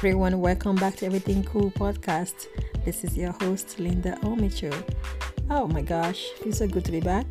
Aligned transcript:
everyone, 0.00 0.40
welcome 0.40 0.76
back 0.76 0.96
to 0.96 1.04
Everything 1.04 1.44
Cool 1.44 1.70
podcast. 1.72 2.46
This 2.86 3.04
is 3.04 3.18
your 3.18 3.32
host, 3.32 3.78
Linda 3.78 4.16
Omicho. 4.22 4.72
Oh 5.50 5.66
my 5.66 5.82
gosh, 5.82 6.26
feels 6.42 6.56
so 6.56 6.66
good 6.66 6.86
to 6.86 6.90
be 6.90 7.00
back. 7.00 7.26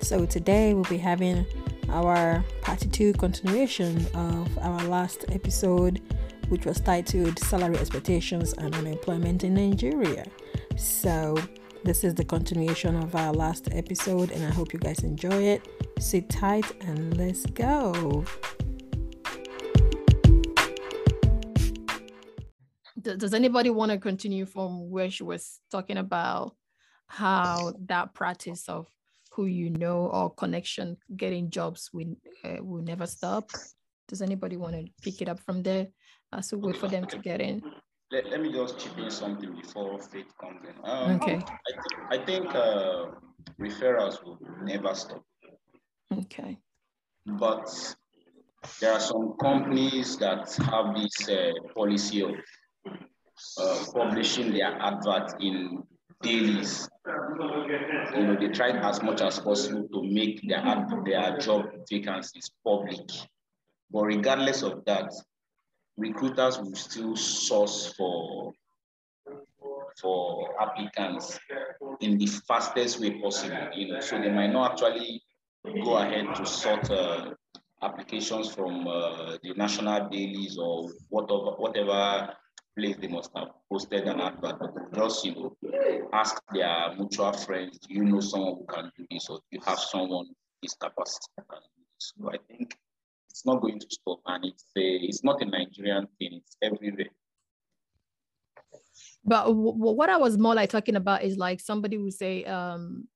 So, 0.00 0.26
today 0.26 0.74
we'll 0.74 0.82
be 0.82 0.98
having 0.98 1.46
our 1.88 2.44
part 2.60 2.80
two 2.90 3.12
continuation 3.12 4.04
of 4.16 4.58
our 4.58 4.82
last 4.86 5.26
episode, 5.28 6.02
which 6.48 6.66
was 6.66 6.80
titled 6.80 7.38
Salary 7.38 7.78
Expectations 7.78 8.52
and 8.54 8.74
Unemployment 8.74 9.44
in 9.44 9.54
Nigeria. 9.54 10.26
So, 10.76 11.36
this 11.84 12.02
is 12.02 12.16
the 12.16 12.24
continuation 12.24 12.96
of 12.96 13.14
our 13.14 13.32
last 13.32 13.68
episode, 13.70 14.32
and 14.32 14.44
I 14.44 14.50
hope 14.50 14.72
you 14.72 14.80
guys 14.80 15.04
enjoy 15.04 15.40
it. 15.44 15.68
Sit 16.00 16.28
tight 16.28 16.66
and 16.80 17.16
let's 17.16 17.46
go. 17.46 18.24
Does 23.16 23.34
anybody 23.34 23.70
want 23.70 23.92
to 23.92 23.98
continue 23.98 24.46
from 24.46 24.90
where 24.90 25.10
she 25.10 25.22
was 25.22 25.60
talking 25.70 25.96
about 25.96 26.54
how 27.06 27.72
that 27.86 28.14
practice 28.14 28.68
of 28.68 28.86
who 29.32 29.46
you 29.46 29.70
know 29.70 30.06
or 30.06 30.34
connection 30.34 30.96
getting 31.16 31.50
jobs 31.50 31.90
will, 31.92 32.16
uh, 32.44 32.62
will 32.62 32.82
never 32.82 33.06
stop? 33.06 33.50
Does 34.08 34.22
anybody 34.22 34.56
want 34.56 34.74
to 34.74 34.84
pick 35.02 35.22
it 35.22 35.28
up 35.28 35.40
from 35.40 35.62
there? 35.62 35.88
As 36.32 36.52
we 36.52 36.58
wait 36.58 36.76
for 36.76 36.88
them 36.88 37.06
to 37.06 37.18
get 37.18 37.40
in. 37.40 37.62
Let, 38.10 38.26
let 38.30 38.40
me 38.42 38.52
just 38.52 38.78
chip 38.78 38.98
in 38.98 39.10
something 39.10 39.54
before 39.54 39.98
faith 39.98 40.32
comes 40.40 40.60
in. 40.62 40.74
Um, 40.84 41.16
okay. 41.16 41.36
I, 41.36 41.38
th- 41.38 42.22
I 42.22 42.24
think 42.24 42.54
uh, 42.54 43.06
referrals 43.60 44.22
will 44.22 44.38
never 44.62 44.94
stop. 44.94 45.22
Okay. 46.12 46.58
But 47.26 47.94
there 48.80 48.92
are 48.92 49.00
some 49.00 49.34
companies 49.40 50.16
that 50.18 50.52
have 50.70 50.94
this 50.94 51.28
uh, 51.28 51.52
policy 51.74 52.22
of 52.22 52.30
uh, 53.58 53.84
publishing 53.92 54.52
their 54.52 54.76
advert 54.80 55.40
in 55.40 55.82
dailies. 56.22 56.88
You 57.06 58.22
know, 58.26 58.36
they 58.38 58.48
try 58.48 58.70
as 58.70 59.02
much 59.02 59.20
as 59.20 59.38
possible 59.38 59.88
to 59.92 60.02
make 60.02 60.46
their 60.48 60.86
their 61.04 61.38
job 61.38 61.66
vacancies 61.90 62.50
public. 62.64 63.08
But 63.90 64.04
regardless 64.04 64.62
of 64.62 64.84
that, 64.86 65.12
recruiters 65.96 66.58
will 66.58 66.74
still 66.74 67.16
source 67.16 67.94
for 67.96 68.52
for 70.00 70.54
applicants 70.62 71.38
in 72.00 72.18
the 72.18 72.26
fastest 72.26 73.00
way 73.00 73.20
possible. 73.20 73.68
You 73.74 73.92
know, 73.92 74.00
so 74.00 74.20
they 74.20 74.30
might 74.30 74.52
not 74.52 74.72
actually 74.72 75.22
go 75.82 75.98
ahead 75.98 76.34
to 76.36 76.46
sort 76.46 76.90
uh, 76.90 77.34
applications 77.82 78.54
from 78.54 78.86
uh, 78.86 79.36
the 79.42 79.54
national 79.56 80.08
dailies 80.08 80.58
or 80.58 80.88
whatever 81.08 81.56
whatever 81.56 82.32
place 82.78 82.96
they 83.00 83.08
must 83.08 83.30
have 83.36 83.48
posted 83.70 84.04
an 84.06 84.20
advert, 84.20 84.58
but 84.60 84.94
just 84.94 85.24
you 85.24 85.34
know, 85.34 85.56
ask 86.12 86.40
their 86.52 86.94
mutual 86.96 87.32
friends, 87.32 87.78
do 87.78 87.94
you 87.94 88.04
know 88.04 88.20
someone 88.20 88.56
who 88.58 88.66
can 88.66 88.92
do 88.96 89.06
this, 89.10 89.28
or 89.28 89.38
do 89.38 89.58
you 89.58 89.60
have 89.66 89.78
someone 89.78 90.26
this 90.62 90.74
capacity 90.74 91.26
So 91.98 92.30
I 92.30 92.38
think 92.48 92.76
it's 93.30 93.44
not 93.44 93.60
going 93.60 93.80
to 93.80 93.86
stop, 93.90 94.20
and 94.26 94.44
it's 94.44 94.64
a, 94.76 94.86
it's 95.08 95.24
not 95.24 95.42
a 95.42 95.44
Nigerian 95.44 96.06
thing; 96.18 96.40
it's 96.40 96.56
everywhere. 96.62 97.10
But 99.24 99.54
what 99.54 100.08
I 100.08 100.16
was 100.16 100.38
more 100.38 100.54
like 100.54 100.70
talking 100.70 100.96
about 100.96 101.22
is 101.22 101.36
like 101.36 101.60
somebody 101.60 101.98
would 101.98 102.14
say, 102.14 102.44
um, 102.44 103.08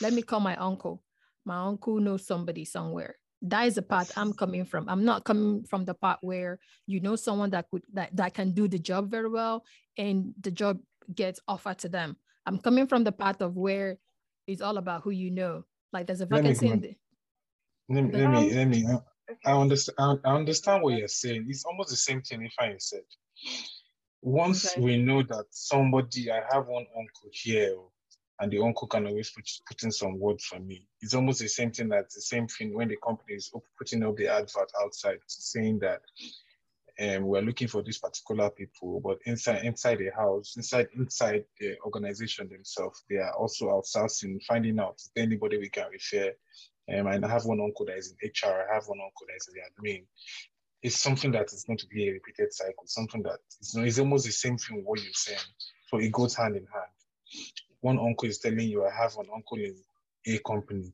"Let 0.00 0.12
me 0.12 0.22
call 0.22 0.40
my 0.40 0.56
uncle. 0.56 1.02
My 1.44 1.56
uncle 1.66 1.98
knows 1.98 2.26
somebody 2.26 2.64
somewhere." 2.64 3.16
That 3.42 3.66
is 3.66 3.76
the 3.76 3.82
part 3.82 4.10
I'm 4.16 4.32
coming 4.32 4.64
from. 4.64 4.88
I'm 4.88 5.04
not 5.04 5.24
coming 5.24 5.64
from 5.64 5.84
the 5.84 5.94
part 5.94 6.18
where 6.22 6.58
you 6.86 7.00
know 7.00 7.16
someone 7.16 7.50
that 7.50 7.66
could 7.70 7.82
that, 7.92 8.14
that 8.16 8.34
can 8.34 8.52
do 8.52 8.68
the 8.68 8.78
job 8.78 9.10
very 9.10 9.28
well 9.28 9.64
and 9.96 10.34
the 10.40 10.50
job 10.50 10.80
gets 11.14 11.40
offered 11.46 11.78
to 11.78 11.88
them. 11.88 12.16
I'm 12.46 12.58
coming 12.58 12.86
from 12.86 13.04
the 13.04 13.12
part 13.12 13.40
of 13.42 13.56
where 13.56 13.98
it's 14.46 14.62
all 14.62 14.78
about 14.78 15.02
who 15.02 15.10
you 15.10 15.30
know. 15.30 15.64
Like 15.92 16.06
there's 16.06 16.20
a 16.20 16.26
vacancy 16.26 16.68
in 16.68 16.80
the, 16.80 16.96
let 17.88 18.04
me, 18.04 18.12
let 18.12 18.30
me, 18.30 18.54
let 18.54 18.68
me, 18.68 18.86
uh, 18.86 18.98
I 19.46 19.52
understand, 19.52 20.20
I 20.24 20.34
understand 20.34 20.82
what 20.82 20.94
you're 20.94 21.08
saying. 21.08 21.46
It's 21.48 21.64
almost 21.64 21.90
the 21.90 21.96
same 21.96 22.22
thing 22.22 22.42
if 22.44 22.54
I 22.58 22.74
said. 22.78 23.02
Once 24.20 24.72
okay. 24.72 24.80
we 24.80 24.96
know 24.98 25.22
that 25.22 25.44
somebody, 25.50 26.30
I 26.30 26.40
have 26.50 26.66
one 26.66 26.86
uncle 26.96 27.30
here 27.30 27.76
and 28.40 28.52
the 28.52 28.60
uncle 28.60 28.86
can 28.86 29.06
always 29.06 29.30
put, 29.30 29.48
put 29.66 29.82
in 29.82 29.90
some 29.90 30.18
words 30.18 30.44
for 30.44 30.60
me. 30.60 30.86
It's 31.00 31.14
almost 31.14 31.40
the 31.40 31.48
same 31.48 31.72
thing 31.72 31.88
that's 31.88 32.14
the 32.14 32.20
same 32.20 32.46
thing 32.46 32.72
when 32.72 32.88
the 32.88 32.96
company 32.96 33.34
is 33.34 33.52
putting 33.76 34.04
up 34.04 34.16
the 34.16 34.28
advert 34.28 34.70
outside 34.80 35.18
saying 35.26 35.80
that 35.80 36.02
um, 37.00 37.24
we're 37.24 37.42
looking 37.42 37.68
for 37.68 37.82
these 37.82 37.98
particular 37.98 38.50
people, 38.50 39.00
but 39.00 39.18
inside 39.24 39.64
inside 39.64 39.98
the 39.98 40.10
house, 40.16 40.56
inside 40.56 40.88
inside 40.96 41.44
the 41.60 41.76
organization 41.84 42.48
themselves, 42.48 43.04
they 43.08 43.16
are 43.16 43.34
also 43.34 43.66
outsourcing, 43.66 44.42
finding 44.44 44.80
out 44.80 45.00
anybody 45.16 45.58
we 45.58 45.68
can 45.68 45.86
refer. 45.92 46.32
Um, 46.92 47.06
and 47.06 47.24
I 47.24 47.28
have 47.28 47.44
one 47.44 47.60
uncle 47.60 47.86
that 47.86 47.98
is 47.98 48.14
in 48.20 48.28
HR, 48.28 48.66
I 48.68 48.74
have 48.74 48.88
one 48.88 48.98
uncle 48.98 49.26
that 49.28 49.36
is 49.36 49.48
in 49.48 49.54
the 49.54 49.90
admin. 49.90 50.04
It's 50.82 50.98
something 50.98 51.30
that 51.32 51.52
is 51.52 51.64
going 51.64 51.78
to 51.78 51.86
be 51.86 52.08
a 52.08 52.12
repeated 52.12 52.52
cycle, 52.52 52.84
something 52.86 53.22
that 53.22 53.38
is 53.60 53.74
it's 53.76 53.98
almost 53.98 54.26
the 54.26 54.32
same 54.32 54.58
thing 54.58 54.82
what 54.84 55.00
you're 55.02 55.12
saying. 55.12 55.38
So 55.88 55.98
it 55.98 56.12
goes 56.12 56.34
hand 56.34 56.56
in 56.56 56.66
hand 56.72 56.90
one 57.80 57.98
uncle 57.98 58.28
is 58.28 58.38
telling 58.38 58.68
you, 58.68 58.86
I 58.86 58.90
have 58.90 59.16
an 59.16 59.26
uncle 59.34 59.58
in 59.58 59.74
a 60.26 60.38
company, 60.38 60.92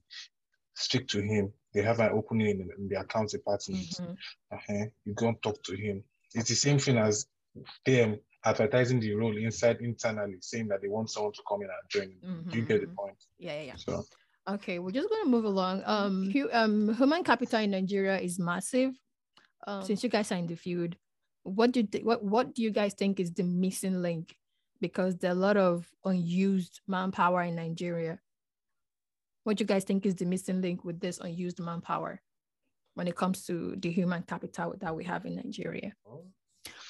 speak 0.75 1.09
to 1.09 1.21
him. 1.21 1.53
They 1.73 1.83
have 1.83 2.01
an 2.01 2.13
opening 2.13 2.49
in, 2.49 2.71
in 2.79 2.89
the 2.89 3.01
accounts 3.01 3.33
department. 3.33 3.81
Mm-hmm. 3.81 4.13
Uh-huh. 4.55 4.85
You 5.05 5.15
go 5.15 5.29
and 5.29 5.43
talk 5.43 5.63
to 5.65 5.77
him. 5.77 6.05
It's 6.35 6.49
the 6.49 6.55
same 6.55 6.79
thing 6.79 6.99
as 6.99 7.27
them 7.85 8.19
advertising 8.45 9.01
the 9.01 9.15
role 9.15 9.37
inside 9.37 9.79
internally, 9.81 10.39
saying 10.41 10.69
that 10.69 10.83
they 10.83 10.89
want 10.89 11.11
someone 11.11 11.33
to 11.33 11.43
come 11.49 11.63
in 11.63 11.69
and 11.69 11.89
join. 11.89 12.15
Mm-hmm. 12.25 12.51
You 12.51 12.63
get 12.63 12.81
the 12.83 12.89
point. 12.89 13.17
Yeah, 13.39 13.55
yeah, 13.55 13.63
yeah. 13.63 13.77
So 13.77 14.05
okay, 14.49 14.79
we're 14.79 14.91
just 14.91 15.09
gonna 15.09 15.31
move 15.31 15.45
along. 15.45 15.83
Um, 15.87 16.33
um 16.53 16.95
human 16.95 17.25
capital 17.25 17.61
in 17.61 17.71
Nigeria 17.71 18.19
is 18.19 18.39
massive. 18.39 18.93
Um, 19.67 19.83
since 19.83 20.03
you 20.03 20.11
guys 20.11 20.31
are 20.31 20.37
in 20.37 20.47
the 20.47 20.57
field, 20.57 20.97
what 21.43 21.73
do 21.73 21.81
you 21.81 21.87
th- 21.87 22.05
what 22.05 22.23
what 22.23 22.55
do 22.55 22.63
you 22.63 22.71
guys 22.71 22.95
think 22.95 23.19
is 23.19 23.33
the 23.33 23.45
missing 23.45 24.03
link 24.03 24.37
because 24.85 25.17
there 25.17 25.31
are 25.31 25.41
a 25.41 25.47
lot 25.49 25.57
of 25.57 25.91
unused 26.05 26.83
manpower 26.87 27.43
in 27.45 27.55
Nigeria. 27.55 28.19
What 29.45 29.57
do 29.57 29.63
you 29.63 29.67
guys 29.67 29.85
think 29.85 30.05
is 30.05 30.15
the 30.15 30.27
missing 30.27 30.61
link 30.61 30.85
with 30.85 31.01
this 31.01 31.21
unused 31.21 31.59
manpower 31.59 32.21
when 32.93 33.09
it 33.09 33.17
comes 33.17 33.47
to 33.47 33.77
the 33.79 33.91
human 33.91 34.25
capital 34.25 34.75
that 34.81 34.95
we 34.95 35.03
have 35.05 35.25
in 35.25 35.37
Nigeria? 35.37 35.95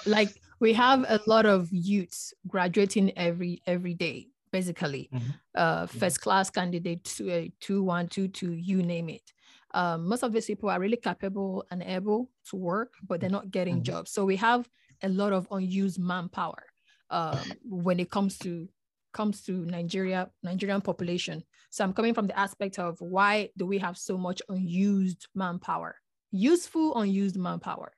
Like 0.06 0.31
we 0.59 0.72
have 0.72 1.05
a 1.09 1.21
lot 1.28 1.47
of 1.47 1.69
youths 1.71 2.34
graduating 2.49 3.16
every 3.16 3.62
every 3.65 3.94
day, 3.94 4.26
basically. 4.50 5.09
Mm-hmm. 5.15 5.31
Uh, 5.55 5.87
first 5.87 6.21
class 6.21 6.50
candidate, 6.50 7.05
two, 7.05 7.31
uh, 7.31 7.44
two, 7.61 7.84
one, 7.84 8.09
two, 8.09 8.26
two, 8.26 8.55
you 8.55 8.82
name 8.82 9.09
it. 9.09 9.32
Um, 9.72 10.09
most 10.09 10.25
of 10.25 10.32
these 10.32 10.47
people 10.47 10.69
are 10.69 10.81
really 10.81 10.97
capable 10.97 11.65
and 11.71 11.81
able 11.81 12.28
to 12.50 12.56
work, 12.56 12.94
but 13.06 13.21
they're 13.21 13.31
not 13.31 13.53
getting 13.53 13.76
mm-hmm. 13.76 13.94
jobs. 13.94 14.11
So 14.11 14.25
we 14.25 14.34
have 14.34 14.69
a 15.00 15.09
lot 15.09 15.32
of 15.32 15.47
unused 15.53 16.00
manpower 16.00 16.74
um, 17.14 17.38
when 17.64 18.00
it 18.00 18.10
comes 18.10 18.36
to 18.38 18.69
comes 19.12 19.42
to 19.42 19.52
Nigeria, 19.52 20.28
Nigerian 20.42 20.80
population. 20.80 21.44
So 21.70 21.84
I'm 21.84 21.92
coming 21.92 22.14
from 22.14 22.26
the 22.26 22.36
aspect 22.36 22.80
of 22.80 23.00
why 23.00 23.50
do 23.56 23.64
we 23.64 23.78
have 23.78 23.97
so 23.97 24.19
much 24.19 24.42
unused 24.48 25.28
manpower, 25.34 25.94
useful 26.32 26.97
unused 26.97 27.36
manpower? 27.36 27.92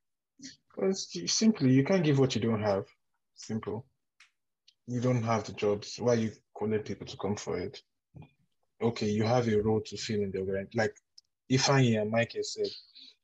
Because 0.69 1.09
simply 1.33 1.73
you 1.73 1.85
can't 1.85 2.05
give 2.05 2.19
what 2.19 2.35
you 2.35 2.43
don't 2.43 2.63
have. 2.63 2.85
Simple. 3.35 3.87
You 4.87 5.01
don't 5.01 5.23
have 5.23 5.45
the 5.45 5.53
jobs. 5.53 5.97
Why 5.99 6.15
you 6.15 6.33
calling 6.55 6.81
people 6.81 7.07
to 7.07 7.17
come 7.17 7.37
for 7.37 7.59
it? 7.59 7.81
Okay, 8.83 9.09
you 9.09 9.25
have 9.25 9.49
a 9.49 9.59
role 9.63 9.81
to 9.81 9.97
fill 9.97 10.21
in 10.21 10.31
the 10.31 10.41
organization. 10.41 10.71
Like 10.75 10.95
Ifeanyi 11.51 12.01
and 12.01 12.11
Mike 12.11 12.37
said, 12.43 12.69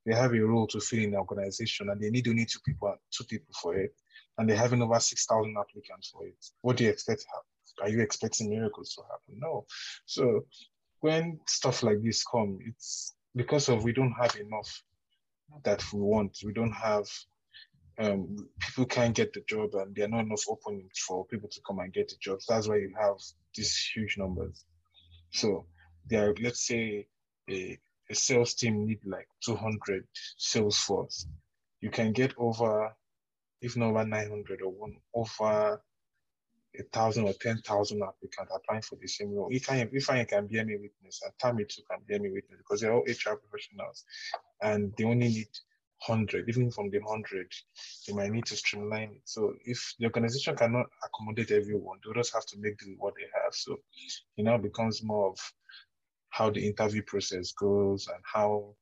they 0.06 0.14
have 0.14 0.32
a 0.32 0.40
role 0.40 0.66
to 0.68 0.80
fill 0.80 1.00
in 1.00 1.10
the 1.10 1.18
organization 1.18 1.90
and 1.90 2.00
they 2.00 2.08
need 2.08 2.26
only 2.26 2.46
two 2.46 2.60
people, 2.64 2.94
two 3.10 3.24
people 3.24 3.54
for 3.60 3.74
it 3.76 3.94
and 4.38 4.48
they're 4.48 4.56
having 4.56 4.82
over 4.82 4.98
6,000 4.98 5.56
applicants 5.58 6.08
for 6.08 6.26
it. 6.26 6.34
What 6.62 6.76
do 6.76 6.84
you 6.84 6.90
expect 6.90 7.20
to 7.22 7.26
happen? 7.28 7.46
Are 7.82 7.88
you 7.88 8.02
expecting 8.02 8.50
miracles 8.50 8.94
to 8.94 9.02
happen? 9.02 9.38
No. 9.38 9.66
So 10.06 10.46
when 11.00 11.40
stuff 11.46 11.82
like 11.82 12.02
this 12.02 12.24
come, 12.24 12.58
it's 12.66 13.14
because 13.34 13.68
of 13.68 13.84
we 13.84 13.92
don't 13.92 14.12
have 14.12 14.36
enough 14.36 14.82
that 15.64 15.84
we 15.92 16.00
want. 16.00 16.38
We 16.44 16.52
don't 16.52 16.72
have 16.72 17.08
um, 17.98 18.48
people 18.58 18.86
can't 18.86 19.14
get 19.14 19.32
the 19.32 19.42
job 19.48 19.74
and 19.74 19.94
there 19.94 20.06
are 20.06 20.08
not 20.08 20.24
enough 20.24 20.44
openings 20.48 20.98
for 20.98 21.26
people 21.26 21.48
to 21.48 21.60
come 21.66 21.78
and 21.80 21.92
get 21.92 22.08
the 22.08 22.16
jobs. 22.20 22.46
That's 22.48 22.68
why 22.68 22.76
you 22.76 22.92
have 22.98 23.16
these 23.54 23.76
huge 23.94 24.16
numbers. 24.16 24.64
So 25.30 25.66
there 26.06 26.30
are, 26.30 26.34
let's 26.42 26.66
say 26.66 27.06
a, 27.50 27.78
a 28.10 28.14
sales 28.14 28.54
team 28.54 28.86
need 28.86 29.00
like 29.04 29.28
200 29.44 30.06
sales 30.36 30.78
force. 30.78 31.26
You 31.80 31.90
can 31.90 32.12
get 32.12 32.32
over 32.38 32.94
if 33.62 33.76
not 33.76 33.90
over 33.90 34.04
900 34.04 34.62
or 34.62 34.72
one 34.72 34.96
over 35.14 35.80
a 36.78 36.82
thousand 36.84 37.24
or 37.24 37.34
10,000 37.34 38.02
applicants 38.02 38.52
applying 38.54 38.82
for 38.82 38.96
the 38.96 39.06
same 39.06 39.34
role. 39.34 39.48
If 39.50 39.70
I, 39.70 39.88
if 39.92 40.10
I 40.10 40.24
can 40.24 40.46
be 40.46 40.58
any 40.58 40.76
witness, 40.76 41.20
and 41.22 41.32
Tammy 41.38 41.64
too 41.64 41.82
can 41.90 42.00
be 42.06 42.14
any 42.14 42.30
witness 42.30 42.58
because 42.58 42.80
they're 42.80 42.92
all 42.94 43.02
HR 43.06 43.36
professionals 43.36 44.04
and 44.62 44.92
they 44.96 45.04
only 45.04 45.28
need 45.28 45.48
100, 46.06 46.48
even 46.48 46.70
from 46.70 46.90
the 46.90 46.98
100, 46.98 47.52
they 48.06 48.14
might 48.14 48.32
need 48.32 48.46
to 48.46 48.56
streamline 48.56 49.10
it. 49.16 49.22
So 49.24 49.54
if 49.64 49.94
the 49.98 50.06
organization 50.06 50.56
cannot 50.56 50.86
accommodate 51.04 51.52
everyone, 51.52 51.98
they 52.04 52.12
just 52.14 52.34
have 52.34 52.46
to 52.46 52.58
make 52.58 52.78
do 52.78 52.90
with 52.90 52.98
what 52.98 53.14
they 53.16 53.26
have. 53.42 53.54
So 53.54 53.78
it 54.36 54.42
now 54.42 54.56
becomes 54.56 55.02
more 55.02 55.30
of 55.30 55.38
how 56.30 56.50
the 56.50 56.66
interview 56.66 57.02
process 57.02 57.52
goes 57.52 58.08
and 58.08 58.22
how 58.24 58.74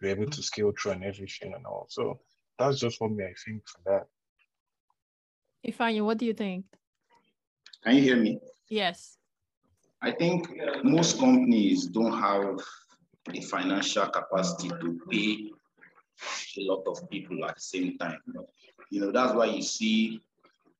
you're 0.00 0.10
able 0.10 0.30
to 0.30 0.42
scale 0.42 0.72
through 0.72 0.92
and 0.92 1.04
everything 1.04 1.52
and 1.54 1.66
all. 1.66 1.86
So 1.90 2.20
that's 2.60 2.78
just 2.78 3.00
what 3.00 3.10
me 3.10 3.24
I 3.24 3.34
think 3.44 3.62
for 3.66 3.80
that. 3.86 4.06
Ifeanyi, 5.66 6.04
what 6.04 6.18
do 6.18 6.26
you 6.26 6.34
think? 6.34 6.66
Can 7.82 7.96
you 7.96 8.02
hear 8.02 8.16
me? 8.16 8.38
Yes. 8.68 9.16
I 10.02 10.10
think 10.12 10.48
most 10.84 11.18
companies 11.18 11.86
don't 11.86 12.18
have 12.18 12.60
the 13.30 13.40
financial 13.40 14.06
capacity 14.06 14.68
to 14.68 15.00
pay 15.10 15.50
a 16.58 16.62
lot 16.64 16.84
of 16.86 17.08
people 17.10 17.44
at 17.46 17.56
the 17.56 17.60
same 17.60 17.96
time. 17.98 18.18
You 18.90 19.00
know, 19.00 19.12
that's 19.12 19.34
why 19.34 19.46
you 19.46 19.62
see 19.62 20.20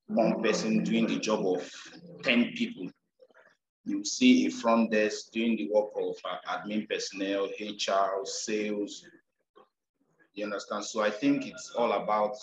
one 0.07 0.43
person 0.43 0.83
doing 0.83 1.07
the 1.07 1.19
job 1.19 1.47
of 1.47 1.71
10 2.23 2.53
people. 2.57 2.89
You 3.85 4.05
see 4.05 4.47
a 4.47 4.51
front 4.51 4.91
desk 4.91 5.31
doing 5.33 5.57
the 5.57 5.71
work 5.73 5.91
of 5.97 6.17
admin 6.49 6.89
personnel, 6.89 7.49
HR, 7.59 8.25
sales. 8.25 9.05
You 10.35 10.45
understand? 10.45 10.85
So 10.85 11.03
I 11.03 11.11
think 11.11 11.47
it's 11.47 11.71
all 11.77 11.93
about 11.93 12.37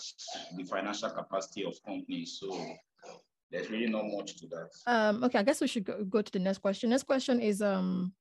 the 0.56 0.64
financial 0.64 1.10
capacity 1.10 1.64
of 1.64 1.74
companies. 1.84 2.38
So 2.40 2.66
there's 3.50 3.70
really 3.70 3.88
not 3.88 4.04
much 4.06 4.36
to 4.36 4.46
that. 4.48 4.68
Um, 4.86 5.24
okay, 5.24 5.38
I 5.38 5.42
guess 5.42 5.60
we 5.60 5.66
should 5.66 5.84
go, 5.84 6.04
go 6.04 6.22
to 6.22 6.32
the 6.32 6.38
next 6.38 6.58
question. 6.58 6.90
Next 6.90 7.04
question 7.04 7.40
is 7.40 7.62
um, 7.62 8.12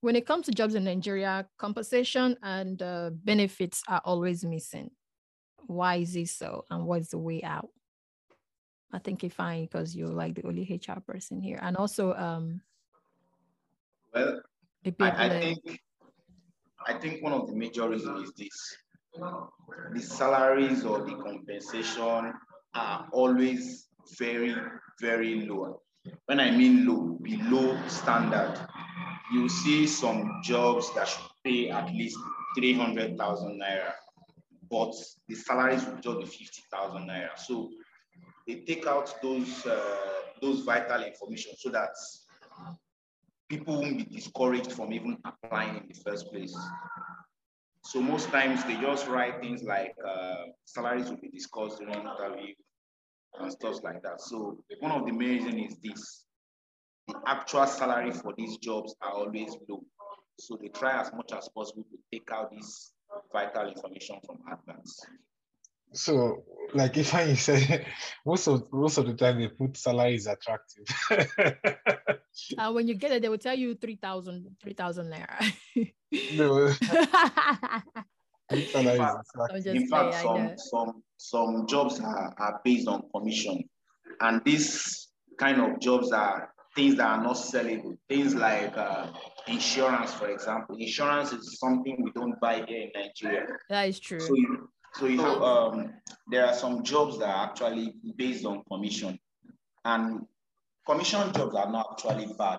when 0.00 0.14
it 0.14 0.26
comes 0.26 0.46
to 0.46 0.52
jobs 0.52 0.74
in 0.74 0.84
Nigeria, 0.84 1.46
compensation 1.58 2.36
and 2.42 2.80
uh, 2.80 3.10
benefits 3.12 3.82
are 3.88 4.02
always 4.04 4.44
missing. 4.44 4.90
Why 5.66 5.96
is 5.96 6.14
this 6.14 6.32
so? 6.32 6.64
And 6.70 6.86
what's 6.86 7.08
the 7.08 7.18
way 7.18 7.42
out? 7.42 7.70
I 8.92 8.98
think 9.00 9.24
it's 9.24 9.34
fine 9.34 9.64
because 9.64 9.96
you're 9.96 10.08
like 10.08 10.36
the 10.36 10.46
only 10.46 10.62
HR 10.62 11.00
person 11.00 11.40
here. 11.40 11.58
And 11.60 11.76
also, 11.76 12.14
um, 12.14 12.60
well, 14.14 14.40
I, 15.00 15.26
I 15.26 15.28
think 15.28 15.80
I 16.86 16.94
think 16.94 17.22
one 17.22 17.32
of 17.32 17.46
the 17.48 17.54
major 17.54 17.88
reasons 17.88 18.28
is 18.28 18.34
this: 18.36 18.76
the 19.94 20.00
salaries 20.00 20.84
or 20.84 21.04
the 21.04 21.14
compensation 21.16 22.32
are 22.74 23.08
always 23.12 23.88
very, 24.18 24.54
very 25.00 25.46
low. 25.46 25.80
When 26.26 26.38
I 26.40 26.50
mean 26.50 26.86
low, 26.86 27.18
below 27.22 27.76
standard 27.88 28.54
you 29.32 29.48
see 29.48 29.86
some 29.86 30.40
jobs 30.42 30.94
that 30.94 31.08
should 31.08 31.26
pay 31.44 31.68
at 31.70 31.92
least 31.92 32.18
300,000 32.56 33.60
naira, 33.60 33.92
but 34.70 34.94
the 35.28 35.34
salaries 35.34 35.84
will 35.84 35.96
just 35.96 36.38
be 36.38 36.44
50,000 36.44 37.08
naira. 37.08 37.36
So 37.36 37.70
they 38.46 38.60
take 38.60 38.86
out 38.86 39.12
those, 39.22 39.66
uh, 39.66 39.80
those 40.40 40.60
vital 40.60 41.02
information 41.02 41.52
so 41.58 41.70
that 41.70 41.90
people 43.48 43.80
won't 43.80 43.98
be 43.98 44.04
discouraged 44.04 44.72
from 44.72 44.92
even 44.92 45.18
applying 45.24 45.76
in 45.76 45.88
the 45.88 46.00
first 46.04 46.30
place. 46.32 46.56
So 47.82 48.00
most 48.00 48.28
times 48.30 48.64
they 48.64 48.74
just 48.76 49.06
write 49.06 49.40
things 49.40 49.62
like 49.62 49.94
uh, 50.06 50.46
salaries 50.64 51.08
will 51.08 51.18
be 51.18 51.28
discussed 51.28 51.78
during 51.78 51.94
interview 51.94 52.54
and 53.38 53.52
stuff 53.52 53.82
like 53.84 54.02
that. 54.02 54.20
So 54.20 54.58
one 54.80 54.92
of 54.92 55.06
the 55.06 55.12
main 55.12 55.44
reasons 55.44 55.72
is 55.72 55.78
this 55.82 56.24
the 57.06 57.14
actual 57.26 57.66
salary 57.66 58.10
for 58.10 58.34
these 58.36 58.56
jobs 58.56 58.94
are 59.00 59.12
always 59.12 59.56
low. 59.68 59.84
So 60.40 60.58
they 60.60 60.68
try 60.68 61.00
as 61.00 61.12
much 61.12 61.32
as 61.32 61.48
possible 61.54 61.84
to 61.84 61.98
take 62.12 62.28
out 62.32 62.50
this 62.50 62.92
vital 63.32 63.68
information 63.68 64.16
from 64.26 64.38
advance. 64.52 65.00
So, 65.96 66.44
like 66.74 66.96
if 66.96 67.14
I 67.14 67.34
say, 67.34 67.86
most 68.26 68.46
of 68.46 68.72
most 68.72 68.98
of 68.98 69.06
the 69.06 69.14
time 69.14 69.40
they 69.40 69.48
put 69.48 69.76
salary 69.76 70.14
is 70.14 70.26
attractive. 70.26 70.86
uh, 72.58 72.72
when 72.72 72.86
you 72.86 72.94
get 72.94 73.12
it, 73.12 73.22
they 73.22 73.28
will 73.28 73.38
tell 73.38 73.56
you 73.56 73.74
3,000 73.74 74.56
3,000 74.62 75.12
naira. 75.12 75.52
no. 76.36 76.66
in 78.50 78.62
fact, 78.62 79.66
in 79.66 79.88
fact 79.88 80.14
some, 80.22 80.52
some, 80.56 81.02
some 81.16 81.66
jobs 81.66 82.00
are, 82.00 82.34
are 82.38 82.60
based 82.64 82.88
on 82.88 83.02
commission. 83.14 83.64
And 84.20 84.42
these 84.44 85.08
kind 85.38 85.60
of 85.60 85.80
jobs 85.80 86.12
are 86.12 86.50
things 86.74 86.96
that 86.96 87.06
are 87.06 87.22
not 87.22 87.36
sellable. 87.36 87.96
Things 88.08 88.34
like 88.34 88.76
uh, 88.76 89.08
insurance, 89.48 90.12
for 90.14 90.28
example. 90.28 90.76
Insurance 90.78 91.32
is 91.32 91.58
something 91.58 92.02
we 92.02 92.12
don't 92.12 92.38
buy 92.40 92.64
here 92.68 92.82
in 92.82 92.90
Nigeria. 92.94 93.46
That 93.70 93.88
is 93.88 93.98
true. 93.98 94.20
So 94.20 94.34
you, 94.34 94.68
so 94.98 95.06
you 95.06 95.20
have, 95.20 95.42
um, 95.42 95.92
there 96.30 96.46
are 96.46 96.54
some 96.54 96.82
jobs 96.82 97.18
that 97.18 97.28
are 97.28 97.46
actually 97.46 97.94
based 98.16 98.46
on 98.46 98.62
commission. 98.70 99.18
And 99.84 100.22
commission 100.86 101.32
jobs 101.34 101.54
are 101.54 101.70
not 101.70 101.88
actually 101.92 102.32
bad, 102.38 102.58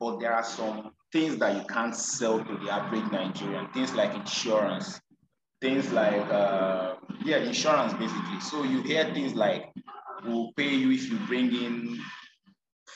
but 0.00 0.20
there 0.20 0.32
are 0.32 0.44
some 0.44 0.92
things 1.12 1.36
that 1.38 1.54
you 1.56 1.64
can't 1.66 1.94
sell 1.94 2.42
to 2.42 2.58
the 2.64 2.70
average 2.70 3.10
Nigerian. 3.12 3.68
Things 3.72 3.92
like 3.92 4.14
insurance, 4.14 5.00
things 5.60 5.92
like, 5.92 6.26
uh, 6.30 6.94
yeah, 7.24 7.38
insurance 7.38 7.92
basically. 7.92 8.40
So 8.40 8.62
you 8.64 8.82
hear 8.82 9.04
things 9.12 9.34
like, 9.34 9.70
we'll 10.24 10.52
pay 10.56 10.74
you 10.74 10.92
if 10.92 11.10
you 11.10 11.18
bring 11.26 11.54
in 11.54 12.00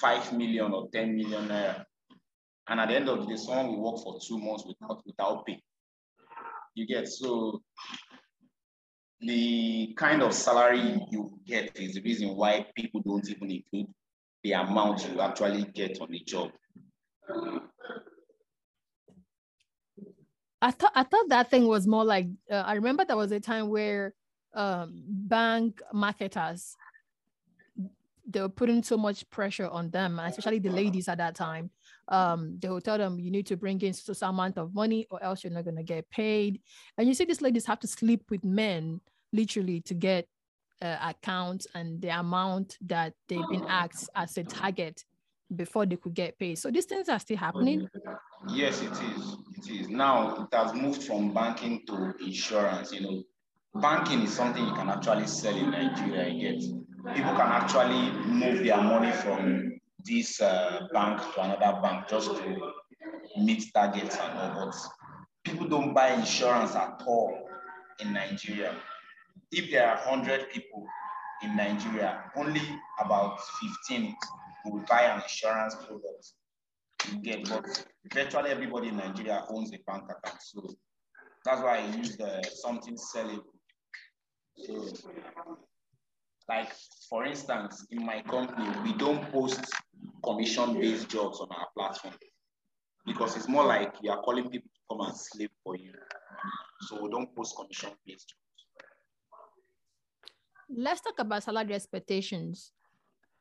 5 0.00 0.32
million 0.32 0.72
or 0.72 0.88
10 0.92 1.14
million 1.16 1.48
naira. 1.48 1.84
And 2.68 2.80
at 2.80 2.88
the 2.88 2.96
end 2.96 3.08
of 3.08 3.20
the 3.20 3.26
day, 3.26 3.36
someone 3.36 3.68
will 3.68 3.92
work 3.92 4.02
for 4.02 4.18
two 4.26 4.38
months 4.38 4.64
without, 4.66 5.02
without 5.06 5.46
pay. 5.46 5.60
You 6.76 6.86
get 6.86 7.08
so 7.08 7.62
the 9.20 9.94
kind 9.96 10.22
of 10.22 10.34
salary 10.34 11.00
you 11.10 11.40
get 11.46 11.74
is 11.80 11.94
the 11.94 12.02
reason 12.02 12.36
why 12.36 12.66
people 12.76 13.00
don't 13.00 13.26
even 13.30 13.50
include 13.50 13.86
the 14.44 14.52
amount 14.52 15.08
you 15.08 15.18
actually 15.22 15.64
get 15.74 15.98
on 16.02 16.10
the 16.10 16.20
job. 16.20 16.50
I 20.60 20.70
thought 20.70 20.92
I 20.94 21.02
thought 21.04 21.30
that 21.30 21.48
thing 21.50 21.66
was 21.66 21.86
more 21.86 22.04
like 22.04 22.26
uh, 22.50 22.56
I 22.66 22.74
remember 22.74 23.06
there 23.06 23.16
was 23.16 23.32
a 23.32 23.40
time 23.40 23.70
where 23.70 24.12
um, 24.54 25.02
bank 25.06 25.80
marketers 25.94 26.76
they 28.28 28.40
were 28.42 28.50
putting 28.50 28.82
so 28.82 28.98
much 28.98 29.28
pressure 29.30 29.68
on 29.68 29.88
them, 29.90 30.18
especially 30.18 30.58
the 30.58 30.68
ladies 30.70 31.08
at 31.08 31.18
that 31.18 31.36
time. 31.36 31.70
Um, 32.08 32.58
they 32.60 32.68
will 32.68 32.80
tell 32.80 32.98
them 32.98 33.18
you 33.18 33.30
need 33.30 33.46
to 33.46 33.56
bring 33.56 33.80
in 33.80 33.92
some 33.92 34.34
amount 34.34 34.58
of 34.58 34.74
money 34.74 35.06
or 35.10 35.22
else 35.22 35.42
you're 35.42 35.52
not 35.52 35.64
gonna 35.64 35.82
get 35.82 36.08
paid. 36.10 36.60
And 36.96 37.08
you 37.08 37.14
see 37.14 37.24
these 37.24 37.42
ladies 37.42 37.66
have 37.66 37.80
to 37.80 37.86
sleep 37.86 38.30
with 38.30 38.44
men 38.44 39.00
literally 39.32 39.80
to 39.82 39.94
get 39.94 40.26
uh, 40.82 40.96
accounts 41.02 41.66
and 41.74 42.00
the 42.00 42.08
amount 42.08 42.76
that 42.86 43.14
they've 43.28 43.48
been 43.50 43.64
asked 43.68 44.10
as 44.14 44.36
a 44.36 44.44
target 44.44 45.04
before 45.54 45.86
they 45.86 45.96
could 45.96 46.14
get 46.14 46.38
paid. 46.38 46.58
So 46.58 46.70
these 46.70 46.86
things 46.86 47.08
are 47.08 47.18
still 47.18 47.36
happening. 47.36 47.88
Yes, 48.48 48.82
it 48.82 48.92
is. 48.92 49.36
It 49.56 49.80
is. 49.80 49.88
Now 49.88 50.48
it 50.50 50.56
has 50.56 50.74
moved 50.74 51.02
from 51.02 51.32
banking 51.32 51.82
to 51.86 52.14
insurance. 52.20 52.92
You 52.92 53.00
know, 53.00 53.22
banking 53.80 54.22
is 54.22 54.32
something 54.32 54.64
you 54.64 54.74
can 54.74 54.88
actually 54.88 55.26
sell 55.26 55.56
in 55.56 55.70
Nigeria 55.70 56.26
and 56.26 56.40
get 56.40 56.60
people 57.14 57.32
can 57.32 57.52
actually 57.52 58.10
move 58.26 58.64
their 58.64 58.80
money 58.80 59.12
from 59.12 59.65
this 60.06 60.40
uh, 60.40 60.86
bank 60.92 61.20
to 61.34 61.42
another 61.42 61.80
bank 61.82 62.08
just 62.08 62.30
to 62.30 62.72
meet 63.36 63.72
targets 63.74 64.16
and 64.16 64.38
all. 64.38 64.66
But 64.66 64.76
people 65.44 65.68
don't 65.68 65.94
buy 65.94 66.12
insurance 66.14 66.74
at 66.74 67.02
all 67.06 67.48
in 68.00 68.12
Nigeria. 68.12 68.74
If 69.52 69.70
there 69.70 69.88
are 69.88 69.96
100 70.10 70.50
people 70.50 70.86
in 71.42 71.56
Nigeria, 71.56 72.24
only 72.36 72.62
about 73.00 73.38
15 73.88 74.14
will 74.64 74.84
buy 74.88 75.02
an 75.02 75.22
insurance 75.22 75.74
product. 75.74 76.32
Get, 77.22 77.48
but 77.48 77.64
virtually 78.12 78.50
everybody 78.50 78.88
in 78.88 78.96
Nigeria 78.96 79.44
owns 79.48 79.72
a 79.72 79.78
bank 79.86 80.04
account. 80.04 80.42
So 80.42 80.74
that's 81.44 81.62
why 81.62 81.78
I 81.78 81.96
use 81.96 82.16
something 82.54 82.96
sellable. 82.96 83.44
So 84.56 84.88
like, 86.48 86.72
for 87.08 87.24
instance, 87.24 87.86
in 87.90 88.04
my 88.04 88.22
company, 88.22 88.68
we 88.84 88.92
don't 88.94 89.30
post 89.32 89.60
commission-based 90.24 91.08
jobs 91.08 91.40
on 91.40 91.48
our 91.50 91.66
platform 91.76 92.14
because 93.06 93.36
it's 93.36 93.48
more 93.48 93.64
like 93.64 93.94
you 94.02 94.10
are 94.10 94.20
calling 94.22 94.48
people 94.50 94.68
to 94.74 94.80
come 94.96 95.06
and 95.06 95.16
sleep 95.16 95.50
for 95.62 95.76
you. 95.76 95.92
So 96.82 97.08
don't 97.08 97.34
post 97.34 97.56
commission-based 97.56 98.28
jobs. 98.28 98.40
Let's 100.68 101.00
talk 101.00 101.18
about 101.18 101.44
salary 101.44 101.74
expectations. 101.74 102.72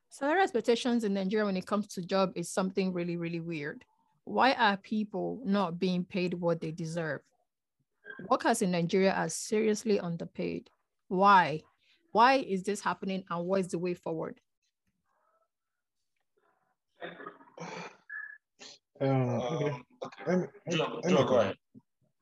Salary 0.10 0.41
expectations 0.44 1.03
in 1.03 1.13
Nigeria 1.13 1.46
when 1.46 1.58
it 1.58 1.65
comes 1.65 1.88
to 1.88 2.01
job 2.01 2.32
is 2.36 2.50
something 2.50 2.94
really, 2.94 3.17
really 3.17 3.39
weird. 3.39 3.84
Why 4.25 4.53
are 4.53 4.77
people 4.77 5.41
not 5.44 5.79
being 5.79 6.05
paid 6.05 6.36
what 6.36 6.62
they 6.62 6.72
deserve? 6.72 7.22
Workers 8.29 8.62
in 8.62 8.72
Nigeria 8.72 9.13
are 9.13 9.29
seriously 9.29 10.00
underpaid. 10.00 10.70
Why? 11.08 11.62
Why 12.12 12.36
is 12.36 12.63
this 12.63 12.79
happening 12.82 13.24
and 13.29 13.46
what 13.46 13.62
is 13.62 13.67
the 13.70 13.79
way 13.79 13.94
forward? 13.94 14.39
Um, 19.01 19.29
okay. 19.41 19.75
Let 20.27 20.39
me, 20.39 20.47
let 20.67 20.77
me, 20.77 21.01
let 21.03 21.13
me. 21.13 21.53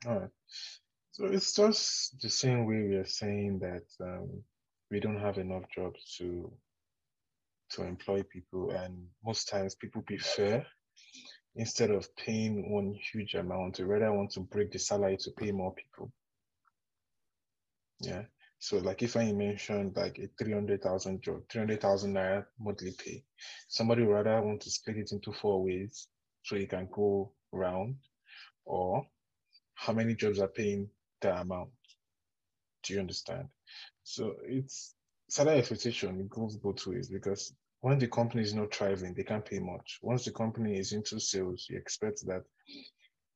All 0.06 0.20
right. 0.20 0.30
So 1.12 1.26
it's 1.26 1.54
just 1.54 2.20
the 2.22 2.30
same 2.30 2.66
way 2.66 2.82
we 2.88 2.96
are 2.96 3.06
saying 3.06 3.60
that 3.60 3.86
um, 4.04 4.44
we 4.90 5.00
don't 5.00 5.20
have 5.20 5.38
enough 5.38 5.64
jobs 5.76 6.16
to 6.18 6.52
to 7.72 7.84
employ 7.84 8.24
people, 8.24 8.72
and 8.72 9.08
most 9.24 9.50
times 9.50 9.76
people 9.76 10.02
prefer 10.02 10.66
instead 11.56 11.92
of 11.92 12.16
paying 12.16 12.72
one 12.72 12.96
huge 13.12 13.36
amount, 13.36 13.78
they 13.78 13.84
rather 13.84 14.12
want 14.12 14.32
to 14.32 14.40
break 14.42 14.72
the 14.72 14.80
salary 14.80 15.18
to 15.18 15.32
pay 15.32 15.52
more 15.52 15.74
people. 15.74 16.12
Yeah. 18.02 18.24
So 18.64 18.78
like 18.78 19.04
if 19.04 19.18
I 19.18 19.30
mentioned 19.34 19.98
like 19.98 20.20
a 20.20 20.30
300,000 20.42 21.22
job, 21.22 21.42
300,000 21.50 22.14
naira 22.14 22.46
monthly 22.58 22.94
pay, 22.94 23.22
somebody 23.68 24.04
rather 24.04 24.42
want 24.42 24.62
to 24.62 24.70
split 24.70 25.00
it 25.00 25.12
into 25.12 25.34
four 25.34 25.66
ways 25.66 26.08
so 26.44 26.56
you 26.56 26.66
can 26.66 26.88
go 26.90 27.34
round 27.52 27.98
or 28.64 29.06
how 29.74 29.92
many 29.92 30.16
jobs 30.16 30.40
are 30.40 30.48
paying 30.48 30.90
the 31.20 31.42
amount. 31.42 31.72
Do 32.84 32.94
you 32.94 33.02
understand? 33.02 33.50
So 34.04 34.38
it's 34.46 34.96
salary 35.30 35.58
expectation, 35.58 36.22
it 36.22 36.30
goes 36.30 36.56
both 36.56 36.88
ways 36.88 37.10
because 37.10 37.54
when 37.82 38.00
the 38.00 38.08
company 38.08 38.44
is 38.44 38.54
not 38.54 38.74
thriving, 38.74 39.14
they 39.14 39.24
can't 39.24 39.44
pay 39.44 39.60
much. 39.60 40.00
Once 40.02 40.24
the 40.24 40.32
company 40.32 40.78
is 40.78 40.94
into 40.94 41.20
sales, 41.20 41.68
you 41.70 41.76
expect 41.76 42.26
that 42.28 42.44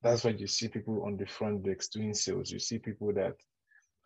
that's 0.02 0.24
why 0.24 0.30
you 0.30 0.46
see 0.46 0.68
people 0.68 1.04
on 1.04 1.18
the 1.18 1.26
front 1.26 1.64
decks 1.64 1.88
doing 1.88 2.14
sales. 2.14 2.50
You 2.50 2.60
see 2.60 2.78
people 2.78 3.12
that 3.12 3.36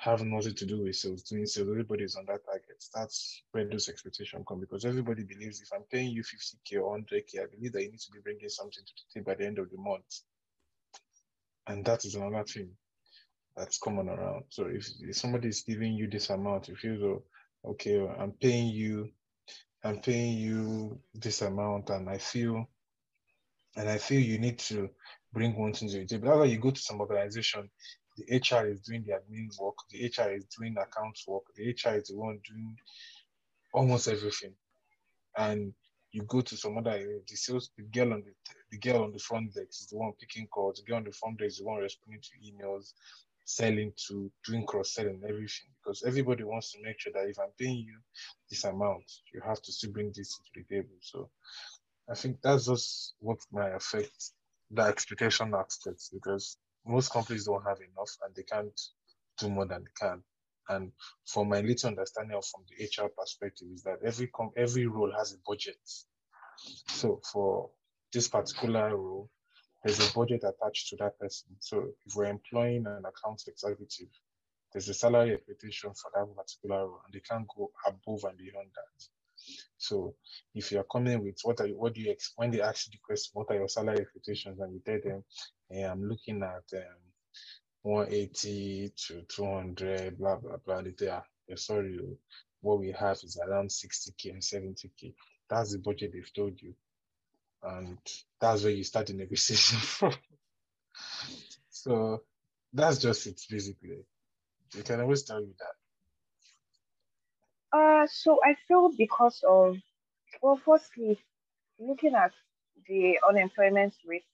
have 0.03 0.25
nothing 0.25 0.55
to 0.55 0.67
do 0.67 0.83
with 0.83 0.97
sales, 0.97 1.23
doing 1.23 1.47
sales. 1.47 1.69
Everybody 1.69 2.03
is 2.03 2.17
on 2.17 2.25
that 2.27 2.45
target. 2.45 2.85
That's 2.93 3.45
where 3.53 3.69
those 3.69 3.89
expectations 3.89 4.45
come 4.49 4.59
because 4.59 4.85
everybody 4.85 5.23
believes 5.23 5.61
if 5.61 5.69
I'm 5.73 5.85
paying 5.93 6.11
you 6.11 6.25
50K 6.25 6.83
or 6.83 6.99
100K, 6.99 7.41
I 7.41 7.47
believe 7.55 7.73
that 7.73 7.83
you 7.85 7.91
need 7.93 8.01
to 8.01 8.11
be 8.11 8.19
bringing 8.19 8.49
something 8.49 8.83
to 8.85 8.93
the 8.97 9.21
table 9.21 9.33
by 9.33 9.37
the 9.37 9.47
end 9.47 9.61
of 9.61 9.71
the 9.71 9.79
month. 9.79 10.23
And 11.69 11.85
that 11.85 12.05
is 12.05 12.17
another 12.17 12.43
thing 12.43 12.71
that's 13.57 13.79
common 13.79 14.09
around. 14.09 14.43
So 14.49 14.67
if, 14.67 14.89
if 15.03 15.17
somebody 15.17 15.49
is 15.49 15.63
giving 15.63 15.93
you 15.93 16.09
this 16.09 16.31
amount, 16.31 16.69
if 16.69 16.83
you 16.83 16.99
feel, 16.99 17.23
oh, 17.65 17.71
okay, 17.71 18.05
I'm 18.19 18.33
paying 18.33 18.75
you, 18.75 19.09
I'm 19.85 20.01
paying 20.01 20.37
you 20.37 20.99
this 21.15 21.43
amount, 21.43 21.91
and 21.91 22.11
I 22.11 22.19
feel, 22.19 22.67
and 23.77 23.89
I 23.89 23.99
feel 23.99 24.21
you 24.21 24.41
need 24.41 24.59
to 24.61 24.91
bring 25.33 25.57
one 25.57 25.75
thing 25.75 25.91
to 25.91 25.99
the 25.99 26.07
table. 26.07 26.37
That's 26.37 26.51
you 26.51 26.59
go 26.59 26.73
to 26.73 26.81
some 26.81 27.01
organization, 27.01 27.71
the 28.27 28.37
HR 28.37 28.67
is 28.67 28.81
doing 28.81 29.05
the 29.07 29.13
admin 29.13 29.49
work, 29.61 29.77
the 29.91 30.05
HR 30.05 30.33
is 30.33 30.45
doing 30.47 30.77
accounts 30.79 31.27
work, 31.27 31.45
the 31.55 31.71
HR 31.71 31.97
is 31.97 32.09
the 32.09 32.17
one 32.17 32.41
doing 32.49 32.77
almost 33.73 34.09
everything. 34.09 34.55
And 35.37 35.73
you 36.13 36.23
go 36.25 36.43
to 36.43 36.57
some 36.57 36.77
other 36.77 36.91
eh, 36.91 37.21
the 37.27 37.37
sales 37.37 37.71
the 37.77 37.85
girl 37.85 38.13
on 38.13 38.23
the 38.23 38.33
the 38.71 38.79
girl 38.79 39.05
on 39.05 39.13
the 39.13 39.19
front 39.19 39.55
desk 39.55 39.69
is 39.71 39.89
the 39.91 39.97
one 39.97 40.13
picking 40.21 40.47
calls, 40.47 40.79
the 40.79 40.85
girl 40.85 40.99
on 40.99 41.05
the 41.05 41.13
front 41.13 41.39
desk 41.39 41.53
is 41.53 41.59
the 41.59 41.65
one 41.65 41.79
responding 41.79 42.21
to 42.21 42.51
emails, 42.51 42.93
selling 43.45 43.93
to 44.09 44.31
doing 44.47 44.65
cross-selling 44.67 45.21
everything 45.25 45.69
because 45.83 46.03
everybody 46.07 46.45
wants 46.45 46.73
to 46.73 46.83
make 46.83 47.01
sure 47.01 47.13
that 47.13 47.29
if 47.29 47.39
I'm 47.39 47.53
paying 47.59 47.79
you 47.79 47.99
this 48.51 48.65
amount, 48.65 49.05
you 49.33 49.41
have 49.45 49.61
to 49.63 49.73
still 49.73 49.93
bring 49.93 50.13
this 50.15 50.37
to 50.37 50.43
the 50.55 50.75
table. 50.75 50.97
So 51.01 51.31
I 52.11 52.15
think 52.15 52.39
that's 52.43 52.67
just 52.67 53.15
what 53.21 53.39
might 53.51 53.75
affect 53.75 54.31
the 54.71 54.83
expectation 54.83 55.55
aspects 55.55 56.11
because 56.13 56.57
most 56.87 57.13
companies 57.13 57.47
don't 57.47 57.65
have 57.67 57.79
enough 57.81 58.11
and 58.25 58.35
they 58.35 58.43
can't 58.43 58.81
do 59.39 59.49
more 59.49 59.67
than 59.67 59.85
they 59.85 60.07
can. 60.07 60.23
And 60.69 60.93
from 61.27 61.49
my 61.49 61.61
little 61.61 61.89
understanding 61.89 62.37
of 62.37 62.45
from 62.47 62.65
the 62.69 62.85
HR 62.85 63.09
perspective 63.09 63.69
is 63.75 63.83
that 63.83 63.99
every 64.05 64.29
com- 64.29 64.53
every 64.57 64.87
role 64.87 65.13
has 65.17 65.33
a 65.33 65.37
budget. 65.47 65.81
So 66.89 67.21
for 67.33 67.71
this 68.13 68.29
particular 68.29 68.97
role, 68.97 69.31
there's 69.83 69.99
a 69.99 70.13
budget 70.13 70.45
attached 70.45 70.89
to 70.91 70.97
that 70.97 71.19
person. 71.19 71.49
So 71.59 71.89
if 72.07 72.15
we're 72.15 72.27
employing 72.27 72.87
an 72.87 73.05
account 73.05 73.43
executive, 73.49 74.09
there's 74.73 74.89
a 74.89 74.95
salary 74.95 75.35
expectation 75.35 75.93
for 75.95 76.11
that 76.15 76.35
particular 76.37 76.87
role, 76.87 77.01
and 77.05 77.13
they 77.13 77.21
can't 77.21 77.47
go 77.57 77.71
above 77.87 78.25
and 78.25 78.39
beyond 78.39 78.69
that. 78.75 79.05
So 79.79 80.15
if 80.55 80.73
you're 80.73 80.85
coming 80.85 81.23
with 81.25 81.39
what 81.43 81.61
are 81.61 81.67
you, 81.67 81.79
what 81.79 81.95
do 81.95 82.01
you 82.01 82.15
when 82.37 82.51
they 82.51 82.61
ask 82.61 82.87
you 82.87 82.93
the 82.93 82.99
question, 83.05 83.33
what 83.35 83.51
are 83.51 83.57
your 83.57 83.69
salary 83.69 84.01
expectations, 84.01 84.61
and 84.61 84.73
you 84.73 84.81
tell 84.85 85.01
them, 85.03 85.25
hey, 85.71 85.83
I'm 85.83 86.09
looking 86.09 86.43
at 86.43 86.79
um, 86.79 86.99
180 87.83 88.93
to 89.09 89.23
200, 89.23 90.19
blah 90.19 90.37
blah 90.37 90.57
blah. 90.65 90.83
They 90.83 90.93
say, 90.97 91.09
ah, 91.09 91.23
sorry, 91.57 91.99
oh, 92.03 92.17
what 92.61 92.81
we 92.81 92.93
have 92.93 93.19
is 93.25 93.39
around 93.47 93.71
60k 93.71 94.31
and 94.31 94.43
70k. 94.43 95.15
That's 95.51 95.73
the 95.73 95.79
budget 95.79 96.13
they've 96.13 96.35
told 96.35 96.61
you 96.63 96.75
and 97.63 97.99
that's 98.41 98.63
where 98.63 98.73
you 98.73 98.85
start 98.85 99.07
the 99.07 99.13
negotiation 99.15 99.79
from. 99.79 100.13
so 101.71 102.23
that's 102.73 102.99
just 102.99 103.27
it, 103.27 103.41
basically. 103.51 104.05
You 104.75 104.83
can 104.83 105.01
always 105.01 105.23
tell 105.25 105.41
you 105.41 105.55
that. 105.59 105.82
Uh, 107.73 108.07
so 108.07 108.39
I 108.45 108.55
feel 108.69 108.91
because 108.97 109.43
of, 109.49 109.77
well, 110.43 110.61
firstly, 110.65 111.19
looking 111.79 112.15
at 112.15 112.33
the 112.89 113.19
unemployment 113.29 113.95
rate, 114.07 114.25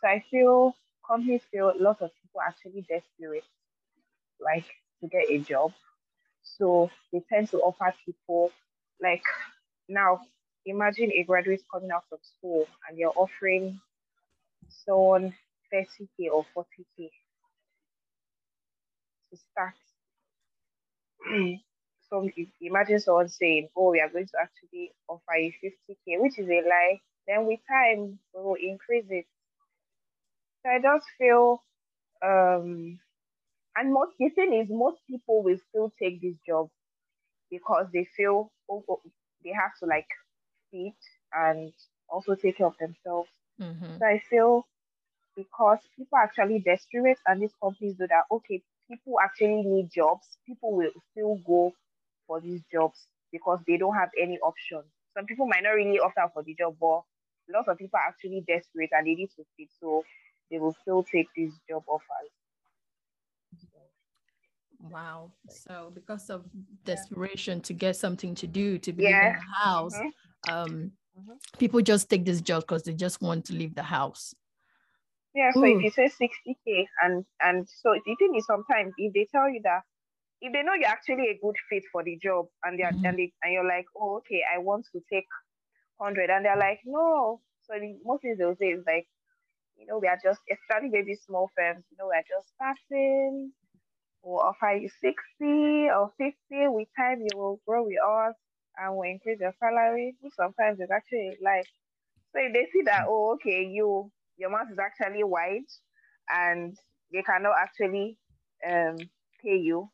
so 0.00 0.08
I 0.08 0.24
feel 0.30 0.76
companies 1.06 1.42
feel 1.50 1.70
a 1.70 1.82
lot 1.82 2.02
of 2.02 2.10
people 2.22 2.40
actually 2.42 2.82
desperate, 2.82 3.44
like 4.40 4.66
to 5.00 5.08
get 5.08 5.30
a 5.30 5.38
job. 5.38 5.72
So 6.42 6.90
they 7.12 7.22
tend 7.28 7.50
to 7.50 7.58
offer 7.58 7.94
people, 8.06 8.52
like 9.02 9.24
now 9.88 10.20
imagine 10.66 11.12
a 11.12 11.24
graduate 11.24 11.62
coming 11.72 11.90
out 11.92 12.04
of 12.12 12.20
school 12.24 12.68
and 12.88 12.98
you're 12.98 13.14
offering 13.16 13.80
someone 14.68 15.34
30k 15.70 16.28
or 16.30 16.44
40k 16.54 17.10
to 19.30 19.36
start. 19.36 19.74
so 22.12 22.28
imagine 22.60 23.00
someone 23.00 23.28
saying, 23.28 23.68
Oh, 23.74 23.90
we 23.90 24.00
are 24.00 24.08
going 24.10 24.26
to 24.26 24.38
actually 24.40 24.92
offer 25.08 25.36
you 25.36 25.52
50k, 25.64 26.20
which 26.20 26.38
is 26.38 26.48
a 26.48 26.60
lie. 26.68 27.00
Then 27.26 27.46
with 27.46 27.60
time, 27.66 28.18
we 28.34 28.42
will 28.42 28.56
increase 28.60 29.06
it. 29.08 29.24
So 30.62 30.70
I 30.70 30.80
just 30.80 31.06
feel, 31.16 31.62
um, 32.22 32.98
and 33.76 33.92
most 33.92 34.12
the 34.18 34.28
thing 34.28 34.52
is, 34.52 34.68
most 34.68 34.98
people 35.08 35.42
will 35.42 35.58
still 35.70 35.90
take 35.98 36.20
this 36.20 36.34
job 36.46 36.68
because 37.50 37.86
they 37.94 38.06
feel 38.16 38.52
oh, 38.70 38.84
oh 38.88 39.00
they 39.42 39.52
have 39.52 39.72
to 39.80 39.86
like 39.86 40.08
feed 40.70 40.94
and 41.32 41.72
also 42.10 42.34
take 42.34 42.58
care 42.58 42.66
of 42.66 42.76
themselves. 42.78 43.30
Mm-hmm. 43.58 43.98
So 43.98 44.04
I 44.04 44.22
feel 44.28 44.66
because 45.34 45.78
people 45.96 46.18
are 46.18 46.24
actually 46.24 46.58
desperate 46.58 47.18
and 47.26 47.40
these 47.40 47.54
companies 47.62 47.94
do 47.94 48.06
that, 48.06 48.24
okay, 48.30 48.62
people 48.90 49.14
actually 49.18 49.62
need 49.62 49.90
jobs, 49.90 50.26
people 50.46 50.76
will 50.76 50.90
still 51.12 51.40
go 51.46 51.72
for 52.32 52.40
these 52.40 52.62
jobs 52.72 53.06
because 53.30 53.58
they 53.66 53.76
don't 53.76 53.94
have 53.94 54.08
any 54.20 54.38
option. 54.38 54.82
Some 55.14 55.26
people 55.26 55.46
might 55.46 55.62
not 55.62 55.70
really 55.70 55.98
opt 55.98 56.16
out 56.16 56.32
for 56.32 56.42
the 56.42 56.54
job, 56.54 56.76
but 56.80 57.02
lots 57.52 57.68
of 57.68 57.76
people 57.76 57.98
are 57.98 58.08
actually 58.08 58.42
desperate 58.46 58.90
and 58.92 59.06
they 59.06 59.14
need 59.14 59.30
to 59.36 59.44
feed, 59.56 59.68
so 59.78 60.02
they 60.50 60.58
will 60.58 60.74
still 60.80 61.02
take 61.02 61.26
these 61.36 61.52
job 61.68 61.82
offers. 61.86 62.30
Wow. 64.80 65.32
So 65.48 65.92
because 65.94 66.30
of 66.30 66.44
desperation 66.84 67.60
to 67.62 67.72
get 67.72 67.96
something 67.96 68.34
to 68.36 68.46
do, 68.46 68.78
to 68.78 68.92
be 68.92 69.04
yeah. 69.04 69.28
in 69.28 69.32
the 69.34 69.40
house, 69.64 69.94
mm-hmm 69.94 70.08
um, 70.48 70.92
mm-hmm. 71.18 71.32
people 71.58 71.80
just 71.80 72.08
take 72.08 72.24
this 72.24 72.40
job 72.40 72.62
because 72.62 72.82
they 72.82 72.92
just 72.92 73.22
want 73.22 73.44
to 73.46 73.52
leave 73.54 73.74
the 73.74 73.82
house. 73.82 74.34
Yeah, 75.34 75.50
so 75.52 75.60
Ooh. 75.60 75.78
if 75.78 75.82
you 75.82 75.90
say 75.90 76.10
60k 76.10 76.86
and 77.02 77.24
and 77.40 77.66
so 77.66 77.94
the 78.04 78.16
thing 78.16 78.34
is 78.36 78.44
sometimes 78.46 78.92
if 78.98 79.14
they 79.14 79.26
tell 79.32 79.48
you 79.48 79.60
that 79.64 79.80
if 80.42 80.52
they 80.52 80.62
know 80.62 80.74
you're 80.74 80.88
actually 80.90 81.30
a 81.30 81.38
good 81.40 81.54
fit 81.70 81.84
for 81.92 82.02
the 82.02 82.18
job 82.20 82.46
and 82.64 82.78
they're 82.78 82.90
mm-hmm. 82.90 83.06
and, 83.06 83.18
they, 83.18 83.32
and 83.42 83.52
you're 83.52 83.66
like, 83.66 83.86
oh 83.96 84.18
okay, 84.18 84.42
I 84.42 84.58
want 84.58 84.86
to 84.92 85.00
take 85.10 85.26
hundred 86.00 86.30
and 86.30 86.44
they're 86.44 86.58
like, 86.58 86.80
no. 86.84 87.40
So 87.62 87.74
the 87.78 87.94
most 88.04 88.22
things 88.22 88.38
they'll 88.38 88.56
say 88.56 88.74
is 88.74 88.82
like, 88.84 89.06
you 89.78 89.86
know, 89.86 89.98
we 89.98 90.08
are 90.08 90.18
just 90.22 90.40
especially 90.50 90.90
maybe 90.90 91.14
small 91.14 91.48
firms, 91.56 91.84
you 91.90 91.96
know, 91.96 92.10
we're 92.10 92.26
just 92.28 92.50
starting, 92.54 93.52
we'll 94.22 94.40
offer 94.40 94.74
you 94.74 94.90
60 95.00 95.14
or 95.94 96.10
50, 96.18 96.34
with 96.74 96.88
time 96.98 97.22
you 97.22 97.38
will 97.38 97.60
grow 97.66 97.84
with 97.84 98.02
us 98.02 98.34
and 98.76 98.96
will 98.96 99.02
increase 99.02 99.38
your 99.40 99.54
salary, 99.60 100.16
which 100.20 100.34
sometimes 100.34 100.80
is 100.80 100.90
actually 100.90 101.38
like 101.40 101.66
so 102.32 102.40
if 102.42 102.52
they 102.52 102.66
see 102.72 102.82
that 102.86 103.04
oh 103.06 103.34
okay 103.34 103.62
you 103.70 104.10
your 104.38 104.50
mouth 104.50 104.66
is 104.72 104.78
actually 104.78 105.22
wide 105.22 105.68
and 106.34 106.76
they 107.12 107.22
cannot 107.22 107.54
actually 107.60 108.18
um 108.68 108.96
pay 109.42 109.56
you, 109.56 109.88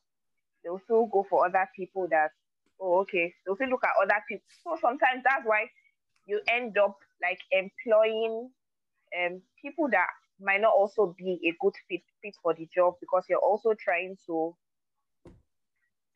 they'll 0.69 0.81
still 0.85 1.07
go 1.07 1.27
for 1.29 1.47
other 1.47 1.69
people 1.75 2.07
that 2.11 2.31
oh 2.81 3.01
okay 3.01 3.33
they'll 3.45 3.57
still 3.57 3.69
look 3.69 3.85
at 3.85 4.03
other 4.03 4.23
people. 4.29 4.45
So 4.63 4.77
sometimes 4.81 5.23
that's 5.25 5.47
why 5.47 5.71
you 6.27 6.41
end 6.49 6.77
up 6.77 6.97
like 7.23 7.39
employing 7.51 8.51
um 9.19 9.41
people 9.63 9.89
that 9.91 10.09
might 10.41 10.61
not 10.61 10.75
also 10.75 11.15
be 11.19 11.41
a 11.49 11.57
good 11.61 11.73
fit 11.89 12.03
fit 12.23 12.35
for 12.43 12.55
the 12.55 12.69
job 12.75 12.95
because 13.01 13.25
you're 13.29 13.39
also 13.39 13.75
trying 13.83 14.17
to 14.27 14.55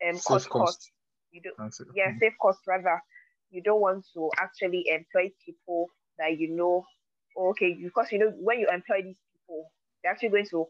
um 0.07 0.19
cut 0.27 0.47
costs 0.49 0.91
you 1.31 1.41
don't 1.41 1.75
yeah 1.95 2.09
mm-hmm. 2.09 2.19
save 2.19 2.33
cost 2.39 2.59
rather 2.67 3.01
you 3.49 3.61
don't 3.61 3.81
want 3.81 4.05
to 4.13 4.29
actually 4.37 4.85
employ 4.87 5.31
people 5.43 5.87
that 6.19 6.37
you 6.37 6.55
know 6.55 6.85
okay 7.35 7.73
because 7.73 8.11
you 8.11 8.19
know 8.19 8.31
when 8.39 8.59
you 8.59 8.67
employ 8.71 9.01
these 9.01 9.17
people 9.33 9.71
they're 10.03 10.11
actually 10.11 10.29
going 10.29 10.47
to 10.51 10.67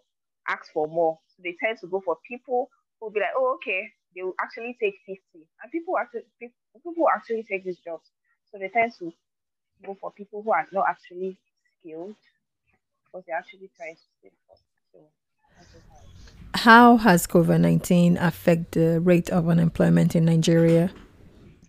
ask 0.47 0.71
for 0.73 0.87
more. 0.87 1.19
So 1.27 1.41
they 1.43 1.55
tend 1.63 1.79
to 1.79 1.87
go 1.87 2.01
for 2.03 2.17
people 2.27 2.69
will 3.03 3.11
be 3.11 3.19
like, 3.19 3.35
oh, 3.35 3.55
okay, 3.55 3.89
they 4.15 4.23
will 4.23 4.35
actually 4.41 4.77
take 4.79 4.95
50. 5.05 5.19
And 5.61 5.71
people 5.71 5.97
actually 5.97 6.23
people 6.39 7.07
actually 7.13 7.43
take 7.43 7.65
these 7.65 7.79
jobs. 7.79 8.09
So 8.51 8.57
they 8.57 8.69
tend 8.69 8.93
to 8.99 9.11
go 9.85 9.97
for 9.99 10.11
people 10.11 10.41
who 10.43 10.51
are 10.51 10.65
not 10.71 10.85
actually 10.87 11.37
skilled, 11.79 12.15
because 13.05 13.25
they're 13.27 13.37
actually 13.37 13.69
trying 13.75 13.95
to 13.95 14.01
save 14.21 14.31
So 14.91 14.99
how 16.55 16.97
has 16.97 17.27
COVID 17.27 17.59
19 17.59 18.17
affected 18.17 18.93
the 18.93 18.99
rate 19.01 19.29
of 19.29 19.49
unemployment 19.49 20.15
in 20.15 20.25
Nigeria? 20.25 20.91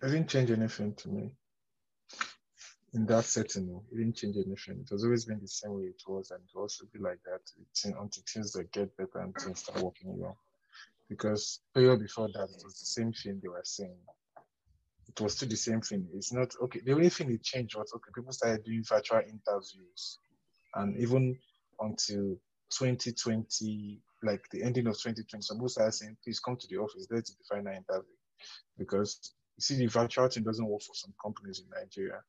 It 0.02 0.06
didn't 0.06 0.28
change 0.28 0.50
anything 0.50 0.94
to 0.94 1.08
me. 1.08 1.32
In 2.92 3.06
that 3.06 3.24
setting, 3.24 3.80
it 3.90 3.96
didn't 3.96 4.14
change 4.14 4.36
anything. 4.36 4.82
It 4.82 4.90
has 4.90 5.02
always 5.02 5.24
been 5.24 5.40
the 5.40 5.48
same 5.48 5.74
way 5.74 5.84
it 5.84 6.02
was, 6.06 6.30
and 6.30 6.40
it 6.40 6.50
will 6.54 6.62
also 6.62 6.84
be 6.92 7.00
like 7.00 7.18
that 7.24 7.40
until 7.86 8.22
things 8.32 8.54
get 8.72 8.96
better 8.96 9.18
and 9.18 9.34
things 9.34 9.60
start 9.60 9.82
working 9.82 10.16
well. 10.16 10.36
Because 11.08 11.60
period 11.74 12.00
before 12.00 12.28
that, 12.28 12.48
it 12.50 12.62
was 12.64 12.80
the 12.80 12.86
same 12.86 13.12
thing 13.12 13.40
they 13.42 13.48
were 13.48 13.60
saying. 13.64 13.98
It 15.08 15.20
was 15.20 15.36
still 15.36 15.48
the 15.48 15.56
same 15.56 15.80
thing. 15.80 16.08
It's 16.14 16.32
not 16.32 16.54
okay. 16.62 16.80
The 16.84 16.92
only 16.92 17.10
thing 17.10 17.30
that 17.30 17.42
changed 17.42 17.76
was 17.76 17.92
okay. 17.94 18.10
People 18.14 18.32
started 18.32 18.64
doing 18.64 18.82
virtual 18.88 19.20
interviews, 19.20 20.18
and 20.74 20.96
even 20.96 21.38
until 21.80 22.36
2020, 22.70 24.00
like 24.22 24.44
the 24.50 24.62
ending 24.62 24.86
of 24.86 24.94
2020, 24.94 25.42
some 25.42 25.58
people 25.58 25.68
started 25.68 25.92
saying, 25.92 26.16
please 26.24 26.40
come 26.40 26.56
to 26.56 26.66
the 26.68 26.76
office, 26.76 27.06
let's 27.10 27.30
do 27.30 27.36
the 27.38 27.54
final 27.54 27.72
interview. 27.72 28.14
Because 28.78 29.34
you 29.56 29.60
see, 29.60 29.76
the 29.76 29.86
virtual 29.86 30.28
thing 30.28 30.42
doesn't 30.42 30.66
work 30.66 30.82
for 30.82 30.94
some 30.94 31.14
companies 31.22 31.60
in 31.60 31.66
Nigeria. 31.70 32.20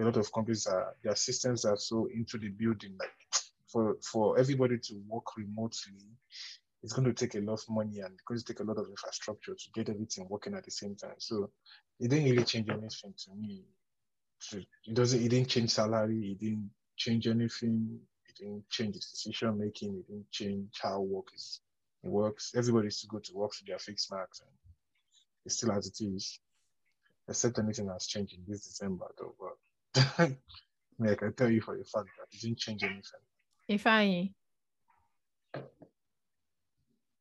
A 0.00 0.04
lot 0.04 0.16
of 0.16 0.32
companies 0.32 0.66
are, 0.66 0.94
their 1.04 1.14
systems 1.14 1.64
are 1.64 1.76
so 1.76 2.08
into 2.12 2.38
the 2.38 2.48
building, 2.48 2.96
like 2.98 3.12
for, 3.70 3.96
for 4.02 4.38
everybody 4.38 4.78
to 4.78 4.94
work 5.06 5.36
remotely, 5.36 6.08
it's 6.84 6.92
going 6.92 7.06
to 7.06 7.12
take 7.12 7.34
a 7.34 7.44
lot 7.44 7.54
of 7.54 7.68
money 7.70 8.00
and 8.00 8.12
it's 8.12 8.22
going 8.22 8.38
to 8.38 8.44
take 8.44 8.60
a 8.60 8.64
lot 8.64 8.78
of 8.78 8.88
infrastructure 8.88 9.54
to 9.54 9.70
get 9.74 9.88
everything 9.88 10.28
working 10.28 10.54
at 10.54 10.64
the 10.64 10.70
same 10.70 10.94
time. 10.94 11.14
So 11.18 11.50
it 11.98 12.08
didn't 12.08 12.30
really 12.30 12.44
change 12.44 12.68
anything 12.68 13.14
to 13.24 13.34
me. 13.34 13.64
It 14.52 14.94
doesn't, 14.94 15.20
it 15.20 15.28
didn't 15.28 15.48
change 15.48 15.70
salary, 15.70 16.32
it 16.32 16.38
didn't 16.38 16.70
change 16.96 17.26
anything 17.26 17.98
it 18.34 18.44
didn't 18.44 18.68
change 18.68 18.96
its 18.96 19.10
decision 19.10 19.58
making. 19.58 19.96
It 19.96 20.06
didn't 20.06 20.30
change 20.30 20.70
how 20.82 21.00
work 21.00 21.28
is 21.34 21.60
it 22.02 22.08
works. 22.08 22.52
Everybody 22.56 22.90
still 22.90 23.08
go 23.10 23.18
to 23.18 23.34
work 23.34 23.54
for 23.54 23.64
their 23.64 23.78
fixed 23.78 24.10
marks, 24.10 24.40
and 24.40 24.50
it's 25.44 25.56
still 25.56 25.72
as 25.72 25.86
it 25.86 26.00
is. 26.00 26.38
Except 27.28 27.58
anything 27.58 27.88
has 27.88 28.06
changed 28.06 28.34
in 28.34 28.44
this 28.46 28.66
December, 28.66 29.06
though. 29.18 29.34
But 29.40 30.04
I, 30.18 30.36
mean, 30.98 31.12
I 31.12 31.14
can 31.14 31.32
tell 31.32 31.50
you 31.50 31.62
for 31.62 31.74
a 31.74 31.84
fact 31.84 32.08
that 32.18 32.28
it 32.32 32.40
didn't 32.42 32.58
change 32.58 32.82
anything. 32.82 33.24
If 33.66 33.86
I, 33.86 34.30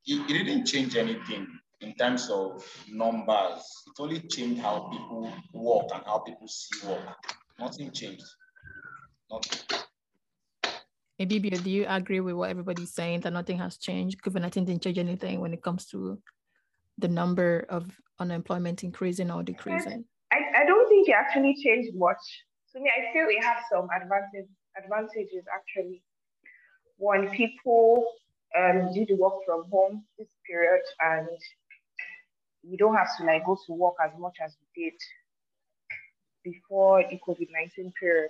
it 0.06 0.28
didn't 0.28 0.66
change 0.66 0.96
anything 0.96 1.48
in 1.82 1.94
terms 1.96 2.30
of 2.30 2.66
numbers. 2.90 3.64
It 3.88 4.02
only 4.02 4.20
changed 4.22 4.62
how 4.62 4.90
people 4.92 5.32
work 5.54 5.88
and 5.94 6.04
how 6.06 6.20
people 6.20 6.48
see 6.48 6.88
work. 6.88 7.18
Nothing 7.60 7.92
changed. 7.92 8.26
Nothing. 9.32 9.80
Ibibio, 11.22 11.64
do 11.64 11.70
you 11.70 11.86
agree 11.88 12.20
with 12.20 12.36
what 12.36 12.50
everybody's 12.50 12.94
saying 12.94 13.22
that 13.22 13.34
nothing 13.34 13.58
has 13.60 13.78
changed? 13.78 14.22
COVID-19 14.22 14.66
didn't 14.66 14.82
change 14.82 14.98
anything 14.98 15.40
when 15.40 15.54
it 15.54 15.62
comes 15.62 15.86
to 15.88 16.20
the 16.98 17.08
number 17.08 17.66
of 17.70 17.90
unemployment 18.20 18.84
increasing 18.84 19.32
or 19.32 19.44
decreasing? 19.44 20.06
I, 20.32 20.64
I 20.64 20.66
don't 20.66 20.90
think 20.90 21.08
it 21.08 21.14
actually 21.14 21.56
changed 21.64 21.92
much. 21.96 22.18
To 22.74 22.82
me, 22.82 22.90
I 22.90 23.14
feel 23.14 23.28
it 23.30 23.44
has 23.44 23.58
some 23.72 23.88
advantage, 23.96 24.50
advantages 24.76 25.46
actually. 25.54 26.02
When 26.98 27.30
people 27.30 28.08
um, 28.58 28.94
do 28.94 29.06
the 29.06 29.16
work 29.16 29.34
from 29.46 29.66
home 29.72 30.04
this 30.18 30.28
period 30.48 30.82
and 31.02 31.28
you 32.64 32.78
don't 32.78 32.96
have 32.96 33.16
to 33.18 33.26
like 33.26 33.46
go 33.46 33.58
to 33.66 33.74
work 33.74 33.96
as 34.04 34.12
much 34.18 34.38
as 34.44 34.56
you 34.60 34.84
did 34.84 34.94
before 36.44 37.04
the 37.10 37.20
COVID-19 37.28 37.94
period. 38.00 38.30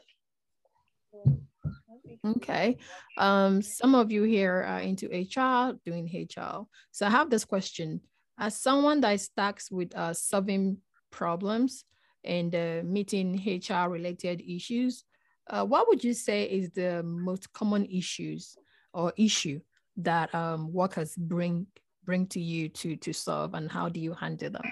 Okay. 2.26 2.78
Um, 3.18 3.62
some 3.62 3.96
of 3.96 4.12
you 4.12 4.24
here 4.24 4.64
are 4.68 4.80
into 4.80 5.08
HR, 5.08 5.78
doing 5.86 6.06
HR. 6.06 6.66
So 6.92 7.06
I 7.06 7.10
have 7.10 7.30
this 7.30 7.46
question. 7.46 8.02
As 8.40 8.58
someone 8.58 9.02
that 9.02 9.14
is 9.14 9.30
tasked 9.30 9.72
with 9.72 9.96
uh, 9.96 10.14
solving 10.14 10.78
problems 11.12 11.86
and 12.24 12.54
uh, 12.56 12.82
meeting 12.84 13.36
HR 13.46 13.90
related 13.90 14.42
issues, 14.42 15.04
uh, 15.50 15.66
what 15.66 15.88
would 15.88 16.04
you 16.04 16.14
say 16.14 16.44
is 16.46 16.72
the 16.72 17.04
most 17.04 17.52
common 17.54 17.86
issues 17.86 18.56
or 18.94 19.14
issue 19.18 19.60
that 19.98 20.34
um, 20.34 20.72
workers 20.74 21.16
bring 21.16 21.68
bring 22.06 22.28
to 22.28 22.40
you 22.40 22.70
to 22.70 22.96
to 22.98 23.14
solve, 23.14 23.54
and 23.54 23.72
how 23.72 23.90
do 23.90 24.00
you 24.00 24.14
handle 24.14 24.52
them? 24.52 24.72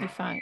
If 0.00 0.20
I 0.20 0.40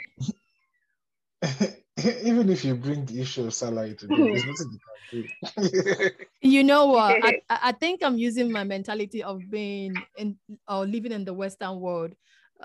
even 1.97 2.49
if 2.49 2.65
you 2.65 2.75
bring 2.75 3.05
the 3.05 3.21
issue 3.21 3.45
of 3.45 3.53
salary 3.53 3.95
to 3.95 4.07
them, 4.07 4.17
there's 4.17 4.45
nothing 4.45 4.79
you 5.13 5.23
can 5.53 5.69
do. 5.69 6.09
you 6.41 6.63
know 6.63 6.87
what? 6.87 7.23
I, 7.23 7.41
I 7.49 7.71
think 7.71 8.01
I'm 8.03 8.17
using 8.17 8.51
my 8.51 8.63
mentality 8.63 9.23
of 9.23 9.41
being 9.49 9.95
in 10.17 10.37
or 10.67 10.85
living 10.85 11.11
in 11.11 11.25
the 11.25 11.33
Western 11.33 11.79
world 11.79 12.13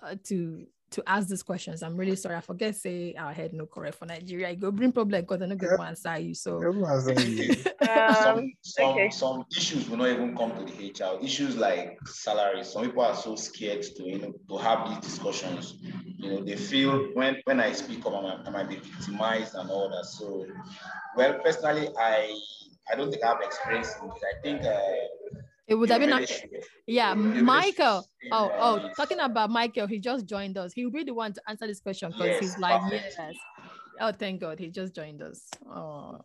uh, 0.02 0.16
to 0.24 0.66
to 0.90 1.02
ask 1.06 1.28
these 1.28 1.42
questions. 1.42 1.82
I'm 1.82 1.96
really 1.96 2.16
sorry. 2.16 2.36
I 2.36 2.40
forget 2.40 2.74
say 2.74 3.14
our 3.14 3.32
head 3.32 3.52
no 3.52 3.66
correct 3.66 3.98
for 3.98 4.06
Nigeria. 4.06 4.48
I 4.48 4.54
go 4.54 4.70
bring 4.70 4.92
problem 4.92 5.20
because 5.20 5.42
I 5.42 5.46
don't 5.46 5.58
get 5.58 5.76
to 5.76 5.82
answer 5.82 6.18
you. 6.18 6.34
So 6.34 6.58
um, 7.88 8.14
some, 8.14 8.52
some, 8.62 8.84
okay. 8.90 9.10
some 9.10 9.44
issues 9.56 9.88
will 9.88 9.98
not 9.98 10.08
even 10.08 10.36
come 10.36 10.52
to 10.52 10.72
the 10.72 10.90
HR. 10.90 11.22
Issues 11.22 11.56
like 11.56 11.98
salary. 12.06 12.64
Some 12.64 12.86
people 12.86 13.02
are 13.02 13.14
so 13.14 13.36
scared 13.36 13.82
to 13.82 14.02
you 14.02 14.18
know 14.18 14.34
to 14.48 14.62
have 14.62 14.88
these 14.88 14.98
discussions. 14.98 15.76
You 16.16 16.30
know, 16.30 16.44
they 16.44 16.56
feel 16.56 17.08
when 17.14 17.36
when 17.44 17.60
I 17.60 17.72
speak 17.72 18.04
up, 18.06 18.14
I 18.14 18.22
might, 18.22 18.38
I 18.46 18.50
might 18.50 18.68
be 18.68 18.76
victimized 18.76 19.54
and 19.54 19.70
all 19.70 19.90
that. 19.90 20.06
So, 20.06 20.46
well, 21.16 21.38
personally, 21.44 21.88
I 21.98 22.34
I 22.90 22.96
don't 22.96 23.10
think 23.10 23.22
I 23.22 23.28
have 23.28 23.40
experience 23.42 23.94
in 24.00 24.08
this. 24.08 24.22
I 24.22 24.42
think 24.42 24.62
uh, 24.62 25.40
it 25.68 25.74
would 25.74 25.90
have 25.90 26.00
been, 26.00 26.12
a, 26.12 26.26
yeah, 26.86 27.14
Michael. 27.14 28.06
Oh, 28.32 28.50
oh, 28.58 28.90
talking 28.96 29.20
about 29.20 29.50
Michael, 29.50 29.86
he 29.86 29.98
just 29.98 30.26
joined 30.26 30.56
us. 30.56 30.72
He'll 30.72 30.90
be 30.90 31.04
the 31.04 31.14
one 31.14 31.32
to 31.34 31.42
answer 31.46 31.66
this 31.66 31.80
question 31.80 32.10
because 32.10 32.26
yes, 32.26 32.40
he's 32.40 32.58
like, 32.58 32.80
perfect. 32.80 33.14
yes. 33.18 33.36
Oh, 34.00 34.12
thank 34.12 34.40
God, 34.40 34.58
he 34.58 34.68
just 34.68 34.94
joined 34.94 35.22
us. 35.22 35.48
Oh. 35.68 36.20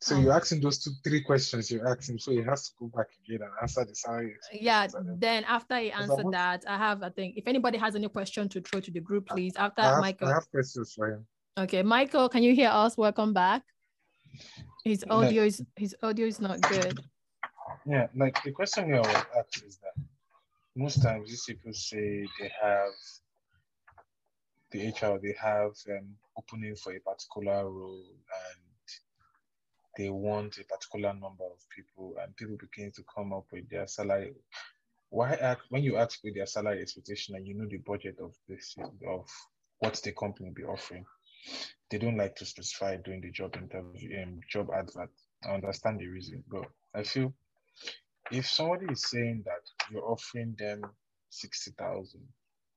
So 0.00 0.18
you're 0.18 0.32
asking 0.32 0.60
those 0.60 0.78
two, 0.78 0.90
three 1.04 1.22
questions 1.22 1.70
you're 1.70 1.88
asking, 1.88 2.18
so 2.18 2.30
he 2.32 2.42
has 2.42 2.68
to 2.68 2.74
go 2.78 2.90
back 2.94 3.06
again 3.24 3.42
and 3.42 3.50
answer 3.62 3.84
the 3.84 3.94
salary. 3.94 4.34
Yeah. 4.52 4.86
Then 5.18 5.44
after 5.44 5.78
he 5.78 5.90
answered 5.90 6.26
that, 6.32 6.64
I 6.68 6.76
have, 6.76 7.02
I 7.02 7.10
think, 7.10 7.36
if 7.36 7.46
anybody 7.46 7.78
has 7.78 7.94
any 7.94 8.08
question 8.08 8.48
to 8.50 8.60
throw 8.60 8.80
to 8.80 8.90
the 8.90 9.00
group, 9.00 9.26
please. 9.26 9.54
After 9.56 9.82
I 9.82 9.84
have, 9.86 10.00
Michael, 10.00 10.28
I 10.28 10.34
have 10.34 10.50
questions 10.50 10.92
for 10.94 11.12
him. 11.12 11.26
Okay, 11.58 11.82
Michael, 11.82 12.28
can 12.28 12.42
you 12.42 12.54
hear 12.54 12.70
us? 12.70 12.96
Welcome 12.96 13.32
back. 13.32 13.62
His 14.84 15.04
audio 15.08 15.44
is 15.44 15.64
his 15.76 15.96
audio 16.02 16.26
is 16.26 16.40
not 16.40 16.60
good. 16.60 17.00
Yeah, 17.88 18.08
like 18.16 18.42
the 18.42 18.50
question 18.50 18.92
I 18.92 18.98
was 18.98 19.24
asked 19.38 19.62
is 19.64 19.78
that 19.78 19.94
most 20.74 21.02
times 21.02 21.28
these 21.28 21.44
people 21.44 21.72
say 21.72 22.26
they 22.40 22.50
have 22.60 22.90
the 24.72 24.88
HR, 24.88 25.20
they 25.22 25.36
have 25.40 25.70
um, 25.90 26.16
opening 26.36 26.74
for 26.74 26.92
a 26.92 26.98
particular 26.98 27.70
role 27.70 28.02
and 28.02 28.62
they 29.96 30.10
want 30.10 30.58
a 30.58 30.64
particular 30.64 31.14
number 31.14 31.44
of 31.44 31.58
people 31.74 32.16
and 32.20 32.36
people 32.36 32.56
begin 32.56 32.90
to 32.90 33.04
come 33.14 33.32
up 33.32 33.46
with 33.52 33.68
their 33.70 33.86
salary. 33.86 34.34
Why 35.10 35.56
when 35.68 35.84
you 35.84 35.96
ask 35.96 36.20
for 36.20 36.32
their 36.34 36.46
salary 36.46 36.82
expectation 36.82 37.36
and 37.36 37.46
you 37.46 37.54
know 37.54 37.68
the 37.70 37.78
budget 37.78 38.16
of 38.20 38.34
this 38.48 38.74
of 39.08 39.28
what 39.78 39.94
the 40.02 40.10
company 40.10 40.48
will 40.48 40.54
be 40.54 40.64
offering, 40.64 41.04
they 41.88 41.98
don't 41.98 42.16
like 42.16 42.34
to 42.36 42.44
specify 42.44 42.96
during 42.96 43.20
the 43.20 43.30
job 43.30 43.54
interview 43.56 44.22
um, 44.22 44.40
job 44.50 44.70
advert. 44.74 45.10
I 45.44 45.54
understand 45.54 46.00
the 46.00 46.08
reason, 46.08 46.42
but 46.50 46.66
I 46.92 47.04
feel 47.04 47.32
if 48.30 48.46
somebody 48.48 48.86
is 48.92 49.08
saying 49.08 49.42
that 49.44 49.62
you're 49.90 50.10
offering 50.10 50.54
them 50.58 50.82
60,000 51.30 52.20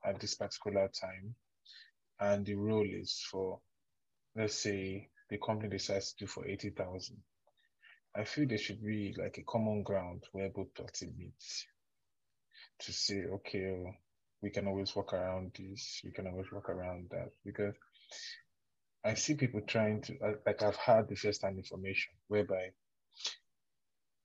at 0.05 0.19
this 0.19 0.35
particular 0.35 0.89
time, 0.89 1.35
and 2.19 2.45
the 2.45 2.55
role 2.55 2.87
is 2.87 3.25
for, 3.31 3.59
let's 4.35 4.55
say, 4.55 5.09
the 5.29 5.37
company 5.37 5.69
decides 5.69 6.13
to 6.13 6.25
do 6.25 6.27
for 6.27 6.45
80,000, 6.47 7.17
I 8.15 8.23
feel 8.23 8.47
there 8.47 8.57
should 8.57 8.83
be 8.83 9.15
like 9.17 9.37
a 9.37 9.43
common 9.43 9.83
ground 9.83 10.23
where 10.31 10.49
both 10.49 10.73
parties 10.73 11.09
meet 11.17 11.33
to 12.79 12.93
say, 12.93 13.25
okay, 13.25 13.97
we 14.41 14.49
can 14.49 14.67
always 14.67 14.95
work 14.95 15.13
around 15.13 15.51
this, 15.57 16.01
we 16.03 16.11
can 16.11 16.27
always 16.27 16.51
work 16.51 16.69
around 16.69 17.09
that. 17.11 17.29
Because 17.45 17.75
I 19.03 19.13
see 19.13 19.35
people 19.35 19.61
trying 19.61 20.01
to, 20.03 20.17
like, 20.45 20.63
I've 20.63 20.75
had 20.75 21.07
the 21.07 21.15
first 21.15 21.43
information 21.43 22.13
whereby 22.27 22.71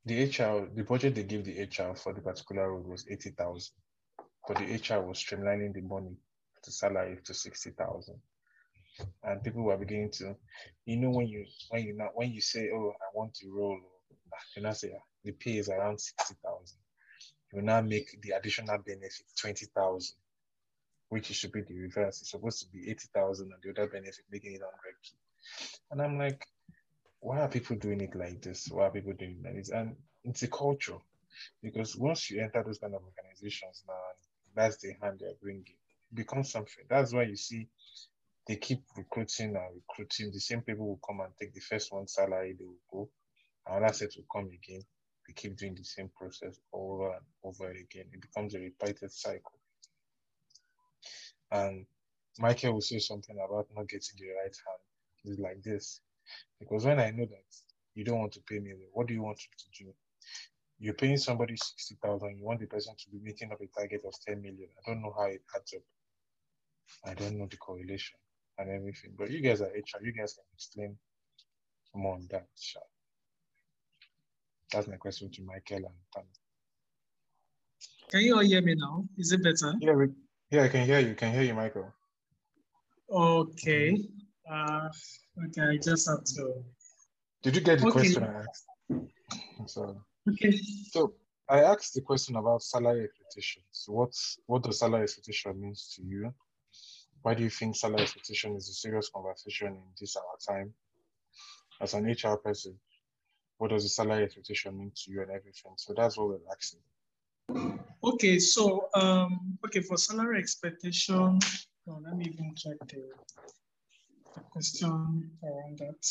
the 0.06 0.24
HR, 0.24 0.68
the 0.74 0.84
budget 0.84 1.14
they 1.14 1.24
gave 1.24 1.44
the 1.44 1.62
HR 1.62 1.94
for 1.96 2.12
the 2.14 2.20
particular 2.22 2.72
role 2.72 2.82
was 2.82 3.06
80,000, 3.10 3.72
but 4.48 4.58
the 4.58 4.64
HR 4.64 5.02
was 5.02 5.18
streamlining 5.18 5.74
the 5.74 5.82
money 5.82 6.16
to 6.64 6.72
salary 6.72 7.18
to 7.24 7.34
60,000. 7.34 8.14
and 9.24 9.42
people 9.42 9.62
were 9.64 9.76
beginning 9.76 10.10
to, 10.12 10.36
you 10.86 10.96
know, 10.98 11.10
when 11.10 11.28
you 11.28 11.46
when 11.70 11.82
you 11.84 11.96
not 11.96 12.10
when 12.14 12.32
you 12.32 12.40
say, 12.40 12.70
oh, 12.74 12.92
I 13.00 13.06
want 13.14 13.34
to 13.36 13.48
roll, 13.50 13.78
you 14.56 14.62
know, 14.62 14.72
say 14.72 14.92
ah, 14.96 15.02
the 15.24 15.32
pay 15.32 15.58
is 15.58 15.68
around 15.68 16.00
sixty 16.00 16.34
thousand, 16.44 16.78
you 17.52 17.62
now 17.62 17.80
make 17.80 18.18
the 18.22 18.32
additional 18.32 18.78
benefit 18.78 19.26
twenty 19.40 19.66
thousand, 19.74 20.16
which 21.08 21.26
should 21.26 21.52
be 21.52 21.62
the 21.62 21.78
reverse. 21.78 22.20
It's 22.20 22.30
supposed 22.30 22.60
to 22.62 22.68
be 22.70 22.90
eighty 22.90 23.08
thousand, 23.14 23.52
and 23.52 23.62
the 23.62 23.70
other 23.82 23.90
benefit 23.90 24.24
making 24.30 24.54
it 24.54 24.62
hundred 24.62 24.96
k. 25.02 25.12
And 25.90 26.02
I'm 26.02 26.18
like, 26.18 26.46
why 27.24 27.40
are 27.40 27.48
people 27.48 27.74
doing 27.76 28.02
it 28.02 28.14
like 28.14 28.42
this? 28.42 28.68
Why 28.70 28.84
are 28.84 28.90
people 28.90 29.14
doing 29.14 29.38
it 29.40 29.46
like 29.46 29.56
this? 29.56 29.70
And 29.70 29.96
it's 30.24 30.42
a 30.42 30.48
culture, 30.48 30.98
because 31.62 31.96
once 31.96 32.30
you 32.30 32.42
enter 32.42 32.62
those 32.62 32.78
kind 32.78 32.94
of 32.94 33.00
organizations 33.02 33.82
now, 33.88 33.94
that's 34.54 34.76
the 34.76 34.92
hand 35.00 35.20
they're 35.20 35.32
bringing. 35.40 35.64
It 36.12 36.16
becomes 36.16 36.52
something. 36.52 36.84
That's 36.90 37.14
why 37.14 37.22
you 37.22 37.36
see 37.36 37.66
they 38.46 38.56
keep 38.56 38.82
recruiting 38.94 39.56
and 39.56 39.74
recruiting. 39.74 40.32
The 40.32 40.38
same 40.38 40.60
people 40.60 40.86
will 40.86 41.00
come 41.06 41.20
and 41.20 41.32
take 41.40 41.54
the 41.54 41.60
first 41.60 41.90
one 41.90 42.06
salary, 42.06 42.56
they 42.58 42.66
will 42.66 42.84
go. 42.92 43.08
Another 43.66 43.94
set 43.94 44.10
will 44.18 44.26
come 44.30 44.50
again. 44.50 44.82
They 45.26 45.32
keep 45.32 45.56
doing 45.56 45.74
the 45.74 45.82
same 45.82 46.10
process 46.14 46.60
over 46.74 47.10
and 47.10 47.24
over 47.42 47.70
again. 47.70 48.04
It 48.12 48.20
becomes 48.20 48.54
a 48.54 48.58
repeated 48.58 49.10
cycle. 49.10 49.58
And 51.50 51.86
Michael 52.38 52.74
will 52.74 52.82
say 52.82 52.98
something 52.98 53.36
about 53.42 53.68
not 53.74 53.88
getting 53.88 54.18
the 54.18 54.26
right 54.26 54.44
hand. 54.44 54.82
It's 55.24 55.40
like 55.40 55.62
this. 55.62 56.02
Because 56.58 56.84
when 56.84 57.00
I 57.00 57.10
know 57.10 57.26
that 57.26 57.44
you 57.94 58.04
don't 58.04 58.18
want 58.18 58.32
to 58.32 58.40
pay 58.40 58.58
me, 58.58 58.72
what 58.92 59.06
do 59.06 59.14
you 59.14 59.22
want 59.22 59.38
to 59.38 59.84
do? 59.84 59.92
You're 60.78 60.94
paying 60.94 61.16
somebody 61.16 61.56
60,000, 61.56 62.36
you 62.38 62.44
want 62.44 62.60
the 62.60 62.66
person 62.66 62.94
to 62.96 63.10
be 63.10 63.18
meeting 63.22 63.52
up 63.52 63.60
a 63.60 63.66
target 63.78 64.02
of 64.06 64.14
10 64.26 64.42
million. 64.42 64.68
I 64.86 64.90
don't 64.90 65.02
know 65.02 65.14
how 65.16 65.26
it 65.26 65.42
adds 65.54 65.74
up. 65.74 65.82
I 67.06 67.14
don't 67.14 67.38
know 67.38 67.46
the 67.50 67.56
correlation 67.56 68.18
and 68.58 68.70
everything. 68.70 69.12
But 69.16 69.30
you 69.30 69.40
guys 69.40 69.60
are 69.60 69.66
HR, 69.66 70.02
you 70.02 70.12
guys 70.12 70.34
can 70.34 70.44
explain 70.54 70.96
more 71.94 72.14
on 72.14 72.26
that. 72.30 72.46
That's 74.72 74.88
my 74.88 74.96
question 74.96 75.30
to 75.30 75.42
Michael 75.42 75.76
and 75.76 75.94
Tom. 76.14 76.24
Can 78.10 78.20
you 78.20 78.34
all 78.34 78.42
hear 78.42 78.60
me 78.62 78.74
now? 78.74 79.04
Is 79.16 79.32
it 79.32 79.42
better? 79.42 79.74
Yeah, 79.80 79.92
we, 79.92 80.06
yeah, 80.50 80.64
I 80.64 80.68
can 80.68 80.84
hear 80.84 81.00
you. 81.00 81.14
Can 81.14 81.32
hear 81.32 81.42
you, 81.42 81.54
Michael. 81.54 81.92
Okay. 83.10 83.96
Uh, 84.50 84.88
okay, 85.46 85.62
I 85.62 85.76
just 85.78 86.08
have 86.08 86.24
to. 86.24 86.62
Did 87.42 87.56
you 87.56 87.60
get 87.62 87.80
the 87.80 87.86
okay. 87.86 87.92
question 87.92 88.24
I 88.24 88.42
asked? 88.42 88.66
Sorry. 89.66 89.94
Okay. 90.30 90.58
So 90.90 91.14
I 91.48 91.60
asked 91.60 91.94
the 91.94 92.00
question 92.00 92.36
about 92.36 92.62
salary 92.62 93.04
expectations. 93.04 93.84
What's 93.86 94.38
what 94.46 94.62
does 94.62 94.78
salary 94.78 95.02
expectation 95.02 95.60
means 95.60 95.92
to 95.96 96.02
you? 96.02 96.32
Why 97.22 97.34
do 97.34 97.42
you 97.42 97.50
think 97.50 97.76
salary 97.76 98.02
expectation 98.02 98.54
is 98.56 98.68
a 98.68 98.74
serious 98.74 99.08
conversation 99.08 99.68
in 99.68 99.82
this 99.98 100.16
our 100.16 100.36
time? 100.46 100.72
As 101.80 101.94
an 101.94 102.04
HR 102.04 102.36
person, 102.36 102.78
what 103.58 103.70
does 103.70 103.82
the 103.82 103.88
salary 103.88 104.24
expectation 104.24 104.78
mean 104.78 104.92
to 104.94 105.10
you 105.10 105.22
and 105.22 105.30
everything? 105.30 105.72
So 105.76 105.94
that's 105.96 106.16
what 106.16 106.28
we're 106.28 106.38
asking. 106.50 106.80
Okay, 108.02 108.38
so 108.38 108.88
um, 108.94 109.58
okay 109.64 109.80
for 109.80 109.96
salary 109.96 110.38
expectation. 110.38 111.38
Oh, 111.88 112.00
let 112.02 112.16
me 112.16 112.26
even 112.26 112.54
check 112.54 112.76
the 112.88 113.02
question 114.50 115.30
around 115.42 115.78
that. 115.78 116.06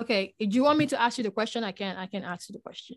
Okay, 0.00 0.34
do 0.38 0.46
you 0.46 0.64
want 0.64 0.78
me 0.78 0.86
to 0.86 1.00
ask 1.00 1.18
you 1.18 1.24
the 1.24 1.30
question? 1.30 1.64
I 1.64 1.72
can 1.72 1.96
I 1.96 2.06
can 2.06 2.22
ask 2.24 2.48
you 2.48 2.52
the 2.52 2.60
question. 2.60 2.96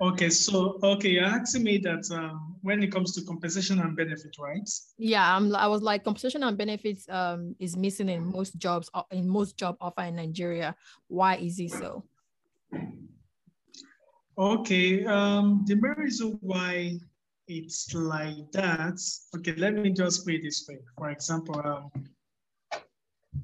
Okay, 0.00 0.28
so 0.28 0.78
okay, 0.82 1.10
you're 1.10 1.24
asking 1.24 1.62
me 1.62 1.78
that 1.78 2.04
um, 2.10 2.56
when 2.62 2.82
it 2.82 2.90
comes 2.90 3.14
to 3.14 3.22
compensation 3.22 3.78
and 3.78 3.96
benefit, 3.96 4.34
right? 4.40 4.68
Yeah, 4.98 5.36
I'm, 5.36 5.54
I 5.54 5.68
was 5.68 5.82
like, 5.82 6.02
compensation 6.02 6.42
and 6.42 6.58
benefits 6.58 7.08
um, 7.08 7.54
is 7.60 7.76
missing 7.76 8.08
in 8.08 8.24
most 8.24 8.58
jobs 8.58 8.90
in 9.12 9.28
most 9.28 9.56
job 9.56 9.76
offer 9.80 10.02
in 10.02 10.16
Nigeria. 10.16 10.74
Why 11.06 11.36
is 11.36 11.60
it 11.60 11.70
so? 11.70 12.04
Okay, 14.36 15.04
um, 15.04 15.62
the 15.66 15.76
main 15.76 15.94
reason 15.96 16.38
why 16.40 16.98
it's 17.46 17.94
like 17.94 18.50
that. 18.52 18.98
Okay, 19.36 19.54
let 19.54 19.74
me 19.74 19.90
just 19.90 20.24
put 20.24 20.34
it 20.34 20.42
this 20.42 20.66
way. 20.68 20.78
For 20.98 21.10
example, 21.10 21.62
um, 21.64 21.90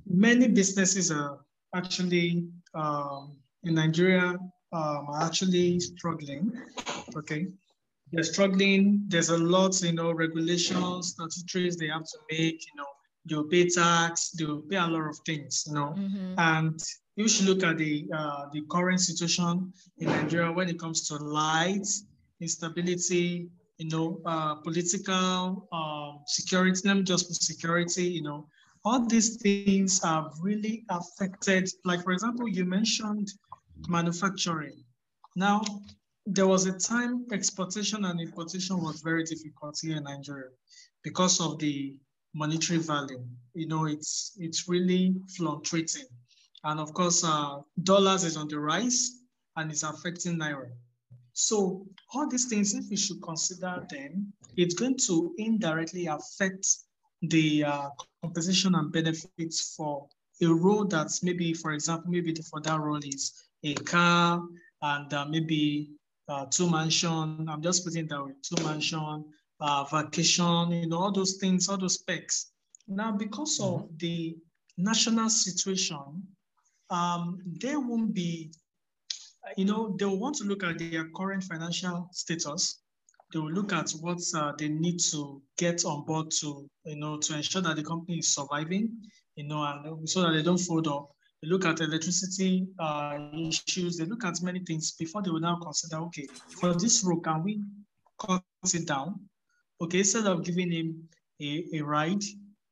many 0.07 0.48
businesses 0.48 1.11
are 1.11 1.38
actually 1.74 2.48
um, 2.74 3.37
in 3.64 3.74
Nigeria 3.74 4.38
um, 4.72 5.07
are 5.09 5.22
actually 5.22 5.81
struggling. 5.81 6.53
Okay, 7.16 7.46
they're 8.12 8.24
struggling. 8.24 9.05
There's 9.09 9.31
a 9.31 9.38
lot, 9.38 9.81
you 9.83 9.92
know, 9.92 10.12
regulations, 10.12 11.09
statutories 11.09 11.76
they 11.76 11.88
have 11.88 12.05
to 12.05 12.18
make. 12.31 12.64
You 12.66 12.74
know, 12.76 12.87
they'll 13.26 13.48
pay 13.48 13.68
tax, 13.68 14.31
they'll 14.31 14.62
pay 14.62 14.76
a 14.76 14.87
lot 14.87 15.09
of 15.09 15.18
things. 15.26 15.64
You 15.66 15.74
know, 15.74 15.94
mm-hmm. 15.96 16.35
and 16.38 16.81
you 17.16 17.29
should 17.29 17.46
look 17.46 17.62
at 17.62 17.79
the 17.79 18.09
uh, 18.14 18.46
the 18.53 18.62
current 18.70 19.00
situation 19.00 19.72
in 19.98 20.07
Nigeria 20.07 20.53
when 20.53 20.68
it 20.68 20.79
comes 20.79 21.07
to 21.09 21.16
light 21.16 21.87
instability. 22.40 23.48
You 23.79 23.88
know, 23.88 24.20
uh, 24.26 24.57
political 24.57 25.66
um, 25.72 26.20
security. 26.26 26.92
Me 26.92 27.03
just 27.03 27.42
security. 27.42 28.05
You 28.05 28.22
know, 28.22 28.46
all 28.84 29.06
these 29.06 29.36
things 29.36 30.02
have 30.02 30.32
really 30.40 30.84
affected. 30.88 31.68
Like 31.84 32.02
for 32.02 32.12
example, 32.12 32.48
you 32.48 32.64
mentioned 32.64 33.28
manufacturing. 33.88 34.84
Now, 35.36 35.62
there 36.26 36.46
was 36.46 36.66
a 36.66 36.78
time 36.78 37.26
exportation 37.32 38.04
and 38.04 38.20
importation 38.20 38.80
was 38.82 39.00
very 39.00 39.24
difficult 39.24 39.78
here 39.80 39.96
in 39.96 40.04
Nigeria 40.04 40.50
because 41.02 41.40
of 41.40 41.58
the 41.58 41.94
monetary 42.34 42.78
value. 42.78 43.22
You 43.54 43.66
know, 43.66 43.86
it's 43.86 44.36
it's 44.38 44.68
really 44.68 45.16
fluctuating. 45.36 46.06
And 46.64 46.78
of 46.78 46.92
course, 46.92 47.24
uh, 47.24 47.60
dollars 47.82 48.24
is 48.24 48.36
on 48.36 48.48
the 48.48 48.60
rise 48.60 49.22
and 49.56 49.70
it's 49.70 49.82
affecting 49.82 50.38
Naira. 50.38 50.70
So 51.32 51.86
all 52.12 52.28
these 52.28 52.46
things, 52.46 52.74
if 52.74 52.84
we 52.90 52.96
should 52.96 53.22
consider 53.22 53.86
them, 53.88 54.32
it's 54.56 54.74
going 54.74 54.98
to 55.06 55.34
indirectly 55.38 56.06
affect 56.06 56.66
the 57.22 57.64
uh, 57.64 57.88
compensation 58.22 58.74
and 58.74 58.92
benefits 58.92 59.74
for 59.76 60.09
a 60.42 60.46
role 60.46 60.85
that's 60.85 61.22
maybe, 61.22 61.52
for 61.52 61.72
example, 61.72 62.11
maybe 62.11 62.35
for 62.35 62.61
that 62.62 62.80
role 62.80 63.00
is 63.04 63.33
a 63.62 63.74
car 63.74 64.42
and 64.83 65.12
uh, 65.12 65.26
maybe 65.26 65.90
uh, 66.28 66.46
two 66.46 66.70
mansion. 66.70 67.46
I'm 67.48 67.62
just 67.62 67.85
putting 67.85 68.06
that 68.09 68.24
way, 68.24 68.33
two 68.42 68.62
mansion, 68.64 69.24
uh, 69.61 69.85
vacation, 69.85 70.70
you 70.70 70.87
know, 70.88 70.98
all 70.98 71.12
those 71.12 71.35
things, 71.35 71.68
all 71.68 71.76
those 71.76 71.94
specs. 71.94 72.52
Now, 72.88 73.12
because 73.12 73.59
mm 73.59 73.64
-hmm. 73.64 73.74
of 73.74 73.80
mm-hmm. 73.80 73.96
the 73.98 74.37
national 74.76 75.30
situation, 75.30 76.26
um, 76.90 77.42
they 77.61 77.76
won't 77.76 78.12
be, 78.14 78.50
you 79.56 79.64
know, 79.64 79.96
they 79.96 80.06
will 80.06 80.18
want 80.18 80.37
to 80.38 80.44
look 80.44 80.62
at 80.62 80.78
their 80.78 81.09
current 81.11 81.44
financial 81.44 82.09
status. 82.12 82.79
They 83.32 83.38
will 83.38 83.52
look 83.52 83.72
at 83.72 83.90
what 84.00 84.20
uh, 84.34 84.52
they 84.58 84.68
need 84.68 84.98
to 85.12 85.40
get 85.56 85.84
on 85.84 86.04
board 86.04 86.30
to, 86.40 86.68
you 86.84 86.96
know, 86.96 87.18
to 87.18 87.36
ensure 87.36 87.62
that 87.62 87.76
the 87.76 87.84
company 87.84 88.18
is 88.18 88.34
surviving, 88.34 88.90
you 89.36 89.44
know, 89.44 89.62
and 89.62 90.08
so 90.08 90.22
that 90.22 90.32
they 90.32 90.42
don't 90.42 90.58
fold 90.58 90.88
up 90.88 91.10
they 91.42 91.48
look 91.48 91.64
at 91.64 91.80
electricity 91.80 92.68
uh, 92.78 93.18
issues, 93.34 93.96
they 93.96 94.04
look 94.04 94.24
at 94.24 94.42
many 94.42 94.60
things 94.60 94.92
before 94.92 95.22
they 95.22 95.30
will 95.30 95.40
now 95.40 95.56
consider, 95.56 95.96
okay, 96.02 96.26
for 96.60 96.74
this 96.74 97.02
role, 97.02 97.20
can 97.20 97.42
we 97.42 97.62
cut 98.18 98.42
it 98.74 98.86
down? 98.86 99.20
Okay, 99.80 99.98
instead 99.98 100.26
of 100.26 100.44
giving 100.44 100.70
him 100.70 101.08
a, 101.40 101.64
a 101.74 101.80
ride, 101.80 102.22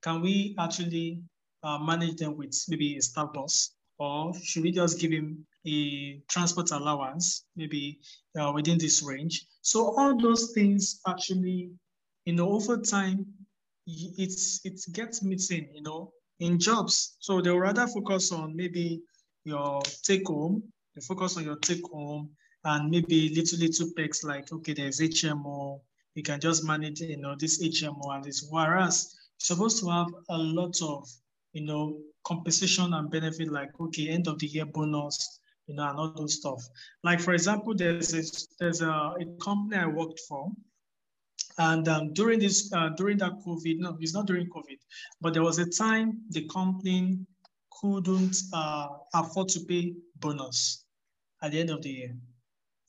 can 0.02 0.20
we 0.20 0.54
actually 0.58 1.22
uh, 1.62 1.78
manage 1.78 2.16
them 2.16 2.36
with 2.36 2.54
maybe 2.68 2.98
a 2.98 3.02
staff 3.02 3.32
bus? 3.32 3.74
Or 3.98 4.34
should 4.42 4.62
we 4.62 4.70
just 4.70 5.00
give 5.00 5.12
him 5.12 5.46
a 5.68 6.20
transport 6.28 6.70
allowance, 6.70 7.44
maybe 7.56 8.00
uh, 8.40 8.52
within 8.54 8.78
this 8.78 9.02
range? 9.02 9.46
So 9.62 9.94
all 9.96 10.18
those 10.18 10.52
things 10.52 11.00
actually, 11.06 11.70
you 12.24 12.32
know, 12.32 12.50
over 12.50 12.76
time, 12.78 13.26
it's 13.86 14.60
it 14.64 14.80
gets 14.92 15.22
missing, 15.22 15.68
you 15.72 15.82
know, 15.82 16.12
in 16.40 16.58
jobs. 16.58 17.16
So 17.20 17.40
they'll 17.40 17.58
rather 17.58 17.86
focus 17.86 18.32
on 18.32 18.54
maybe 18.54 19.02
your 19.44 19.82
take 20.02 20.26
home, 20.26 20.62
they 20.94 21.00
focus 21.00 21.36
on 21.36 21.44
your 21.44 21.56
take 21.56 21.84
home 21.86 22.30
and 22.64 22.90
maybe 22.90 23.34
little, 23.34 23.58
little 23.58 23.88
perks 23.96 24.24
like, 24.24 24.52
okay, 24.52 24.74
there's 24.74 25.00
HMO, 25.00 25.80
you 26.14 26.22
can 26.22 26.40
just 26.40 26.64
manage, 26.64 27.00
you 27.00 27.16
know, 27.16 27.34
this 27.38 27.62
HMO 27.62 28.14
and 28.14 28.24
this. 28.24 28.46
Whereas 28.50 29.14
you're 29.38 29.56
supposed 29.56 29.80
to 29.80 29.88
have 29.90 30.08
a 30.28 30.38
lot 30.38 30.80
of, 30.82 31.08
you 31.52 31.64
know, 31.64 31.98
compensation 32.24 32.92
and 32.94 33.10
benefit 33.10 33.50
like, 33.50 33.70
okay, 33.80 34.08
end 34.08 34.28
of 34.28 34.38
the 34.38 34.46
year 34.46 34.66
bonus, 34.66 35.40
you 35.68 35.76
know, 35.76 35.88
and 35.88 35.98
all 35.98 36.12
those 36.16 36.34
stuff. 36.34 36.60
Like, 37.04 37.20
for 37.20 37.34
example, 37.34 37.74
there's 37.74 38.12
a, 38.14 38.22
there's 38.58 38.82
a, 38.82 38.90
a 38.90 39.24
company 39.40 39.76
I 39.76 39.86
worked 39.86 40.20
for 40.28 40.50
and 41.58 41.88
um, 41.88 42.12
during 42.12 42.38
this, 42.38 42.72
uh, 42.72 42.90
during 42.90 43.18
that 43.18 43.32
COVID, 43.44 43.78
no, 43.78 43.96
it's 44.00 44.14
not 44.14 44.26
during 44.26 44.48
COVID, 44.48 44.78
but 45.20 45.34
there 45.34 45.42
was 45.42 45.58
a 45.58 45.68
time 45.68 46.20
the 46.30 46.46
company 46.48 47.18
couldn't 47.80 48.36
uh, 48.52 48.88
afford 49.12 49.48
to 49.50 49.60
pay 49.60 49.94
bonus 50.16 50.84
at 51.42 51.50
the 51.50 51.60
end 51.60 51.70
of 51.70 51.82
the 51.82 51.90
year. 51.90 52.16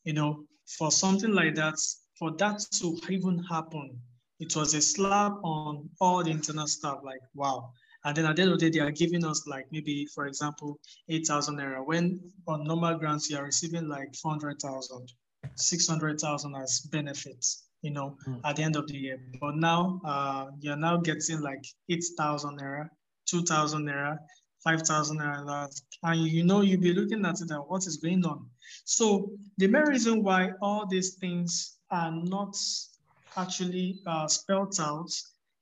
You 0.04 0.14
know, 0.14 0.46
for 0.78 0.92
something 0.92 1.34
like 1.34 1.56
that, 1.56 1.80
for 2.18 2.32
that 2.38 2.60
to 2.74 3.00
even 3.10 3.40
happen, 3.44 4.00
it 4.40 4.56
was 4.56 4.76
a 4.76 4.82
slap 4.82 5.34
on 5.44 5.90
all 6.00 6.24
the 6.24 6.32
internal 6.32 6.68
staff. 6.68 7.00
Like, 7.04 7.22
wow. 7.34 7.72
And 8.06 8.16
then 8.16 8.26
at 8.26 8.36
the 8.36 8.44
end 8.44 8.52
of 8.52 8.60
the 8.60 8.70
day, 8.70 8.80
they 8.80 8.86
are 8.86 8.92
giving 8.92 9.26
us 9.26 9.46
like 9.48 9.66
maybe, 9.72 10.06
for 10.06 10.26
example, 10.28 10.80
8,000 11.10 11.58
naira. 11.58 11.86
When 11.86 12.20
on 12.48 12.64
normal 12.64 12.98
grants, 12.98 13.30
you 13.30 13.38
are 13.38 13.44
receiving 13.44 13.90
like 13.90 14.16
400,000, 14.16 15.12
600,000 15.56 16.56
as 16.56 16.80
benefits, 16.92 17.66
you 17.82 17.92
know, 17.92 18.16
mm. 18.28 18.40
at 18.46 18.56
the 18.56 18.64
end 18.64 18.78
of 18.78 18.88
the 18.88 18.98
year. 18.98 19.20
But 19.42 19.56
now 19.56 20.00
uh, 20.06 20.52
you're 20.60 20.78
now 20.78 20.98
getting 20.98 21.42
like 21.42 21.66
8,000 21.90 22.60
naira, 22.60 22.90
2,000 23.26 23.86
naira, 23.86 24.18
5,000 24.64 25.20
naira. 25.20 25.68
And 26.04 26.22
you 26.22 26.46
know, 26.46 26.62
you'll 26.62 26.82
be 26.82 26.94
looking 26.94 27.26
at 27.26 27.42
it 27.42 27.52
and 27.52 27.64
what 27.68 27.86
is 27.86 27.98
going 27.98 28.26
on. 28.26 28.48
So 28.86 29.32
the 29.58 29.68
main 29.68 29.84
reason 29.84 30.24
why 30.24 30.52
all 30.62 30.86
these 30.88 31.16
things 31.16 31.80
are 31.92 32.12
not 32.12 32.56
actually 33.36 34.00
uh, 34.08 34.28
spelled 34.28 34.76
out 34.80 35.12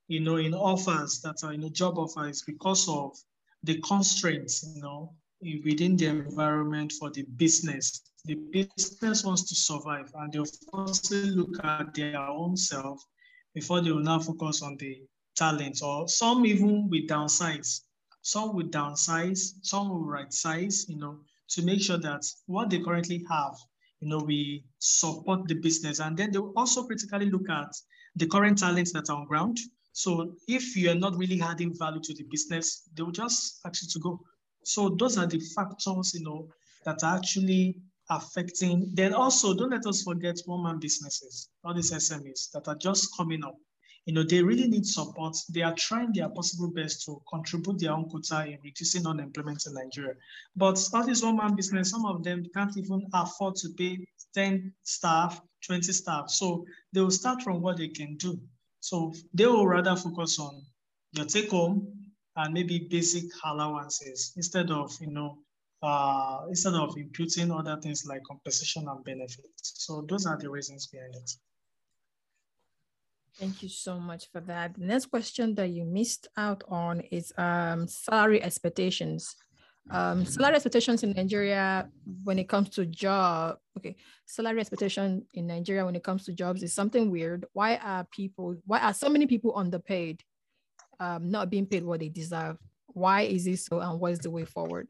you 0.07 0.21
know, 0.21 0.37
in 0.37 0.53
offers 0.53 1.19
that 1.21 1.43
are, 1.43 1.53
you 1.53 1.59
know, 1.59 1.69
job 1.69 1.97
offers 1.97 2.43
because 2.45 2.87
of 2.87 3.15
the 3.63 3.79
constraints, 3.81 4.65
you 4.73 4.81
know, 4.81 5.13
within 5.65 5.97
the 5.97 6.05
environment 6.05 6.93
for 6.93 7.09
the 7.11 7.23
business. 7.35 8.01
The 8.25 8.35
business 8.35 9.23
wants 9.23 9.43
to 9.49 9.55
survive 9.55 10.11
and 10.15 10.31
they 10.31 10.39
also 10.73 11.15
look 11.15 11.63
at 11.63 11.93
their 11.93 12.17
own 12.17 12.57
self 12.57 13.03
before 13.53 13.81
they 13.81 13.91
will 13.91 14.01
now 14.01 14.19
focus 14.19 14.61
on 14.61 14.77
the 14.77 15.01
talent 15.35 15.81
or 15.83 16.07
some 16.07 16.45
even 16.45 16.89
with 16.89 17.07
downsize. 17.07 17.81
Some 18.21 18.55
will 18.55 18.67
downsize, 18.67 19.53
some 19.61 19.89
will 19.89 20.03
right 20.03 20.33
size, 20.33 20.85
you 20.89 20.97
know, 20.97 21.19
to 21.49 21.61
make 21.63 21.81
sure 21.81 21.97
that 21.97 22.25
what 22.45 22.69
they 22.69 22.79
currently 22.79 23.25
have, 23.29 23.55
you 24.01 24.09
know, 24.09 24.19
we 24.19 24.65
support 24.79 25.47
the 25.47 25.55
business. 25.55 25.99
And 25.99 26.17
then 26.17 26.31
they 26.31 26.39
will 26.39 26.53
also 26.57 26.83
critically 26.85 27.29
look 27.29 27.49
at 27.49 27.73
the 28.15 28.27
current 28.27 28.57
talents 28.57 28.91
that 28.93 29.09
are 29.09 29.17
on 29.17 29.27
ground 29.27 29.57
so 29.97 30.31
if 30.47 30.77
you're 30.77 30.93
not 30.93 31.17
really 31.17 31.41
adding 31.41 31.73
value 31.75 31.99
to 32.03 32.13
the 32.13 32.23
business, 32.29 32.87
they 32.93 33.01
will 33.01 33.11
just 33.11 33.59
ask 33.65 33.81
you 33.81 33.89
to 33.93 33.99
go. 33.99 34.19
So 34.63 34.89
those 34.89 35.17
are 35.17 35.25
the 35.25 35.39
factors, 35.39 36.13
you 36.13 36.23
know, 36.23 36.49
that 36.85 37.03
are 37.03 37.17
actually 37.17 37.77
affecting. 38.11 38.91
Then 38.93 39.15
also, 39.15 39.55
don't 39.55 39.71
let 39.71 39.87
us 39.87 40.03
forget 40.03 40.37
one-man 40.45 40.77
businesses, 40.77 41.49
all 41.63 41.73
these 41.73 41.91
SMEs 41.91 42.51
that 42.51 42.67
are 42.67 42.75
just 42.75 43.17
coming 43.17 43.43
up. 43.43 43.55
You 44.05 44.13
know, 44.13 44.21
they 44.21 44.43
really 44.43 44.67
need 44.67 44.85
support. 44.85 45.35
They 45.49 45.63
are 45.63 45.73
trying 45.73 46.13
their 46.13 46.29
possible 46.29 46.69
best 46.69 47.03
to 47.05 47.19
contribute 47.27 47.79
their 47.79 47.93
own 47.93 48.07
quota 48.07 48.45
in 48.45 48.59
reducing 48.63 49.07
unemployment 49.07 49.65
in 49.65 49.73
Nigeria. 49.73 50.13
But 50.55 50.77
all 50.93 51.07
these 51.07 51.23
one-man 51.23 51.55
business, 51.55 51.89
some 51.89 52.05
of 52.05 52.23
them 52.23 52.45
can't 52.53 52.77
even 52.77 53.01
afford 53.15 53.55
to 53.55 53.69
pay 53.75 53.97
10 54.35 54.73
staff, 54.83 55.41
20 55.65 55.91
staff. 55.91 56.29
So 56.29 56.65
they 56.93 57.01
will 57.01 57.09
start 57.09 57.41
from 57.41 57.61
what 57.61 57.77
they 57.77 57.87
can 57.87 58.15
do. 58.17 58.39
So 58.79 59.13
they 59.33 59.45
will 59.45 59.67
rather 59.67 59.95
focus 59.95 60.39
on 60.39 60.61
your 61.13 61.25
take 61.25 61.49
home 61.49 62.11
and 62.35 62.53
maybe 62.53 62.87
basic 62.89 63.25
allowances 63.43 64.33
instead 64.35 64.71
of, 64.71 64.95
you 65.01 65.11
know, 65.11 65.39
uh, 65.81 66.45
instead 66.49 66.73
of 66.73 66.97
imputing 66.97 67.51
other 67.51 67.77
things 67.81 68.05
like 68.05 68.23
compensation 68.23 68.87
and 68.87 69.03
benefits. 69.03 69.73
So 69.85 70.05
those 70.07 70.25
are 70.25 70.37
the 70.37 70.49
reasons 70.49 70.87
behind 70.87 71.15
it. 71.15 71.31
Thank 73.39 73.61
you 73.61 73.69
so 73.69 73.99
much 73.99 74.31
for 74.31 74.41
that. 74.41 74.73
The 74.73 74.85
next 74.85 75.07
question 75.07 75.53
that 75.55 75.69
you 75.69 75.85
missed 75.85 76.27
out 76.37 76.63
on 76.67 77.01
is 77.11 77.31
um, 77.37 77.87
salary 77.87 78.41
expectations. 78.41 79.35
Um, 79.89 80.25
salary 80.25 80.55
expectations 80.55 81.03
in 81.03 81.11
Nigeria 81.11 81.89
when 82.23 82.39
it 82.39 82.49
comes 82.49 82.69
to 82.71 82.85
job, 82.85 83.57
okay, 83.77 83.95
salary 84.25 84.59
expectation 84.59 85.25
in 85.33 85.47
Nigeria 85.47 85.85
when 85.85 85.95
it 85.95 86.03
comes 86.03 86.25
to 86.25 86.33
jobs 86.33 86.61
is 86.61 86.73
something 86.73 87.09
weird. 87.09 87.45
Why 87.53 87.77
are 87.77 88.05
people, 88.11 88.57
why 88.65 88.79
are 88.79 88.93
so 88.93 89.07
many 89.07 89.27
people 89.27 89.55
underpaid, 89.55 90.21
um, 90.99 91.31
not 91.31 91.49
being 91.49 91.65
paid 91.65 91.85
what 91.85 92.01
they 92.01 92.09
deserve? 92.09 92.57
Why 92.87 93.21
is 93.21 93.45
this 93.45 93.65
so 93.65 93.79
and 93.79 93.99
what 93.99 94.11
is 94.11 94.19
the 94.19 94.31
way 94.31 94.43
forward? 94.43 94.89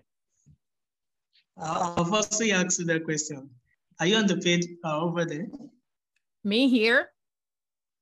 I'll 1.60 2.06
firstly 2.06 2.52
ask 2.52 2.80
you 2.80 2.86
that 2.86 3.04
question. 3.04 3.50
Are 4.00 4.06
you 4.06 4.16
underpaid 4.16 4.66
uh, 4.84 5.00
over 5.00 5.26
there? 5.26 5.48
Me 6.44 6.70
here? 6.70 7.10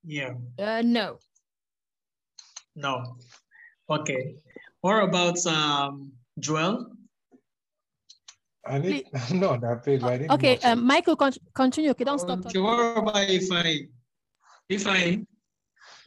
Yeah. 0.06 0.34
Uh, 0.60 0.82
no. 0.86 1.20
No. 2.76 3.18
Okay. 3.90 4.36
What 4.82 5.04
about 5.04 5.46
um, 5.48 6.12
Joel? 6.40 6.92
I 8.66 8.80
need 8.80 9.06
no 9.34 9.58
that 9.58 9.86
page. 9.86 10.04
I 10.04 10.18
need 10.18 10.32
okay, 10.32 10.58
um, 10.60 10.86
Michael, 10.86 11.16
con 11.16 11.32
continue. 11.54 11.92
Okay, 11.92 12.04
don't 12.04 12.20
stop. 12.20 12.46
Okay, 12.46 12.60
what 12.60 12.98
about 12.98 13.30
if 13.30 13.52
I 13.52 13.88
if 14.70 14.88
I 14.88 15.22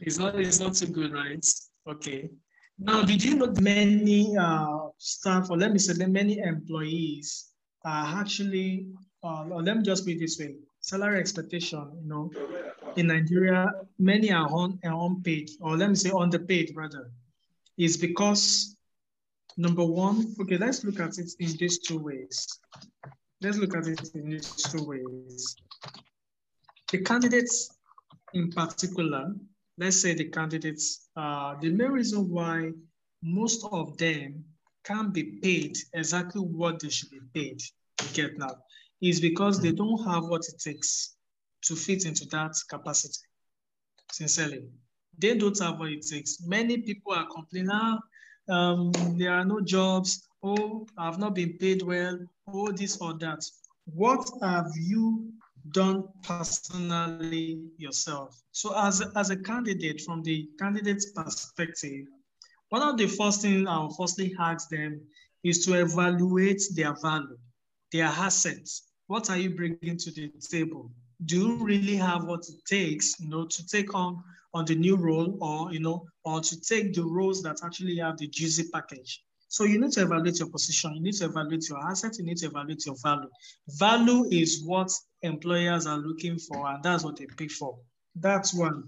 it's 0.01 0.17
not 0.17 0.39
it's 0.39 0.59
not 0.59 0.75
so 0.75 0.87
good, 0.87 1.13
right? 1.13 1.45
Okay. 1.87 2.29
Now, 2.77 3.03
did 3.03 3.23
you 3.23 3.35
know 3.35 3.53
many 3.59 4.37
uh, 4.37 4.87
staff, 4.97 5.49
or 5.49 5.57
let 5.57 5.73
me 5.73 5.79
say, 5.79 6.05
many 6.05 6.39
employees 6.39 7.49
are 7.83 8.21
actually, 8.21 8.87
uh, 9.21 9.45
or 9.51 9.61
let 9.61 9.77
me 9.77 9.83
just 9.83 10.05
put 10.05 10.13
it 10.13 10.19
this 10.19 10.39
way: 10.39 10.55
salary 10.79 11.19
expectation. 11.19 11.91
You 12.01 12.07
know, 12.07 12.31
in 12.95 13.07
Nigeria, 13.07 13.71
many 13.97 14.31
are 14.31 14.47
on 14.47 14.79
are 14.85 15.07
unpaid, 15.07 15.49
or 15.59 15.75
let 15.75 15.89
me 15.89 15.95
say 15.95 16.11
underpaid 16.11 16.71
rather, 16.75 17.11
is 17.77 17.97
because 17.97 18.77
Number 19.59 19.83
one, 19.83 20.33
okay, 20.39 20.55
let's 20.55 20.85
look 20.85 21.01
at 21.01 21.17
it 21.17 21.33
in 21.37 21.51
these 21.57 21.79
two 21.79 21.99
ways. 21.99 22.47
Let's 23.41 23.57
look 23.57 23.75
at 23.75 23.87
it 23.87 24.09
in 24.15 24.29
these 24.29 24.53
two 24.53 24.85
ways. 24.85 25.53
The 26.89 26.99
candidates 26.99 27.69
in 28.33 28.51
particular, 28.51 29.35
let's 29.77 30.01
say 30.01 30.13
the 30.13 30.29
candidates, 30.29 31.09
uh, 31.17 31.55
the 31.59 31.71
main 31.71 31.91
reason 31.91 32.29
why 32.29 32.71
most 33.21 33.67
of 33.69 33.97
them 33.97 34.45
can't 34.85 35.13
be 35.13 35.23
paid 35.43 35.77
exactly 35.93 36.39
what 36.39 36.79
they 36.79 36.87
should 36.87 37.09
be 37.09 37.19
paid, 37.33 37.61
to 37.97 38.13
get 38.13 38.37
now, 38.37 38.55
is 39.01 39.19
because 39.19 39.59
they 39.59 39.73
don't 39.73 40.01
have 40.05 40.23
what 40.23 40.47
it 40.47 40.57
takes 40.57 41.17
to 41.63 41.75
fit 41.75 42.05
into 42.05 42.23
that 42.27 42.55
capacity. 42.69 43.27
Sincerely, 44.09 44.69
they 45.17 45.37
don't 45.37 45.59
have 45.59 45.79
what 45.79 45.91
it 45.91 46.05
takes. 46.09 46.41
Many 46.47 46.77
people 46.77 47.11
are 47.11 47.27
complaining, 47.27 47.71
ah, 47.73 47.99
um, 48.49 48.91
there 49.17 49.33
are 49.33 49.45
no 49.45 49.61
jobs, 49.61 50.27
oh, 50.43 50.87
I've 50.97 51.19
not 51.19 51.35
been 51.35 51.53
paid 51.53 51.81
well, 51.81 52.19
oh, 52.47 52.71
this 52.71 52.97
or 52.97 53.13
that. 53.19 53.45
What 53.93 54.29
have 54.41 54.71
you 54.75 55.31
done 55.71 56.03
personally 56.23 57.61
yourself? 57.77 58.41
So 58.51 58.77
as, 58.77 59.01
as 59.15 59.29
a 59.29 59.37
candidate, 59.37 60.01
from 60.01 60.23
the 60.23 60.49
candidate's 60.59 61.11
perspective, 61.11 62.05
one 62.69 62.81
of 62.81 62.97
the 62.97 63.07
first 63.07 63.41
things 63.41 63.67
I 63.67 63.77
will 63.77 63.93
firstly 63.93 64.35
ask 64.39 64.69
them 64.69 65.01
is 65.43 65.65
to 65.65 65.79
evaluate 65.79 66.61
their 66.75 66.95
value, 67.01 67.37
their 67.91 68.05
assets. 68.05 68.83
What 69.07 69.29
are 69.29 69.37
you 69.37 69.51
bringing 69.51 69.97
to 69.97 70.11
the 70.11 70.31
table? 70.39 70.91
Do 71.25 71.37
you 71.37 71.55
really 71.55 71.95
have 71.95 72.25
what 72.25 72.47
it 72.47 72.63
takes, 72.65 73.19
you 73.19 73.29
know, 73.29 73.45
to 73.45 73.67
take 73.67 73.93
on 73.95 74.23
on 74.53 74.65
the 74.65 74.75
new 74.75 74.95
role 74.95 75.37
or, 75.41 75.71
you 75.71 75.79
know, 75.79 76.05
or 76.25 76.41
to 76.41 76.61
take 76.61 76.93
the 76.93 77.03
roles 77.03 77.41
that 77.43 77.57
actually 77.63 77.97
have 77.97 78.17
the 78.17 78.27
juicy 78.27 78.65
package. 78.73 79.23
So 79.47 79.63
you 79.63 79.79
need 79.81 79.91
to 79.93 80.03
evaluate 80.03 80.39
your 80.39 80.49
position. 80.49 80.93
You 80.95 81.01
need 81.01 81.15
to 81.15 81.25
evaluate 81.25 81.67
your 81.69 81.83
assets. 81.89 82.19
You 82.19 82.25
need 82.25 82.37
to 82.37 82.47
evaluate 82.47 82.85
your 82.85 82.95
value. 83.03 83.29
Value 83.67 84.25
is 84.31 84.63
what 84.63 84.91
employers 85.23 85.87
are 85.87 85.97
looking 85.97 86.37
for, 86.37 86.67
and 86.67 86.83
that's 86.83 87.03
what 87.03 87.17
they 87.17 87.25
pay 87.37 87.47
for. 87.47 87.77
That's 88.15 88.53
one. 88.53 88.83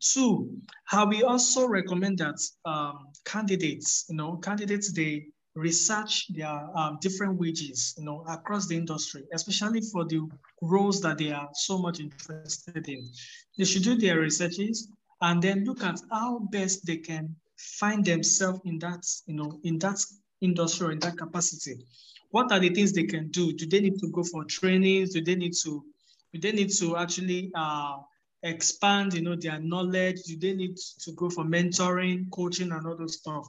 Two, 0.00 0.50
how 0.84 1.06
we 1.06 1.22
also 1.22 1.66
recommend 1.66 2.18
that 2.18 2.38
um, 2.64 3.08
candidates, 3.24 4.06
you 4.08 4.16
know, 4.16 4.36
candidates, 4.36 4.92
they 4.92 5.26
research 5.54 6.26
their 6.34 6.68
um, 6.76 6.98
different 7.00 7.38
wages, 7.38 7.94
you 7.98 8.04
know, 8.04 8.24
across 8.28 8.66
the 8.66 8.76
industry, 8.76 9.24
especially 9.32 9.80
for 9.80 10.04
the 10.04 10.20
roles 10.62 11.00
that 11.00 11.18
they 11.18 11.32
are 11.32 11.48
so 11.54 11.78
much 11.78 11.98
interested 11.98 12.88
in. 12.88 13.08
They 13.56 13.64
should 13.64 13.82
do 13.82 13.96
their 13.96 14.20
researches 14.20 14.90
and 15.20 15.42
then 15.42 15.64
look 15.64 15.82
at 15.82 16.00
how 16.10 16.40
best 16.50 16.86
they 16.86 16.98
can 16.98 17.34
find 17.56 18.04
themselves 18.04 18.60
in 18.64 18.78
that, 18.80 19.04
you 19.26 19.34
know, 19.34 19.58
in 19.64 19.78
that 19.78 19.98
industry 20.40 20.88
or 20.88 20.92
in 20.92 20.98
that 21.00 21.16
capacity. 21.16 21.84
What 22.30 22.52
are 22.52 22.60
the 22.60 22.70
things 22.70 22.92
they 22.92 23.04
can 23.04 23.28
do? 23.28 23.52
Do 23.52 23.66
they 23.66 23.80
need 23.80 23.98
to 24.00 24.08
go 24.10 24.22
for 24.22 24.44
trainings? 24.44 25.14
Do 25.14 25.22
they 25.22 25.36
need 25.36 25.54
to, 25.62 25.84
do 26.32 26.40
they 26.40 26.52
need 26.52 26.70
to 26.74 26.96
actually 26.96 27.50
uh, 27.54 27.98
expand, 28.42 29.14
you 29.14 29.22
know, 29.22 29.36
their 29.36 29.58
knowledge? 29.58 30.22
Do 30.24 30.36
they 30.36 30.52
need 30.52 30.76
to 30.76 31.12
go 31.12 31.30
for 31.30 31.44
mentoring, 31.44 32.30
coaching, 32.30 32.72
and 32.72 32.84
those 32.84 33.18
stuff? 33.18 33.46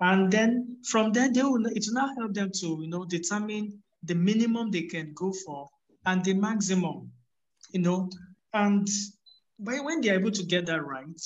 And 0.00 0.30
then 0.30 0.76
from 0.84 1.12
there, 1.12 1.32
they 1.32 1.42
will, 1.42 1.64
it 1.66 1.84
will 1.86 1.94
now 1.94 2.10
help 2.18 2.34
them 2.34 2.50
to, 2.60 2.78
you 2.82 2.88
know, 2.88 3.06
determine 3.06 3.82
the 4.02 4.14
minimum 4.14 4.70
they 4.70 4.82
can 4.82 5.12
go 5.14 5.32
for 5.32 5.68
and 6.04 6.22
the 6.24 6.34
maximum, 6.34 7.10
you 7.70 7.80
know, 7.80 8.10
and 8.52 8.88
when, 9.58 9.84
when 9.84 10.00
they're 10.00 10.18
able 10.18 10.30
to 10.30 10.42
get 10.42 10.66
that 10.66 10.84
right, 10.84 11.20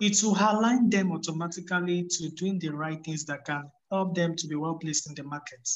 it 0.00 0.20
will 0.22 0.36
align 0.36 0.90
them 0.90 1.12
automatically 1.12 2.06
to 2.08 2.28
doing 2.30 2.58
the 2.58 2.70
right 2.70 3.02
things 3.04 3.24
that 3.26 3.44
can 3.44 3.70
help 3.90 4.14
them 4.14 4.34
to 4.36 4.46
be 4.48 4.54
well 4.54 4.74
placed 4.74 5.08
in 5.08 5.14
the 5.14 5.22
market, 5.22 5.68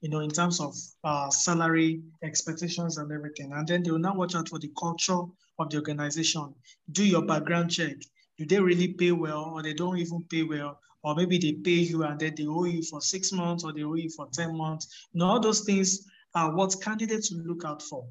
you 0.00 0.08
know, 0.08 0.20
in 0.20 0.30
terms 0.30 0.60
of 0.60 0.74
uh, 1.04 1.28
salary 1.30 2.02
expectations 2.22 2.98
and 2.98 3.10
everything. 3.10 3.52
And 3.52 3.66
then 3.66 3.82
they 3.82 3.90
will 3.90 3.98
now 3.98 4.14
watch 4.14 4.34
out 4.34 4.48
for 4.48 4.58
the 4.58 4.70
culture 4.78 5.20
of 5.58 5.70
the 5.70 5.76
organization. 5.76 6.54
Do 6.92 7.04
your 7.04 7.22
background 7.22 7.70
check. 7.70 7.96
Do 8.38 8.46
they 8.46 8.60
really 8.60 8.88
pay 8.94 9.10
well 9.10 9.52
or 9.54 9.62
they 9.62 9.74
don't 9.74 9.98
even 9.98 10.24
pay 10.30 10.44
well? 10.44 10.78
or 11.02 11.14
maybe 11.14 11.38
they 11.38 11.52
pay 11.52 11.70
you 11.70 12.02
and 12.02 12.18
then 12.18 12.34
they 12.36 12.46
owe 12.46 12.64
you 12.64 12.82
for 12.82 13.00
six 13.00 13.32
months 13.32 13.64
or 13.64 13.72
they 13.72 13.82
owe 13.82 13.94
you 13.94 14.10
for 14.10 14.28
10 14.32 14.56
months. 14.56 15.06
You 15.12 15.20
know, 15.20 15.26
all 15.26 15.40
those 15.40 15.60
things 15.60 16.06
are 16.34 16.54
what 16.54 16.74
candidates 16.82 17.30
will 17.30 17.44
look 17.44 17.64
out 17.64 17.82
for. 17.82 18.06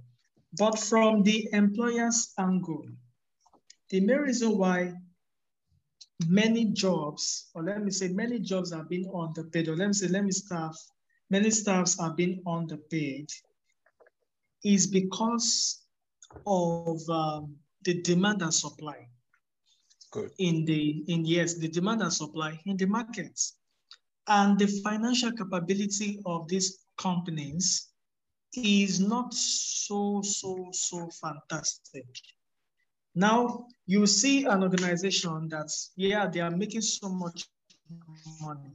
But 0.58 0.80
from 0.80 1.24
the 1.24 1.48
employer's 1.52 2.34
angle, 2.40 2.86
the 3.90 4.00
main 4.02 4.18
reason 4.18 4.58
why 4.58 4.94
many 6.28 6.66
jobs, 6.66 7.50
or 7.54 7.64
let 7.64 7.84
me 7.84 7.92
say 7.92 8.10
many 8.10 8.40
jobs 8.40 8.72
are 8.72 8.84
being 8.84 9.10
underpaid, 9.16 9.68
or 9.68 9.76
let 9.76 9.88
me 9.88 9.94
say, 9.94 10.08
let 10.08 10.24
me 10.24 10.32
staff, 10.32 10.76
many 11.30 11.50
staffs 11.50 12.00
are 12.00 12.14
being 12.14 12.42
underpaid 12.48 13.30
is 14.64 14.88
because 14.88 15.84
of 16.46 17.00
um, 17.10 17.56
the 17.84 18.02
demand 18.02 18.42
and 18.42 18.54
supply. 18.54 19.08
Good. 20.12 20.32
In 20.40 20.66
the, 20.66 21.04
in 21.08 21.26
yes, 21.26 21.56
the 21.56 21.68
demand 21.68 22.02
and 22.02 22.14
supply 22.14 22.60
in 22.66 22.78
the 22.78 22.86
markets. 22.86 23.58
And 24.28 24.58
the 24.60 24.68
financial 24.84 25.32
capability 25.32 26.20
of 26.26 26.48
these 26.48 26.80
companies 26.98 27.90
is 28.54 29.00
not 29.00 29.34
so, 29.34 30.22
so, 30.24 30.70
so 30.72 31.10
fantastic. 31.22 32.06
Now, 33.18 33.66
you 33.88 34.06
see 34.06 34.46
an 34.46 34.62
organization 34.62 35.48
that's, 35.50 35.92
yeah, 35.96 36.28
they 36.28 36.40
are 36.40 36.52
making 36.52 36.82
so 36.82 37.10
much 37.10 37.46
money. 38.40 38.70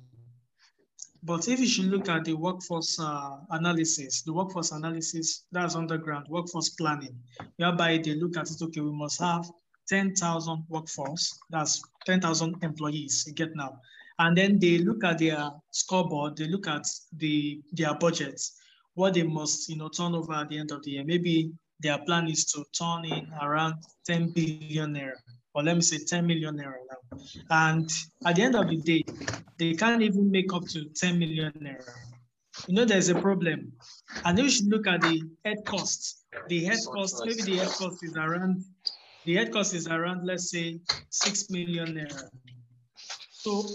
But 1.22 1.46
if 1.46 1.60
you 1.60 1.68
should 1.68 1.84
look 1.84 2.08
at 2.08 2.24
the 2.24 2.34
workforce 2.34 2.98
uh, 2.98 3.36
analysis, 3.50 4.22
the 4.22 4.32
workforce 4.32 4.72
analysis, 4.72 5.44
that's 5.52 5.76
underground, 5.76 6.26
workforce 6.28 6.70
planning, 6.70 7.16
whereby 7.58 7.98
they 7.98 8.16
look 8.16 8.36
at 8.36 8.50
it, 8.50 8.60
okay, 8.60 8.80
we 8.80 8.90
must 8.90 9.20
have 9.20 9.48
10,000 9.88 10.64
workforce, 10.68 11.38
that's 11.50 11.80
10,000 12.06 12.56
employees, 12.64 13.22
you 13.28 13.34
get 13.34 13.54
now. 13.54 13.78
And 14.18 14.36
then 14.36 14.58
they 14.58 14.78
look 14.78 15.04
at 15.04 15.18
their 15.18 15.50
scoreboard, 15.70 16.36
they 16.36 16.48
look 16.48 16.66
at 16.66 16.88
the 17.16 17.62
their 17.70 17.94
budgets, 17.94 18.58
what 18.94 19.14
they 19.14 19.22
must, 19.22 19.68
you 19.68 19.76
know, 19.76 19.88
turn 19.88 20.16
over 20.16 20.32
at 20.32 20.48
the 20.48 20.58
end 20.58 20.72
of 20.72 20.82
the 20.82 20.90
year. 20.90 21.04
Maybe 21.04 21.52
their 21.82 21.98
plan 21.98 22.28
is 22.28 22.44
to 22.52 22.64
turn 22.72 23.04
in 23.04 23.28
around 23.42 23.74
10 24.06 24.30
billion 24.30 24.94
naira, 24.94 25.16
or 25.54 25.62
let 25.62 25.76
me 25.76 25.82
say 25.82 25.98
10 25.98 26.26
million 26.26 26.56
naira 26.56 26.78
now. 26.90 27.18
And 27.50 27.90
at 28.24 28.36
the 28.36 28.42
end 28.42 28.54
of 28.54 28.68
the 28.68 28.76
day, 28.76 29.04
they 29.58 29.74
can't 29.74 30.02
even 30.02 30.30
make 30.30 30.52
up 30.52 30.66
to 30.68 30.84
10 30.84 31.18
million 31.18 31.52
naira. 31.60 31.90
You 32.68 32.74
know, 32.74 32.84
there's 32.84 33.08
a 33.08 33.14
problem. 33.14 33.72
And 34.24 34.38
then 34.38 34.44
you 34.44 34.50
should 34.50 34.68
look 34.68 34.86
at 34.86 35.00
the 35.00 35.22
head 35.44 35.64
cost. 35.66 36.24
The 36.48 36.64
head 36.64 36.78
cost, 36.92 37.22
maybe 37.24 37.42
the 37.42 37.56
head 37.56 37.68
cost 37.68 38.04
is 38.04 38.16
around, 38.16 38.64
the 39.24 39.36
head 39.36 39.52
cost 39.52 39.74
is 39.74 39.88
around, 39.88 40.26
let's 40.26 40.50
say, 40.50 40.80
6 41.10 41.50
million 41.50 41.94
naira. 41.94 42.28
So 43.30 43.66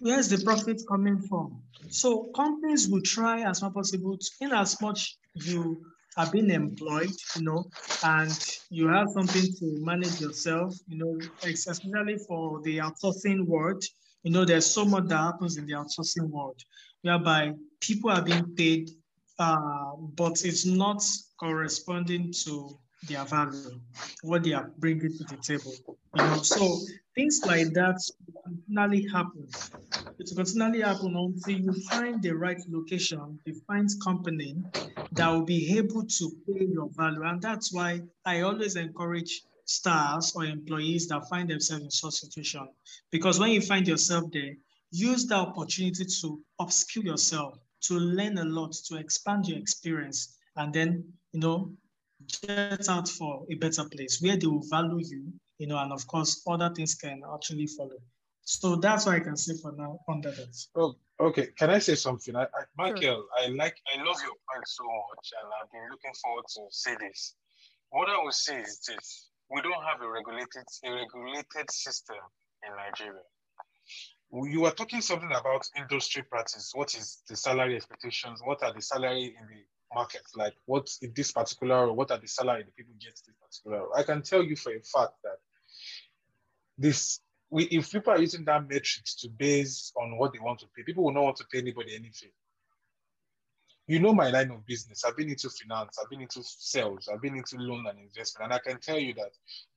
where's 0.00 0.28
the 0.28 0.42
profit 0.44 0.82
coming 0.88 1.20
from? 1.20 1.62
So 1.90 2.30
companies 2.34 2.88
will 2.88 3.02
try 3.02 3.42
as 3.42 3.62
much 3.62 3.74
possible, 3.74 4.18
to, 4.18 4.30
in 4.40 4.52
as 4.52 4.80
much 4.80 5.16
you 5.34 5.80
are 6.16 6.30
being 6.30 6.50
employed, 6.50 7.10
you 7.36 7.42
know, 7.42 7.64
and 8.04 8.56
you 8.70 8.88
have 8.88 9.08
something 9.10 9.42
to 9.58 9.84
manage 9.84 10.20
yourself, 10.20 10.74
you 10.88 10.98
know, 10.98 11.18
especially 11.44 12.18
for 12.26 12.60
the 12.62 12.78
outsourcing 12.78 13.46
world. 13.46 13.82
You 14.22 14.32
know, 14.32 14.44
there's 14.44 14.66
so 14.66 14.84
much 14.84 15.06
that 15.08 15.16
happens 15.16 15.56
in 15.56 15.66
the 15.66 15.72
outsourcing 15.74 16.28
world, 16.28 16.60
whereby 17.02 17.54
people 17.80 18.10
are 18.10 18.22
being 18.22 18.54
paid, 18.56 18.90
uh, 19.38 19.96
but 20.14 20.44
it's 20.44 20.66
not 20.66 21.02
corresponding 21.38 22.32
to 22.44 22.78
their 23.08 23.24
value, 23.24 23.80
what 24.22 24.42
they 24.42 24.52
are 24.52 24.70
bringing 24.78 25.16
to 25.16 25.24
the 25.24 25.36
table. 25.36 25.72
You 26.16 26.22
know, 26.24 26.42
so 26.42 26.80
things 27.20 27.40
like 27.44 27.72
that 27.74 27.98
continually 28.44 29.06
happen. 29.12 29.46
It 30.18 30.30
continually 30.34 30.80
happen 30.80 31.14
until 31.14 31.58
you 31.66 31.72
find 31.90 32.22
the 32.22 32.32
right 32.32 32.60
location, 32.68 33.38
you 33.44 33.60
find 33.66 33.88
company 34.02 34.56
that 35.12 35.28
will 35.28 35.44
be 35.44 35.76
able 35.76 36.04
to 36.06 36.30
pay 36.46 36.64
your 36.64 36.88
value. 36.96 37.22
And 37.24 37.42
that's 37.42 37.72
why 37.74 38.00
I 38.24 38.40
always 38.40 38.76
encourage 38.76 39.42
stars 39.66 40.32
or 40.34 40.44
employees 40.44 41.08
that 41.08 41.28
find 41.28 41.50
themselves 41.50 41.84
in 41.84 41.90
such 41.90 42.14
situation. 42.14 42.66
Because 43.10 43.38
when 43.38 43.50
you 43.50 43.60
find 43.60 43.86
yourself 43.86 44.24
there, 44.32 44.54
use 44.90 45.26
the 45.26 45.36
opportunity 45.36 46.06
to 46.06 46.40
upskill 46.58 47.04
yourself, 47.04 47.58
to 47.82 47.94
learn 47.98 48.38
a 48.38 48.44
lot, 48.44 48.72
to 48.88 48.96
expand 48.96 49.46
your 49.46 49.58
experience, 49.58 50.38
and 50.56 50.72
then, 50.72 51.04
you 51.32 51.40
know, 51.40 51.70
get 52.42 52.88
out 52.88 53.08
for 53.08 53.44
a 53.50 53.54
better 53.56 53.84
place 53.90 54.20
where 54.22 54.36
they 54.36 54.46
will 54.46 54.64
value 54.70 55.00
you, 55.06 55.32
you 55.60 55.66
know, 55.66 55.78
and 55.78 55.92
of 55.92 56.06
course, 56.06 56.42
other 56.48 56.72
things 56.74 56.94
can 56.94 57.22
actually 57.34 57.66
follow. 57.66 58.00
So 58.44 58.76
that's 58.76 59.04
what 59.04 59.16
I 59.16 59.20
can 59.20 59.36
say 59.36 59.54
for 59.62 59.72
now 59.72 60.00
under 60.08 60.30
that. 60.30 60.56
Oh, 60.74 60.96
okay. 61.20 61.48
Can 61.58 61.68
I 61.68 61.78
say 61.78 61.96
something? 61.96 62.34
I, 62.34 62.44
I 62.44 62.62
Michael, 62.78 63.02
sure. 63.02 63.24
I 63.38 63.48
like, 63.48 63.76
I 63.94 63.98
love 63.98 64.16
your 64.22 64.36
point 64.50 64.66
so 64.66 64.84
much, 64.84 65.26
and 65.38 65.52
I've 65.60 65.70
been 65.70 65.86
looking 65.90 66.14
forward 66.22 66.46
to 66.54 66.62
say 66.70 66.96
this. 66.98 67.34
What 67.90 68.08
I 68.08 68.16
will 68.24 68.32
say 68.32 68.60
is 68.60 68.80
this: 68.88 69.28
we 69.50 69.60
don't 69.60 69.84
have 69.84 70.00
a 70.00 70.10
regulated, 70.10 70.64
a 70.84 70.90
regulated 70.92 71.70
system 71.70 72.16
in 72.66 72.72
Nigeria. 72.74 73.20
You 74.32 74.62
were 74.62 74.70
talking 74.70 75.02
something 75.02 75.30
about 75.30 75.68
industry 75.76 76.22
practice. 76.22 76.70
What 76.72 76.94
is 76.94 77.22
the 77.28 77.36
salary 77.36 77.76
expectations? 77.76 78.40
What 78.42 78.62
are 78.62 78.72
the 78.72 78.80
salary 78.80 79.36
in 79.38 79.46
the 79.46 79.62
market? 79.94 80.22
Like, 80.34 80.54
what 80.64 80.88
in 81.02 81.12
this 81.14 81.32
particular, 81.32 81.92
what 81.92 82.10
are 82.12 82.18
the 82.18 82.28
salary 82.28 82.62
the 82.62 82.70
people 82.72 82.94
get 82.98 83.20
in 83.26 83.34
this 83.34 83.60
particular? 83.62 83.86
I 83.94 84.04
can 84.04 84.22
tell 84.22 84.42
you 84.42 84.56
for 84.56 84.72
a 84.72 84.80
fact 84.80 85.14
that 85.24 85.38
this 86.80 87.20
we, 87.50 87.64
if 87.64 87.90
people 87.90 88.12
are 88.12 88.20
using 88.20 88.44
that 88.44 88.68
metrics 88.68 89.14
to 89.16 89.28
base 89.28 89.92
on 89.96 90.16
what 90.16 90.32
they 90.32 90.38
want 90.38 90.60
to 90.60 90.66
pay, 90.74 90.84
people 90.84 91.04
will 91.04 91.12
not 91.12 91.24
want 91.24 91.36
to 91.36 91.44
pay 91.52 91.58
anybody 91.58 91.94
anything. 91.94 92.30
You 93.88 93.98
know 93.98 94.14
my 94.14 94.30
line 94.30 94.52
of 94.52 94.64
business. 94.66 95.04
I've 95.04 95.16
been 95.16 95.30
into 95.30 95.50
finance, 95.50 95.98
I've 96.00 96.08
been 96.08 96.20
into 96.20 96.44
sales, 96.44 97.08
I've 97.12 97.20
been 97.20 97.36
into 97.36 97.56
loan 97.58 97.86
and 97.88 97.98
investment. 97.98 98.44
And 98.44 98.54
I 98.54 98.60
can 98.60 98.78
tell 98.78 99.00
you 99.00 99.14
that 99.14 99.32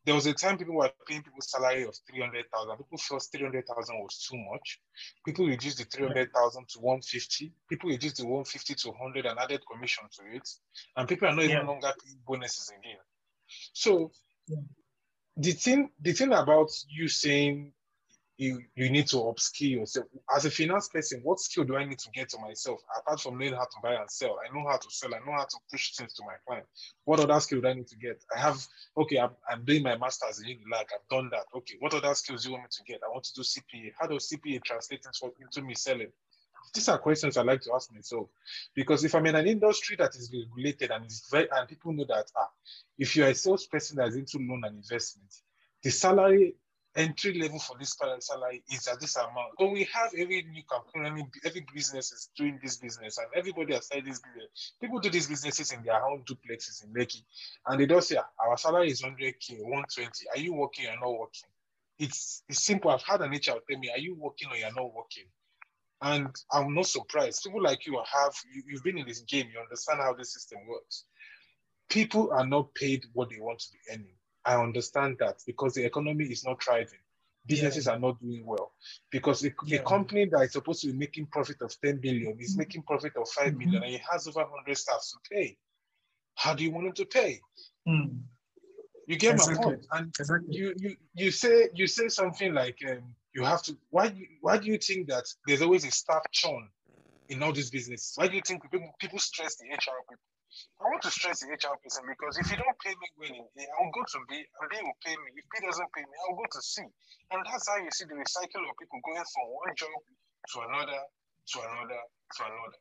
there 0.06 0.14
was 0.14 0.28
a 0.28 0.34
time 0.34 0.60
people 0.60 0.76
were 0.76 0.92
paying 1.08 1.24
people 1.24 1.42
salary 1.42 1.82
of 1.86 1.96
300,000. 2.12 2.78
People 2.78 2.98
felt 3.00 3.28
300,000 3.32 3.96
was 3.96 4.28
too 4.30 4.38
much. 4.52 4.80
People 5.26 5.48
reduced 5.48 5.80
the 5.80 5.86
300,000 5.86 6.70
to 6.70 6.80
150. 6.80 7.54
People 7.68 7.90
reduced 7.90 8.18
the 8.18 8.26
150 8.26 8.76
to 8.76 8.90
100 8.90 9.26
and 9.26 9.40
added 9.40 9.62
commission 9.72 10.04
to 10.12 10.36
it. 10.36 10.48
And 10.96 11.10
people 11.10 11.28
are 11.28 11.36
not 11.36 11.46
yeah. 11.46 11.56
even 11.56 11.66
longer 11.66 11.92
paying 12.06 12.20
bonuses 12.28 12.70
again. 12.70 13.02
So 13.74 14.12
the 15.38 15.52
thing 15.52 15.90
the 16.02 16.14
thing 16.14 16.32
about 16.34 16.70
you 16.90 17.08
saying 17.08 17.72
you 18.38 18.62
you 18.76 18.90
need 18.90 19.08
to 19.08 19.18
upskill 19.18 19.72
yourself 19.72 20.08
as 20.36 20.46
a 20.46 20.52
finance 20.52 20.90
person 20.90 21.22
what 21.24 21.40
skill 21.40 21.64
do 21.64 21.76
i 21.76 21.86
need 21.86 22.00
to 22.00 22.10
get 22.12 22.30
to 22.30 22.38
myself 22.40 22.80
apart 23.00 23.20
from 23.20 23.38
knowing 23.38 23.54
how 23.54 23.64
to 23.64 23.78
buy 23.82 23.94
and 23.94 24.10
sell? 24.10 24.38
I 24.44 24.54
know 24.54 24.68
how 24.68 24.78
to 24.78 24.88
sell 24.90 25.14
i 25.14 25.20
know 25.20 25.34
how 25.38 25.44
to 25.44 25.58
push 25.72 25.96
things 25.96 26.14
to 26.16 26.24
my 26.26 26.34
client. 26.48 26.66
What 27.06 27.20
other 27.20 27.40
skill 27.40 27.62
do 27.62 27.68
i 27.68 27.74
need 27.74 27.88
to 27.88 27.98
get? 27.98 28.24
I 28.36 28.40
have 28.40 28.66
okay 28.98 29.20
i'm, 29.20 29.32
I'm 29.50 29.64
doing 29.66 29.84
my 29.84 29.98
master's 29.98 30.40
in 30.40 30.48
Unilag. 30.48 30.86
i've 30.94 31.08
done 31.10 31.30
that. 31.32 31.46
Okay 31.56 31.76
what 31.80 31.94
other 31.94 32.14
skills 32.16 32.44
do 32.44 32.50
you 32.50 32.54
want 32.54 32.64
me 32.64 32.70
to 32.72 32.84
get? 32.92 33.02
I 33.06 33.10
want 33.10 33.24
to 33.26 33.34
do 33.34 33.42
cpa 33.42 33.92
how 34.00 34.08
does 34.08 34.30
cpa 34.30 34.64
translate 34.64 35.06
into 35.42 35.62
me 35.62 35.76
selling 35.76 36.12
these 36.74 36.90
are 36.90 36.98
questions 36.98 37.38
I 37.38 37.44
like 37.44 37.62
to 37.62 37.74
ask 37.74 37.94
myself 37.94 38.30
because 38.76 39.04
if 39.04 39.16
I'm 39.16 39.26
in 39.26 39.36
an 39.36 39.48
industry 39.48 39.96
that 39.98 40.16
is 40.16 40.32
regulated 40.34 40.92
and 40.92 41.06
is 41.06 41.28
very 41.32 41.48
and 41.52 41.68
people 41.68 41.94
know 41.94 42.06
that 42.06 42.26
ah, 42.38 42.50
if 42.98 43.16
you 43.16 43.24
are 43.24 43.30
a 43.30 43.36
salesperson 43.36 43.98
that's 43.98 44.16
into 44.16 44.38
loan 44.40 44.64
and 44.66 44.78
investment, 44.78 45.34
the 45.84 45.92
salary 45.92 46.56
entry 46.96 47.40
level 47.40 47.60
for 47.60 47.78
this 47.80 47.96
salary 48.20 48.64
is 48.72 48.88
at 48.88 49.00
this 49.00 49.16
amount. 49.16 49.54
But 49.58 49.72
we 49.72 49.88
have 49.94 50.12
every 50.18 50.44
new 50.44 50.64
company, 50.64 51.26
every 51.46 51.66
business 51.74 52.12
is 52.12 52.30
doing 52.38 52.60
this 52.62 52.78
business, 52.78 53.18
and 53.18 53.28
everybody 53.36 53.74
has 53.74 53.86
started 53.86 54.06
this 54.06 54.20
business. 54.20 54.74
People 54.80 55.00
do 55.00 55.10
these 55.10 55.28
businesses 55.28 55.72
in 55.72 55.84
their 55.84 56.04
own 56.06 56.24
duplexes 56.24 56.84
in 56.84 56.94
Lekki, 56.94 57.24
and 57.68 57.80
they 57.80 57.86
don't 57.86 58.04
say 58.04 58.18
ah, 58.18 58.48
our 58.48 58.58
salary 58.58 58.92
is 58.92 59.02
100k, 59.02 59.62
120. 59.62 60.10
Are 60.36 60.40
you 60.40 60.54
working 60.54 60.88
or 60.88 60.96
not 61.00 61.20
working? 61.20 61.50
It's, 62.00 62.44
it's 62.50 62.64
simple. 62.64 62.92
I've 62.92 63.04
had 63.04 63.22
an 63.22 63.32
HR 63.32 63.60
tell 63.70 63.80
me, 63.80 63.92
are 63.92 64.00
you 64.00 64.16
working 64.16 64.50
or 64.50 64.58
you're 64.58 64.74
not 64.74 64.94
working? 64.94 65.26
And 66.04 66.28
I'm 66.52 66.74
not 66.74 66.88
surprised. 66.88 67.44
People 67.44 67.64
like 67.64 67.88
you 67.88 67.94
have, 67.94 68.34
you, 68.54 68.76
have 68.76 68.84
been 68.84 68.98
in 68.98 69.08
this 69.08 69.22
game, 69.22 69.48
you 69.54 69.60
understand 69.60 70.02
how 70.02 70.14
the 70.14 70.26
system 70.26 70.60
works. 70.68 71.06
People 71.90 72.30
are 72.34 72.46
not 72.46 72.74
paid 72.76 73.06
what 73.14 73.30
they 73.30 73.40
want 73.40 73.60
to 73.60 73.68
be 73.72 73.94
earning. 73.94 74.16
I 74.44 74.62
understand 74.62 75.16
that 75.20 75.38
because 75.48 75.76
the 75.76 75.86
economy 75.86 76.26
is 76.26 76.44
not 76.44 76.62
thriving. 76.62 77.00
Businesses 77.46 77.86
yeah. 77.86 77.94
are 77.94 78.00
not 78.00 78.22
doing 78.22 78.46
well 78.46 78.74
because 79.12 79.46
a, 79.46 79.52
yeah. 79.66 79.80
a, 79.80 79.84
company 79.84 80.26
that 80.26 80.42
is 80.42 80.54
supposed 80.54 80.82
to 80.82 80.88
be 80.88 80.94
making 80.94 81.28
profit 81.28 81.58
of 81.62 81.74
10 81.84 81.98
billion 81.98 82.38
is 82.40 82.58
making 82.58 82.84
profit 82.84 83.14
of 83.18 83.28
5 83.30 83.48
mm-hmm. 83.48 83.58
million 83.60 83.84
and 83.84 83.96
it 83.96 84.02
has 84.10 84.28
over 84.28 84.40
100 84.40 84.78
staff 84.78 85.02
to 85.02 85.36
pay. 85.36 85.58
How 86.36 86.54
do 86.54 86.64
you 86.64 86.72
want 86.72 86.88
them 86.88 86.94
to 86.94 87.06
pay? 87.06 87.40
Mm. 87.88 88.20
You 89.08 89.18
get 89.18 89.34
exactly. 89.34 89.56
my 89.56 89.64
point. 89.64 89.86
And 89.92 90.08
exactly. 90.20 90.56
you, 90.56 90.74
you 90.78 90.96
you 91.16 91.32
say 91.32 91.70
you 91.74 91.88
say 91.88 92.08
something 92.08 92.54
like 92.54 92.78
um, 92.90 93.14
you 93.34 93.44
have 93.44 93.62
to 93.64 93.78
why 93.90 94.10
do 94.10 94.18
you, 94.20 94.28
why 94.42 94.58
do 94.58 94.68
you 94.68 94.78
think 94.78 95.08
that 95.10 95.26
there's 95.48 95.62
always 95.62 95.86
a 95.86 95.92
staff 95.92 96.24
churn 96.32 96.70
in 97.30 97.42
all 97.42 97.52
these 97.52 97.70
businesses? 97.70 98.14
Why 98.16 98.28
do 98.28 98.36
you 98.36 98.42
think 98.46 98.62
people, 98.64 98.94
people 99.00 99.20
stress 99.20 99.56
the 99.58 99.66
HR 99.74 100.02
people? 100.06 100.28
I 100.80 100.86
want 100.86 101.02
to 101.02 101.10
stress 101.10 101.42
the 101.42 101.50
HR 101.50 101.74
person 101.82 102.06
because 102.06 102.38
if 102.38 102.46
you 102.52 102.58
don't 102.58 102.78
pay 102.78 102.94
me 102.94 103.08
well 103.18 103.34
in 103.34 103.46
A, 103.58 103.64
I'll 103.82 103.90
go 103.90 104.06
to 104.06 104.20
B 104.30 104.38
and 104.38 104.70
B 104.70 104.78
will 104.86 105.00
pay 105.02 105.18
me. 105.18 105.34
If 105.34 105.46
B 105.50 105.66
doesn't 105.66 105.90
pay 105.98 106.06
me, 106.06 106.16
I'll 106.30 106.38
go 106.38 106.46
to 106.46 106.62
C. 106.62 106.84
And 107.32 107.42
that's 107.42 107.68
how 107.68 107.78
you 107.82 107.90
see 107.90 108.06
the 108.06 108.14
recycle 108.14 108.62
of 108.62 108.78
people 108.78 109.02
going 109.02 109.18
from 109.18 109.46
one 109.50 109.74
job 109.74 109.98
to 110.54 110.58
another, 110.70 111.02
to 111.02 111.58
another, 111.58 112.02
to 112.38 112.42
another. 112.46 112.80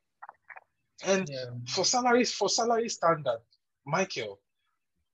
And 1.04 1.28
yeah. 1.28 1.48
for 1.68 1.84
salaries, 1.84 2.32
for 2.32 2.48
salary 2.48 2.88
standard, 2.88 3.40
Michael, 3.86 4.40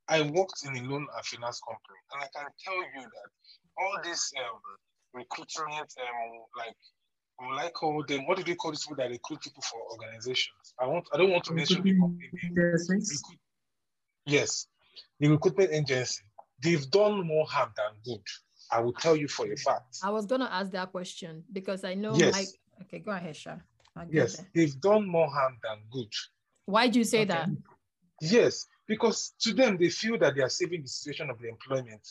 I 0.09 0.22
worked 0.22 0.64
in 0.64 0.76
a 0.76 0.82
loan 0.82 1.07
and 1.07 1.24
finance 1.24 1.61
company, 1.62 2.01
and 2.12 2.22
I 2.24 2.28
can 2.34 2.49
tell 2.64 2.82
you 2.97 3.07
that 3.07 3.28
all 3.78 3.97
this 4.03 4.32
um, 4.41 4.59
recruitment, 5.14 5.70
um, 6.00 6.40
like 6.56 6.74
like 7.56 7.72
call 7.72 8.04
them, 8.06 8.26
what 8.26 8.36
do 8.36 8.42
they 8.42 8.54
call 8.54 8.72
these 8.72 8.84
people 8.84 8.96
that 8.96 9.11
recruit 9.11 9.40
people 9.40 9.62
for 9.62 9.80
organizations? 9.92 10.74
I 10.80 10.86
want, 10.86 11.06
I 11.12 11.18
don't 11.18 11.30
want 11.30 11.44
to 11.44 11.54
mention 11.54 11.82
the 11.82 11.96
company 11.96 12.30
Yes, 14.26 14.66
the 15.20 15.28
recruitment 15.28 15.72
agency. 15.72 16.22
They've 16.62 16.90
done 16.90 17.26
more 17.26 17.46
harm 17.46 17.72
than 17.76 17.94
good. 18.04 18.22
I 18.70 18.80
will 18.80 18.92
tell 18.92 19.16
you 19.16 19.28
for 19.28 19.50
a 19.50 19.56
fact. 19.56 19.98
I 20.02 20.11
was 20.11 20.26
gonna 20.26 20.48
ask 20.50 20.70
that 20.72 20.90
question 20.90 21.44
because 21.52 21.84
I 21.84 21.94
know 21.94 22.14
yes. 22.14 22.32
Mike. 22.32 22.48
Okay, 22.82 22.98
go 22.98 23.12
ahead, 23.12 23.36
Sha. 23.36 23.56
Yes, 24.11 24.36
there. 24.36 24.46
they've 24.54 24.80
done 24.80 25.09
more 25.09 25.28
harm 25.28 25.56
than 25.62 25.78
good. 25.90 26.12
Why 26.66 26.88
do 26.88 26.98
you 26.98 27.04
say 27.04 27.22
okay. 27.22 27.28
that? 27.28 27.48
Yes, 28.20 28.66
because 28.86 29.34
to 29.40 29.54
them 29.54 29.78
they 29.78 29.88
feel 29.88 30.18
that 30.18 30.34
they 30.34 30.42
are 30.42 30.50
saving 30.50 30.82
the 30.82 30.88
situation 30.88 31.30
of 31.30 31.38
the 31.38 31.48
employment. 31.48 32.06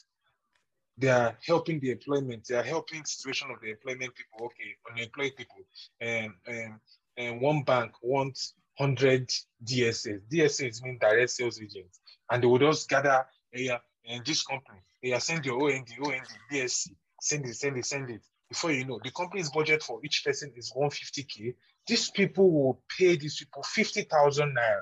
They 0.97 1.09
are 1.09 1.37
helping 1.45 1.79
the 1.79 1.91
employment. 1.91 2.45
They 2.47 2.55
are 2.55 2.63
helping 2.63 3.05
situation 3.05 3.49
of 3.51 3.61
the 3.61 3.71
employment 3.71 4.13
people. 4.15 4.47
Okay, 4.47 4.75
unemployed 4.91 5.33
people, 5.37 5.61
and 6.01 6.33
and 6.47 6.73
and 7.17 7.41
one 7.41 7.63
bank 7.63 7.91
wants 8.01 8.53
hundred 8.77 9.29
DSAs. 9.63 10.21
DSAs 10.31 10.81
mean 10.83 10.97
direct 10.99 11.29
sales 11.29 11.59
agents, 11.61 11.99
and 12.31 12.41
they 12.41 12.47
will 12.47 12.59
just 12.59 12.89
gather. 12.89 13.25
Eh, 13.53 13.61
yeah, 13.61 13.77
in 14.05 14.23
this 14.25 14.43
company, 14.43 14.79
eh, 14.79 14.81
they 15.03 15.13
are 15.13 15.19
send 15.19 15.45
your 15.45 15.61
OND, 15.61 15.87
OND, 16.01 16.27
BSc, 16.51 16.89
send 17.21 17.45
it, 17.45 17.55
send 17.55 17.77
it, 17.77 17.85
send 17.85 18.09
it. 18.09 18.21
Before 18.49 18.71
you 18.71 18.85
know, 18.85 18.99
the 19.03 19.11
company's 19.11 19.51
budget 19.51 19.83
for 19.83 19.99
each 20.03 20.23
person 20.25 20.51
is 20.55 20.71
150k. 20.71 21.53
These 21.85 22.11
people 22.11 22.49
will 22.49 22.81
pay 22.97 23.17
these 23.17 23.37
people 23.37 23.61
50,000 23.63 24.55
naira. 24.55 24.81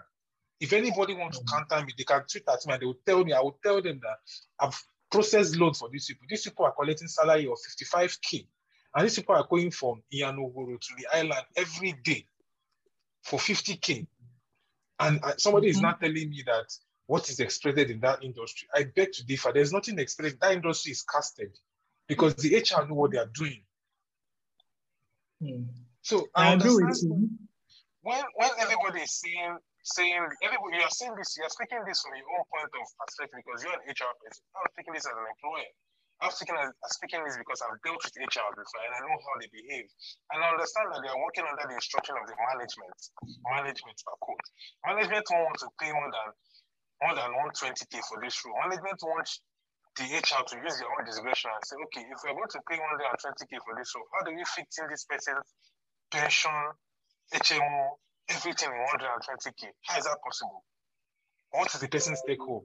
If 0.59 0.71
anybody 0.71 1.15
wants 1.15 1.39
to 1.39 1.45
mm. 1.45 1.51
counter 1.51 1.85
me, 1.85 1.93
they 1.97 2.03
can 2.03 2.23
tweet 2.29 2.43
at 2.47 2.65
me 2.65 2.73
and 2.73 2.81
they 2.81 2.85
will 2.85 2.99
tell 3.05 3.25
me, 3.25 3.33
I 3.33 3.41
will 3.41 3.59
tell 3.63 3.81
them 3.81 3.99
that 4.03 4.17
I've 4.59 4.81
processed 5.15 5.55
loans 5.57 5.79
for 5.79 5.89
these 5.89 6.05
people. 6.05 6.25
These 6.29 6.43
people 6.43 6.65
are 6.65 6.71
collecting 6.71 7.07
salary 7.07 7.47
of 7.47 7.57
55k. 7.57 8.47
And 8.95 9.05
these 9.05 9.15
people 9.15 9.35
are 9.35 9.47
going 9.49 9.71
from 9.71 10.01
Iyanogoro 10.13 10.79
to 10.79 10.93
the 10.97 11.07
island 11.13 11.45
every 11.57 11.93
day 12.03 12.25
for 13.23 13.39
50k. 13.39 14.07
And 14.99 15.19
somebody 15.37 15.67
mm-hmm. 15.67 15.77
is 15.77 15.81
not 15.81 15.99
telling 15.99 16.29
me 16.29 16.43
that 16.45 16.71
what 17.07 17.29
is 17.29 17.39
expected 17.39 17.89
in 17.91 17.99
that 18.01 18.23
industry. 18.23 18.67
I 18.73 18.85
beg 18.95 19.11
to 19.13 19.25
differ. 19.25 19.51
There's 19.53 19.73
nothing 19.73 19.99
expected. 19.99 20.39
That 20.39 20.53
industry 20.53 20.91
is 20.91 21.03
casted 21.03 21.57
because 22.07 22.35
the 22.35 22.55
HR 22.55 22.87
know 22.87 22.95
what 22.95 23.11
they 23.11 23.17
are 23.17 23.29
doing. 23.33 23.61
Hmm. 25.43 25.63
So 26.01 26.27
I, 26.33 26.51
I 26.51 26.53
agree 26.53 26.85
with 26.85 26.99
you. 27.03 27.29
When, 28.01 28.23
when 28.35 28.49
everybody 28.59 29.01
is 29.01 29.19
saying 29.19 29.57
saying 29.85 30.17
you 30.41 30.81
are 30.81 30.95
saying 30.97 31.13
this, 31.13 31.37
you 31.37 31.45
are 31.45 31.53
speaking 31.53 31.85
this 31.85 32.01
from 32.01 32.17
your 32.17 32.25
own 32.33 32.45
point 32.49 32.73
of 32.73 32.85
perspective 32.97 33.37
because 33.45 33.61
you're 33.61 33.77
an 33.77 33.85
HR 33.85 34.13
person. 34.17 34.41
I'm 34.57 34.65
speaking 34.73 34.97
this 34.97 35.05
as 35.05 35.13
an 35.13 35.29
employer. 35.29 35.69
I'm 36.23 36.31
speaking, 36.31 36.55
as, 36.57 36.71
I'm 36.71 36.93
speaking 36.95 37.21
this 37.27 37.35
because 37.37 37.59
I've 37.59 37.77
dealt 37.83 37.99
with 38.01 38.15
HR 38.17 38.49
before 38.55 38.81
and 38.87 38.93
I 38.97 38.99
know 39.03 39.19
how 39.19 39.35
they 39.37 39.51
behave. 39.51 39.91
And 40.31 40.41
I 40.41 40.47
understand 40.57 40.89
that 40.89 41.03
they 41.03 41.11
are 41.11 41.21
working 41.21 41.43
under 41.43 41.67
the 41.67 41.75
instruction 41.75 42.15
of 42.17 42.25
the 42.25 42.33
management. 42.39 42.97
Management, 43.45 43.99
are 44.09 44.19
code. 44.23 44.47
Management 44.87 45.27
won't 45.27 45.53
want 45.53 45.59
to 45.61 45.69
pay 45.77 45.91
more 45.91 46.09
than 46.09 46.29
more 47.03 47.13
than 47.13 47.29
120k 47.35 47.99
for 48.07 48.23
this 48.23 48.39
role. 48.47 48.55
Management 48.63 48.99
wants 49.03 49.43
the 49.99 50.07
HR 50.07 50.47
to 50.47 50.55
use 50.63 50.79
their 50.79 50.87
own 50.87 51.03
discretion 51.03 51.51
and 51.51 51.63
say, 51.67 51.75
okay, 51.87 52.07
if 52.07 52.17
we're 52.23 52.33
going 52.33 52.51
to 52.55 52.61
pay 52.71 52.79
120k 52.79 53.51
for 53.61 53.75
this 53.75 53.91
role, 53.93 54.07
how 54.15 54.23
do 54.23 54.31
we 54.31 54.43
fit 54.47 54.71
in 54.79 54.87
this 54.87 55.03
person's 55.03 55.47
pension, 56.11 56.55
HMO, 57.35 57.99
everything 58.29 58.69
in 58.69 58.99
120k? 58.99 59.67
How 59.83 59.97
is 59.97 60.05
that 60.05 60.17
possible? 60.23 60.63
What 61.51 61.73
is 61.73 61.81
the 61.81 61.87
person's 61.87 62.21
take 62.27 62.39
home? 62.39 62.63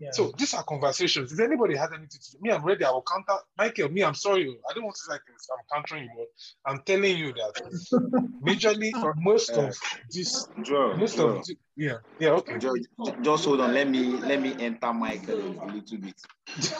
Yeah. 0.00 0.10
So 0.12 0.32
these 0.36 0.52
are 0.54 0.64
conversations. 0.64 1.32
If 1.32 1.38
anybody 1.38 1.76
has 1.76 1.90
anything 1.90 2.08
to 2.20 2.30
do, 2.32 2.38
me, 2.40 2.50
I'm 2.50 2.64
ready. 2.64 2.84
I 2.84 2.90
will 2.90 3.04
counter. 3.08 3.40
Michael, 3.56 3.88
me, 3.90 4.02
I'm 4.02 4.14
sorry. 4.14 4.54
I 4.68 4.74
don't 4.74 4.84
want 4.84 4.96
to 4.96 5.10
like 5.10 5.20
this. 5.28 5.48
I'm 5.52 5.64
countering 5.72 6.04
you, 6.04 6.10
but 6.16 6.70
I'm 6.70 6.82
telling 6.84 7.16
you 7.16 7.32
that 7.32 7.54
majorly 8.44 8.90
for 9.00 9.14
most 9.16 9.50
of 9.50 9.72
this, 10.10 10.48
Joe, 10.62 10.96
most 10.96 11.16
Joe. 11.16 11.28
of 11.28 11.48
yeah, 11.76 11.98
yeah, 12.18 12.30
okay. 12.30 12.58
Joe, 12.58 12.74
just 13.22 13.44
hold 13.44 13.60
on. 13.60 13.72
Let 13.72 13.88
me 13.88 14.16
let 14.16 14.42
me 14.42 14.56
enter 14.58 14.92
Michael 14.92 15.62
a 15.62 15.66
little 15.66 15.98
bit. 15.98 16.20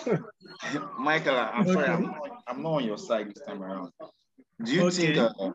Michael, 0.98 1.36
I'm 1.36 1.68
sorry. 1.68 1.86
I'm 1.86 2.14
I'm 2.48 2.62
not 2.62 2.72
on 2.72 2.84
your 2.84 2.98
side 2.98 3.32
this 3.32 3.42
time 3.46 3.62
around. 3.62 3.92
Do 4.64 4.72
you 4.72 4.86
okay. 4.86 5.14
think 5.14 5.18
uh, 5.18 5.52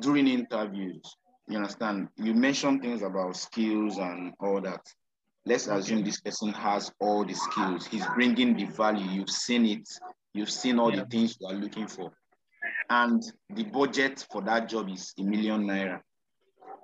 during 0.00 0.28
interviews, 0.28 1.16
you 1.48 1.56
understand, 1.56 2.08
you 2.16 2.34
mentioned 2.34 2.82
things 2.82 3.02
about 3.02 3.36
skills 3.36 3.98
and 3.98 4.32
all 4.40 4.60
that 4.62 4.80
let's 5.46 5.66
assume 5.66 6.02
this 6.04 6.20
person 6.20 6.52
has 6.52 6.90
all 7.00 7.24
the 7.24 7.34
skills. 7.34 7.86
He's 7.86 8.06
bringing 8.14 8.56
the 8.56 8.64
value. 8.64 9.10
You've 9.10 9.30
seen 9.30 9.66
it. 9.66 9.88
You've 10.32 10.50
seen 10.50 10.78
all 10.78 10.90
yeah. 10.90 11.00
the 11.00 11.06
things 11.06 11.36
you 11.40 11.46
are 11.46 11.54
looking 11.54 11.86
for. 11.86 12.12
And 12.90 13.22
the 13.50 13.64
budget 13.64 14.26
for 14.32 14.42
that 14.42 14.68
job 14.68 14.88
is 14.90 15.12
a 15.18 15.22
million 15.22 15.64
naira. 15.66 16.00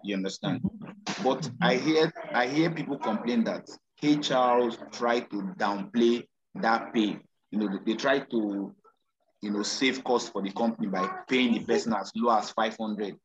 You 0.04 0.16
understand? 0.16 0.60
Mm-hmm. 0.62 1.24
But 1.24 1.50
I 1.60 1.76
hear 1.76 2.12
I 2.32 2.46
hear 2.46 2.70
people 2.70 2.96
complain 2.96 3.44
that 3.44 3.68
HR 4.02 4.70
try 4.92 5.20
to 5.20 5.36
downplay 5.58 6.24
that 6.54 6.94
pay. 6.94 7.18
You 7.50 7.58
know, 7.58 7.78
they 7.84 7.94
try 7.94 8.20
to, 8.20 8.74
you 9.42 9.50
know, 9.50 9.62
save 9.62 10.04
costs 10.04 10.28
for 10.28 10.42
the 10.42 10.50
company 10.52 10.86
by 10.88 11.06
paying 11.28 11.54
the 11.54 11.60
person 11.60 11.94
as 11.94 12.12
low 12.14 12.36
as 12.36 12.50
500 12.50 13.16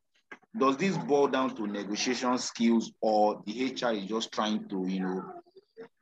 does 0.58 0.76
this 0.78 0.96
boil 0.96 1.28
down 1.28 1.54
to 1.54 1.66
negotiation 1.66 2.38
skills 2.38 2.92
or 3.00 3.42
the 3.46 3.72
HR 3.72 3.92
is 3.92 4.06
just 4.06 4.32
trying 4.32 4.66
to, 4.68 4.86
you 4.86 5.00
know, 5.00 5.24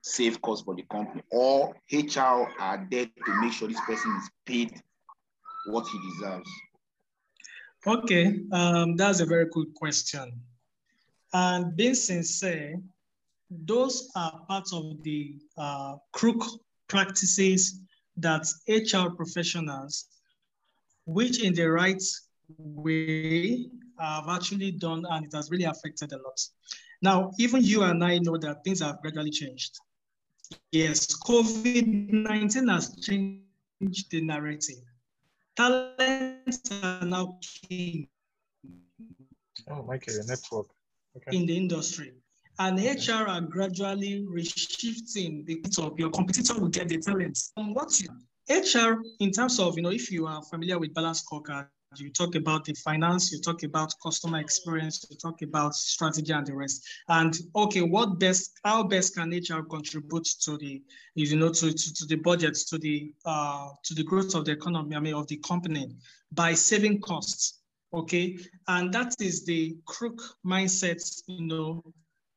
save 0.03 0.41
costs 0.43 0.65
for 0.65 0.75
the 0.75 0.83
company 0.83 1.23
or 1.31 1.75
HR 1.91 2.49
are 2.61 2.87
there 2.91 3.07
to 3.07 3.41
make 3.41 3.53
sure 3.53 3.69
this 3.69 3.81
person 3.81 4.15
is 4.17 4.31
paid 4.47 4.81
what 5.67 5.87
he 5.89 5.99
deserves? 6.11 6.51
Okay, 7.87 8.41
um, 8.53 8.97
that's 8.97 9.21
a 9.21 9.27
very 9.27 9.47
good 9.51 9.75
question. 9.75 10.41
And 11.33 11.77
being 11.77 11.95
sincere, 11.95 12.81
those 13.51 14.11
are 14.15 14.41
part 14.49 14.69
of 14.73 15.03
the 15.03 15.37
uh, 15.59 15.97
crook 16.13 16.43
practices 16.89 17.81
that 18.17 18.47
HR 18.69 19.11
professionals, 19.15 20.07
which 21.07 21.43
in 21.43 21.55
the 21.55 21.67
right 21.67 22.03
way 22.59 23.67
have 23.99 24.29
actually 24.29 24.71
done, 24.73 25.05
and 25.11 25.27
it 25.27 25.33
has 25.35 25.51
really 25.51 25.65
affected 25.65 26.13
a 26.13 26.17
lot. 26.17 26.41
Now, 27.03 27.33
even 27.39 27.63
you 27.63 27.83
and 27.83 28.03
I 28.05 28.19
know 28.19 28.37
that 28.39 28.65
things 28.65 28.81
have 28.81 29.01
gradually 29.03 29.31
changed. 29.31 29.79
Yes, 30.73 31.07
COVID-19 31.23 32.71
has 32.73 32.95
changed 32.97 34.11
the 34.11 34.21
narrative. 34.21 34.83
Talents 35.57 36.61
are 36.83 37.05
now 37.05 37.39
king. 37.69 38.09
Oh, 39.71 39.83
Michael, 39.83 40.15
your 40.15 40.25
network. 40.27 40.67
Okay. 41.17 41.37
In 41.37 41.47
the 41.47 41.57
industry. 41.57 42.13
And 42.59 42.79
HR 42.79 43.29
are 43.29 43.41
gradually 43.41 44.25
reshifting 44.31 45.45
because 45.45 45.79
of 45.79 45.99
your 45.99 46.11
competitor 46.11 46.61
will 46.61 46.69
get 46.69 46.89
the 46.89 46.99
talent. 46.99 47.39
And 47.57 47.75
what 47.75 48.01
you 48.01 48.09
HR, 48.49 49.03
in 49.21 49.31
terms 49.31 49.59
of, 49.59 49.77
you 49.77 49.83
know, 49.83 49.91
if 49.91 50.11
you 50.13 50.27
are 50.27 50.43
familiar 50.43 50.79
with 50.79 50.93
balance 50.93 51.25
scorecard, 51.25 51.67
you 51.97 52.11
talk 52.11 52.35
about 52.35 52.65
the 52.65 52.75
finance, 52.75 53.33
you 53.33 53.41
talk 53.41 53.63
about 53.63 53.95
customer 54.03 54.39
experience, 54.39 55.07
you 55.09 55.17
talk 55.17 55.43
about 55.43 55.75
strategy 55.75 56.33
and 56.33 56.47
the 56.47 56.55
rest. 56.55 56.85
And 57.09 57.37
okay, 57.55 57.83
what 57.83 58.19
best, 58.19 58.59
how 58.65 58.83
best 58.83 59.15
can 59.15 59.31
HR 59.31 59.63
contribute 59.63 60.25
to 60.43 60.59
the, 60.59 60.83
you 61.15 61.37
know, 61.37 61.53
to, 61.53 61.73
to, 61.73 61.95
to 61.95 62.07
the 62.07 62.17
budget, 62.17 62.55
to 62.69 62.79
the 62.79 63.15
uh, 63.25 63.69
to 63.85 63.95
the 63.95 64.03
growth 64.03 64.35
of 64.35 64.45
the 64.45 64.53
economy, 64.53 64.97
I 64.97 65.01
mean, 65.01 65.15
of 65.15 65.29
the 65.29 65.37
company 65.39 65.89
by 66.33 66.55
saving 66.55 67.01
costs. 67.01 67.61
Okay, 67.93 68.37
and 68.67 68.93
that 68.93 69.15
is 69.21 69.45
the 69.45 69.77
crook 69.87 70.21
mindset, 70.45 71.01
you 71.29 71.47
know, 71.47 71.85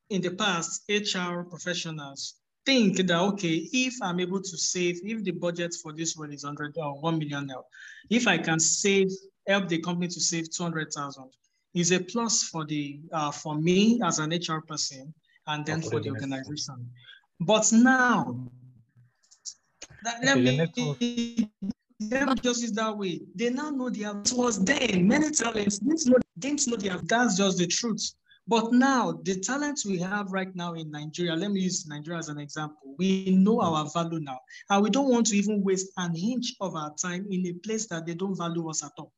in 0.09 0.21
the 0.21 0.31
past, 0.31 0.83
HR 0.89 1.43
professionals 1.43 2.35
think 2.65 2.97
that 2.97 3.11
okay, 3.11 3.69
if 3.71 3.95
I'm 4.01 4.19
able 4.19 4.41
to 4.41 4.57
save, 4.57 4.99
if 5.03 5.23
the 5.23 5.31
budget 5.31 5.73
for 5.81 5.93
this 5.93 6.15
one 6.15 6.33
is 6.33 6.43
100 6.43 6.77
or 6.77 6.99
1 6.99 7.17
million 7.17 7.47
now, 7.47 7.63
if 8.09 8.27
I 8.27 8.37
can 8.37 8.59
save 8.59 9.07
help 9.47 9.69
the 9.69 9.79
company 9.79 10.07
to 10.07 10.19
save 10.19 10.51
200,000 10.51 11.29
is 11.73 11.91
a 11.91 11.99
plus 11.99 12.43
for 12.43 12.65
the 12.65 12.99
uh, 13.13 13.31
for 13.31 13.55
me 13.55 13.99
as 14.03 14.19
an 14.19 14.31
HR 14.31 14.61
person 14.61 15.13
and 15.47 15.65
then 15.65 15.81
for 15.81 15.99
the 15.99 16.09
organization. 16.09 16.89
But 17.39 17.71
now, 17.71 18.35
that, 20.03 20.23
let 20.23 20.37
me 22.27 22.35
just 22.41 22.61
use 22.61 22.71
that 22.73 22.97
way. 22.97 23.21
They 23.35 23.49
now 23.49 23.69
know 23.69 23.89
they 23.89 24.03
have 24.03 24.21
it 24.25 24.33
was 24.33 24.63
then 24.63 25.07
many 25.07 25.31
talents 25.31 25.79
didn't 25.79 26.07
know, 26.07 26.17
didn't 26.37 26.67
know 26.67 26.75
they 26.75 26.89
have 26.89 27.07
that's 27.07 27.37
just 27.37 27.57
the 27.57 27.67
truth. 27.67 28.11
But 28.47 28.71
now, 28.71 29.19
the 29.23 29.39
talents 29.39 29.85
we 29.85 29.99
have 29.99 30.31
right 30.31 30.55
now 30.55 30.73
in 30.73 30.89
Nigeria, 30.89 31.35
let 31.35 31.51
me 31.51 31.59
use 31.59 31.85
Nigeria 31.85 32.19
as 32.19 32.29
an 32.29 32.39
example. 32.39 32.95
We 32.97 33.31
know 33.31 33.59
our 33.61 33.89
value 33.89 34.19
now, 34.21 34.39
and 34.69 34.81
we 34.81 34.89
don't 34.89 35.09
want 35.09 35.27
to 35.27 35.37
even 35.37 35.61
waste 35.63 35.91
an 35.97 36.15
inch 36.15 36.53
of 36.61 36.75
our 36.75 36.93
time 36.95 37.27
in 37.29 37.45
a 37.47 37.53
place 37.53 37.87
that 37.87 38.05
they 38.05 38.13
don't 38.13 38.37
value 38.37 38.69
us 38.69 38.83
at 38.83 38.93
all. 38.97 39.11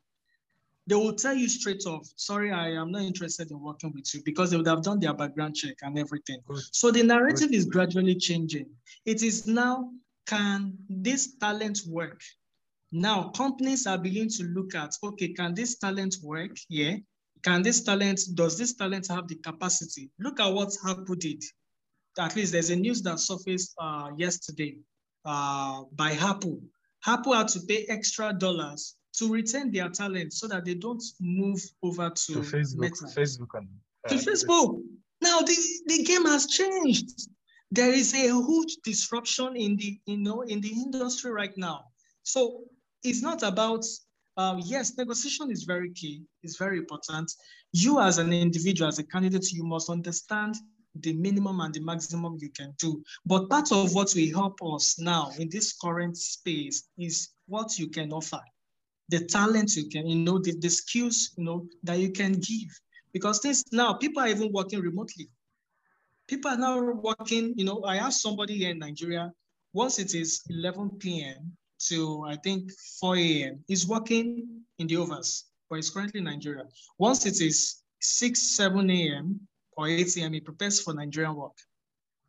They 0.88 0.96
will 0.96 1.14
tell 1.14 1.36
you 1.36 1.48
straight 1.48 1.86
off, 1.86 2.08
sorry, 2.16 2.52
I 2.52 2.70
am 2.70 2.92
not 2.92 3.04
interested 3.04 3.52
in 3.52 3.62
working 3.62 3.92
with 3.94 4.12
you 4.12 4.24
because 4.26 4.50
they 4.50 4.58
would 4.58 4.66
have 4.66 4.82
done 4.82 5.00
their 5.00 5.14
background 5.14 5.56
check 5.56 5.76
and 5.84 6.00
everything. 6.00 6.40
So 6.72 6.90
the 6.90 7.04
narrative 7.04 7.52
is 7.52 7.66
gradually 7.66 8.16
changing. 8.16 8.66
It 9.06 9.22
is 9.22 9.46
now, 9.46 9.92
can 10.26 10.74
this 10.90 11.36
talent 11.36 11.82
work? 11.88 12.24
Now, 12.92 13.30
companies 13.30 13.86
are 13.86 14.00
beginning 14.00 14.30
to 14.30 14.44
look 14.46 14.74
at, 14.74 14.96
okay, 15.04 15.28
can 15.28 15.54
this 15.54 15.78
talent 15.78 16.16
work? 16.24 16.58
Yeah. 16.70 16.96
Can 17.44 17.62
this 17.62 17.82
talent, 17.82 18.22
does 18.34 18.58
this 18.58 18.74
talent 18.74 19.08
have 19.08 19.28
the 19.28 19.36
capacity? 19.36 20.10
Look 20.20 20.40
at 20.40 20.48
what 20.54 20.76
Apple 20.86 21.16
did. 21.16 21.44
At 22.18 22.36
least 22.36 22.52
there's 22.52 22.70
a 22.70 22.76
news 22.76 23.02
that 23.04 23.20
surfaced 23.20 23.74
uh, 23.78 24.10
yesterday 24.18 24.78
uh, 25.26 25.84
by 25.94 26.12
Apple. 26.14 26.60
Apple 27.06 27.34
had 27.34 27.48
to 27.50 27.62
pay 27.62 27.86
extra 27.88 28.34
dollars 28.34 28.96
to 29.14 29.32
retain 29.32 29.72
their 29.72 29.90
talent 29.90 30.34
so 30.34 30.48
that 30.48 30.66
they 30.66 30.74
don't 30.74 31.04
move 31.20 31.62
over 31.82 32.10
to, 32.10 32.34
to 32.34 32.40
Facebook, 32.40 32.80
Meta. 32.80 33.06
Facebook 33.06 33.48
and, 33.54 33.68
uh, 34.06 34.10
to 34.10 34.16
Facebook. 34.16 34.82
Now 35.22 35.40
the, 35.40 35.56
the 35.88 36.04
game 36.04 36.26
has 36.26 36.48
changed. 36.48 37.10
There 37.72 37.94
is 37.94 38.14
a 38.14 38.28
huge 38.28 38.78
disruption 38.84 39.56
in 39.56 39.76
the 39.76 40.00
you 40.06 40.18
know 40.18 40.42
in 40.42 40.60
the 40.62 40.70
industry 40.70 41.32
right 41.32 41.56
now. 41.56 41.86
So 42.24 42.64
it's 43.04 43.22
not 43.22 43.44
about 43.44 43.86
um, 44.40 44.62
yes, 44.64 44.98
negotiation 44.98 45.52
is 45.52 45.64
very 45.64 45.92
key, 45.92 46.22
it's 46.44 46.56
very 46.56 46.78
important. 46.78 47.30
You 47.74 48.00
as 48.00 48.20
an 48.20 48.32
individual, 48.32 48.88
as 48.88 48.98
a 48.98 49.04
candidate, 49.04 49.52
you 49.52 49.66
must 49.66 49.90
understand 49.90 50.56
the 50.96 51.12
minimum 51.12 51.60
and 51.60 51.74
the 51.74 51.82
maximum 51.82 52.38
you 52.40 52.50
can 52.50 52.74
do. 52.80 53.04
But 53.26 53.50
part 53.50 53.74
of 53.74 53.94
what 53.94 54.14
will 54.16 54.32
help 54.34 54.58
us 54.64 54.98
now 54.98 55.32
in 55.38 55.50
this 55.50 55.74
current 55.74 56.16
space 56.16 56.88
is 56.98 57.32
what 57.48 57.78
you 57.78 57.90
can 57.90 58.14
offer, 58.14 58.40
the 59.10 59.26
talent 59.26 59.76
you 59.76 59.90
can, 59.90 60.08
you 60.08 60.16
know, 60.16 60.40
the, 60.40 60.56
the 60.58 60.70
skills, 60.70 61.32
you 61.36 61.44
know, 61.44 61.68
that 61.84 62.00
you 62.00 62.10
can 62.10 62.32
give. 62.32 62.70
Because 63.12 63.42
this 63.42 63.66
now, 63.74 63.92
people 63.96 64.24
are 64.24 64.30
even 64.30 64.54
working 64.54 64.80
remotely. 64.80 65.28
People 66.30 66.52
are 66.52 66.58
now 66.58 66.80
working, 66.80 67.54
you 67.58 67.66
know, 67.66 67.82
I 67.82 67.98
asked 67.98 68.22
somebody 68.22 68.56
here 68.56 68.70
in 68.70 68.80
Nigeria, 68.80 69.34
once 69.74 70.00
it 70.00 70.16
is 70.16 70.44
11 70.50 70.92
p.m., 70.92 71.58
to 71.88 72.26
I 72.28 72.36
think 72.38 72.72
4 73.00 73.16
a.m. 73.18 73.64
He's 73.68 73.88
working 73.88 74.64
in 74.78 74.88
the 74.88 74.98
overs, 74.98 75.46
but 75.70 75.78
he's 75.78 75.90
currently 75.90 76.20
in 76.20 76.26
Nigeria. 76.26 76.64
Once 76.98 77.26
it 77.26 77.42
is 77.42 77.82
6, 78.02 78.56
7 78.56 78.90
a.m. 78.90 79.40
or 79.78 79.88
8 79.88 80.18
a.m., 80.18 80.34
he 80.34 80.42
prepares 80.42 80.82
for 80.82 80.94
Nigerian 80.94 81.36
work. 81.36 81.58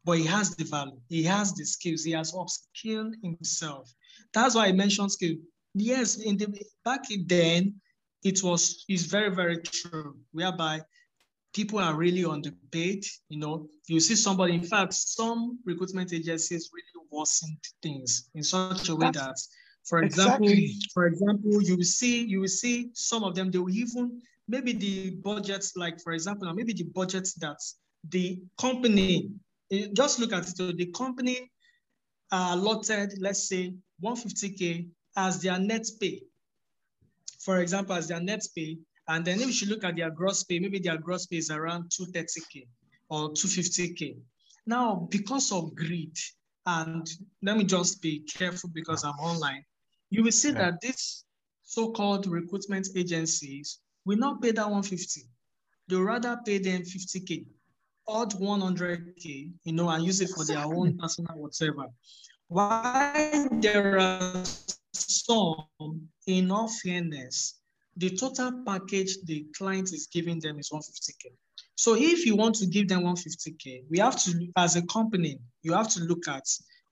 But 0.05 0.19
he 0.19 0.25
has 0.25 0.57
the 0.57 0.65
value, 0.65 1.01
he 1.09 1.23
has 1.25 1.53
the 1.53 1.65
skills, 1.65 2.05
he 2.05 2.13
has 2.13 2.33
upskilled 2.33 3.15
himself. 3.23 3.93
That's 4.33 4.55
why 4.55 4.67
I 4.67 4.73
mentioned 4.73 5.13
skill. 5.13 5.37
Yes, 5.75 6.17
in 6.17 6.37
the 6.37 6.47
back 6.85 7.05
then, 7.27 7.81
it 8.25 8.43
was 8.43 8.85
is 8.89 9.07
very, 9.07 9.31
very 9.31 9.59
true, 9.59 10.17
whereby 10.33 10.83
people 11.53 11.79
are 11.79 11.95
really 11.95 12.25
underpaid. 12.25 13.05
You 13.29 13.39
know, 13.39 13.69
you 13.89 14.01
see 14.01 14.17
somebody, 14.17 14.55
in 14.55 14.63
fact, 14.63 14.95
some 14.95 15.59
recruitment 15.65 16.13
agencies 16.13 16.71
really 16.73 17.00
worsen 17.11 17.57
things 17.83 18.31
in 18.35 18.43
such 18.43 18.89
a 18.89 18.97
way 18.97 19.11
That's, 19.13 19.47
that, 19.47 19.55
for 19.85 20.03
example, 20.03 20.49
exactly. 20.49 20.77
for 20.93 21.07
example, 21.07 21.63
you 21.63 21.77
will 21.77 21.85
see, 21.85 22.25
you 22.25 22.41
will 22.41 22.49
see 22.49 22.91
some 22.95 23.25
of 23.25 23.35
them, 23.35 23.51
they 23.51 23.59
will 23.59 23.71
even, 23.75 24.21
maybe 24.49 24.73
the 24.73 25.11
budgets, 25.23 25.77
like 25.77 26.01
for 26.01 26.13
example, 26.13 26.53
maybe 26.55 26.73
the 26.73 26.85
budgets 26.85 27.35
that 27.35 27.59
the 28.09 28.41
company, 28.59 29.31
eh, 29.73 29.89
just 29.93 30.19
look 30.19 30.33
at 30.33 30.49
it, 30.49 30.77
the 30.77 30.87
company 30.87 31.51
allotted, 32.33 33.19
let's 33.21 33.49
say 33.49 33.75
150K 34.03 34.89
as 35.17 35.41
their 35.41 35.59
net 35.59 35.87
pay. 36.01 36.23
For 37.41 37.59
example, 37.59 37.97
as 37.97 38.09
their 38.09 38.21
net 38.21 38.47
pay, 38.55 38.79
and 39.09 39.25
then 39.25 39.41
if 39.41 39.61
you 39.61 39.69
look 39.69 39.83
at 39.83 39.97
their 39.97 40.11
gross 40.11 40.45
pay, 40.45 40.59
maybe 40.61 40.79
their 40.79 40.99
gross 40.99 41.27
pay 41.27 41.39
is 41.39 41.51
around 41.51 41.91
230K 41.91 42.67
or 43.09 43.31
250K. 43.31 44.17
Now, 44.67 45.09
because 45.11 45.51
of 45.51 45.75
greed, 45.75 46.17
and 46.79 47.09
let 47.43 47.57
me 47.57 47.65
just 47.65 48.01
be 48.01 48.21
careful 48.21 48.71
because 48.73 49.03
I'm 49.05 49.19
online, 49.19 49.65
you 50.11 50.23
will 50.23 50.33
see 50.33 50.51
yeah. 50.51 50.71
that 50.71 50.81
these 50.81 51.25
so-called 51.65 52.27
recruitment 52.27 52.89
agencies 52.97 53.81
will 54.05 54.19
not 54.19 54.41
pay 54.41 54.53
that 54.53 54.65
150. 54.65 55.23
They'll 55.89 56.03
rather 56.03 56.39
pay 56.47 56.59
them 56.59 56.83
50K, 56.83 57.45
odd 58.07 58.33
100K, 58.33 59.51
you 59.65 59.73
know, 59.73 59.89
and 59.89 60.05
use 60.05 60.21
it 60.21 60.31
for 60.31 60.45
their 60.45 60.65
own 60.65 60.97
personal 60.97 61.37
whatever. 61.37 61.87
Why 62.49 63.49
there 63.53 63.99
are 63.99 64.45
some, 64.93 66.09
in 66.27 66.51
all 66.51 66.69
fairness, 66.69 67.61
the 67.97 68.11
total 68.11 68.63
package 68.65 69.19
the 69.25 69.47
client 69.57 69.93
is 69.93 70.09
giving 70.13 70.39
them 70.39 70.59
is 70.61 70.71
150K. 70.71 71.33
So 71.81 71.97
if 71.97 72.27
you 72.27 72.37
want 72.37 72.57
to 72.57 72.67
give 72.67 72.89
them 72.89 73.05
150K, 73.05 73.85
we 73.89 73.99
have 74.01 74.15
to, 74.25 74.49
as 74.59 74.77
a 74.77 74.83
company, 74.83 75.39
you 75.63 75.73
have 75.73 75.89
to 75.95 76.01
look 76.01 76.29
at, 76.29 76.45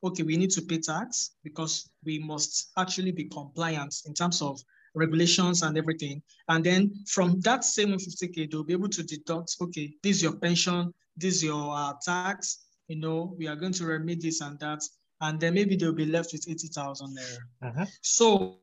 okay, 0.03 0.23
we 0.23 0.39
need 0.39 0.49
to 0.53 0.63
pay 0.63 0.79
tax 0.79 1.33
because 1.45 1.91
we 2.07 2.21
must 2.21 2.71
actually 2.79 3.13
be 3.13 3.25
compliant 3.25 3.95
in 4.07 4.15
terms 4.15 4.41
of 4.41 4.59
regulations 4.95 5.61
and 5.61 5.77
everything. 5.77 6.23
And 6.49 6.65
then 6.65 7.05
from 7.07 7.39
that 7.41 7.65
same 7.65 7.89
150K, 7.91 8.51
they'll 8.51 8.65
be 8.65 8.73
able 8.73 8.89
to 8.89 9.03
deduct, 9.03 9.57
okay, 9.61 9.93
this 10.03 10.17
is 10.17 10.23
your 10.23 10.37
pension, 10.37 10.95
this 11.19 11.35
is 11.35 11.45
your 11.45 11.77
uh, 11.77 11.93
tax, 12.03 12.65
you 12.87 12.97
know, 12.97 13.35
we 13.37 13.47
are 13.47 13.57
going 13.57 13.75
to 13.75 13.85
remit 13.85 14.23
this 14.23 14.41
and 14.41 14.59
that 14.61 14.81
and 15.21 15.41
then 15.41 15.53
maybe 15.53 15.77
they'll 15.77 15.93
be 15.93 16.07
left 16.07 16.33
with 16.33 16.49
80,000 16.49 17.15
there. 17.15 17.71
Uh-huh. 17.71 17.87
So, 18.03 18.57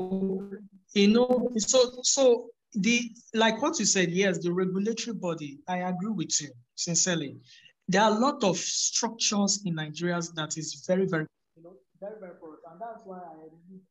you 0.93 1.09
know, 1.09 1.51
so, 1.57 1.99
so 2.01 2.49
the, 2.75 3.11
like 3.33 3.61
what 3.61 3.79
you 3.79 3.85
said, 3.85 4.11
yes, 4.11 4.39
the 4.39 4.51
regulatory 4.51 5.15
body, 5.15 5.59
I 5.67 5.77
agree 5.77 6.11
with 6.11 6.39
you, 6.41 6.49
sincerely. 6.75 7.37
There 7.87 8.01
are 8.01 8.11
a 8.11 8.19
lot 8.19 8.43
of 8.43 8.57
structures 8.57 9.61
in 9.65 9.75
Nigeria 9.75 10.19
that 10.35 10.57
is 10.57 10.83
very, 10.87 11.05
very, 11.05 11.27
you 11.55 11.63
know, 11.63 11.73
very, 11.99 12.19
very 12.19 12.31
important. 12.31 12.61
And 12.71 12.81
that's 12.81 13.01
why 13.05 13.17
I 13.17 13.33
really 13.35 13.81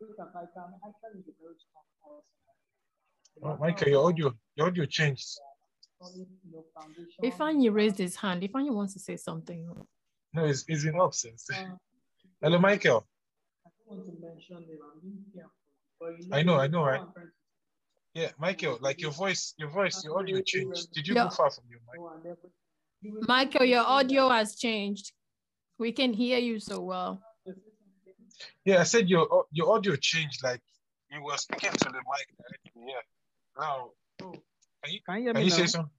look 0.00 0.16
at 0.18 0.34
ICAN. 0.34 0.72
ICAN 0.84 1.20
is 1.20 1.28
a 1.28 1.34
very 1.40 1.54
strong 1.58 1.84
person. 2.02 2.22
Oh, 3.44 3.56
Michael, 3.60 3.88
your 3.88 4.08
audio, 4.08 4.34
your 4.56 4.66
audio 4.66 4.84
changed. 4.84 5.28
If 7.22 7.38
Ifeanyi 7.38 7.72
raised 7.72 7.98
his 7.98 8.16
hand. 8.16 8.42
if 8.42 8.52
Ifeanyi 8.52 8.74
wants 8.74 8.94
to 8.94 8.98
say 8.98 9.16
something. 9.16 9.64
No, 10.32 10.44
it's, 10.44 10.64
it's 10.66 10.84
in 10.84 11.00
absence. 11.00 11.48
Uh, 11.52 11.76
Hello, 12.40 12.58
Michael. 12.58 13.06
I 13.64 13.70
don't 13.88 13.98
want 13.98 14.20
to 14.20 14.26
mention 14.26 14.66
I 16.32 16.42
know, 16.42 16.56
I 16.56 16.66
know, 16.66 16.84
right? 16.84 17.00
Yeah, 18.14 18.28
Michael, 18.38 18.78
like 18.80 19.00
your 19.00 19.10
voice, 19.10 19.54
your 19.56 19.70
voice, 19.70 20.04
your 20.04 20.18
audio 20.18 20.40
changed. 20.42 20.92
Did 20.92 21.08
you 21.08 21.14
yeah. 21.14 21.24
go 21.24 21.30
far 21.30 21.50
from 21.50 21.64
your 21.70 21.80
mic? 21.88 23.26
Michael, 23.26 23.64
your 23.64 23.82
audio 23.82 24.28
has 24.28 24.54
changed. 24.56 25.12
We 25.78 25.92
can 25.92 26.12
hear 26.12 26.38
you 26.38 26.60
so 26.60 26.80
well. 26.80 27.22
Yeah, 28.64 28.80
I 28.80 28.82
said 28.84 29.08
your 29.08 29.46
your 29.50 29.74
audio 29.74 29.96
changed. 29.96 30.44
Like 30.44 30.60
you 31.10 31.22
were 31.22 31.36
speaking 31.36 31.72
to 31.72 31.84
the 31.84 31.92
mic. 31.92 32.28
Yeah. 32.76 32.94
Now, 33.58 33.90
can 34.18 34.92
you, 34.92 35.00
can 35.08 35.22
you, 35.22 35.32
can 35.32 35.44
you 35.44 35.50
say 35.50 35.66
something? 35.66 35.90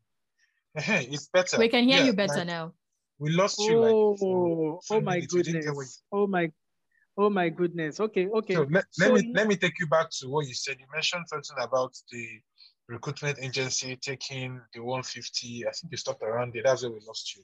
Hey, 0.75 1.07
it's 1.11 1.27
better. 1.27 1.57
We 1.57 1.69
can 1.69 1.83
hear 1.83 1.99
yeah, 1.99 2.05
you 2.05 2.13
better 2.13 2.37
like, 2.37 2.47
now. 2.47 2.73
We 3.19 3.31
lost 3.31 3.59
you 3.59 3.79
like 3.79 3.91
oh, 3.91 4.79
oh 4.89 5.01
my 5.01 5.19
goodness. 5.21 6.01
Oh 6.11 6.27
my 6.27 6.51
oh 7.17 7.29
my 7.29 7.49
goodness. 7.49 7.99
Okay, 7.99 8.27
okay. 8.27 8.55
So 8.55 8.61
let, 8.69 8.85
let 8.99 9.07
so, 9.07 9.13
me 9.13 9.31
let 9.33 9.47
me 9.47 9.55
take 9.55 9.79
you 9.79 9.87
back 9.87 10.09
to 10.19 10.29
what 10.29 10.47
you 10.47 10.53
said. 10.53 10.77
You 10.79 10.85
mentioned 10.93 11.25
something 11.27 11.57
about 11.59 11.93
the 12.11 12.27
recruitment 12.87 13.39
agency 13.41 13.95
taking 13.95 14.59
the 14.73 14.81
150. 14.81 15.65
I 15.67 15.71
think 15.71 15.91
you 15.91 15.97
stopped 15.97 16.23
around 16.23 16.53
there. 16.53 16.63
That's 16.63 16.83
where 16.83 16.91
we 16.91 16.99
lost 17.07 17.35
you. 17.35 17.43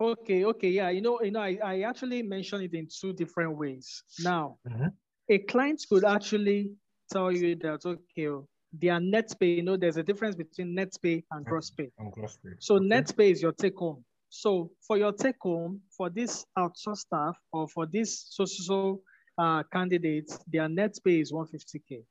Okay, 0.00 0.44
okay, 0.44 0.70
yeah. 0.70 0.90
You 0.90 1.02
know, 1.02 1.20
you 1.22 1.30
know, 1.30 1.40
I, 1.40 1.58
I 1.64 1.80
actually 1.82 2.22
mentioned 2.22 2.64
it 2.64 2.74
in 2.74 2.88
two 2.88 3.12
different 3.12 3.56
ways. 3.56 4.02
Now, 4.22 4.58
mm-hmm. 4.68 4.88
a 5.28 5.38
client 5.38 5.82
could 5.88 6.04
actually 6.04 6.72
tell 7.10 7.30
you 7.30 7.54
that 7.56 7.86
okay, 7.86 8.28
their 8.72 8.98
net 8.98 9.32
pay, 9.38 9.54
you 9.54 9.62
know, 9.62 9.76
there's 9.76 9.96
a 9.96 10.02
difference 10.02 10.34
between 10.34 10.74
net 10.74 10.94
pay 11.00 11.22
and 11.30 11.44
gross 11.44 11.70
pay. 11.70 11.90
And 11.98 12.12
gross 12.12 12.36
pay. 12.42 12.50
So 12.58 12.76
okay. 12.76 12.86
net 12.86 13.14
pay 13.16 13.30
is 13.30 13.40
your 13.40 13.52
take 13.52 13.76
home. 13.76 14.04
So 14.36 14.72
for 14.84 14.98
your 14.98 15.12
take 15.12 15.36
home, 15.40 15.80
for 15.96 16.10
this 16.10 16.44
outsourced 16.58 17.06
staff 17.06 17.36
or 17.52 17.68
for 17.68 17.86
this 17.86 18.26
social 18.30 19.00
uh, 19.38 19.62
candidates, 19.72 20.40
their 20.48 20.68
net 20.68 20.96
pay 21.04 21.20
is 21.20 21.32
150K. 21.32 22.02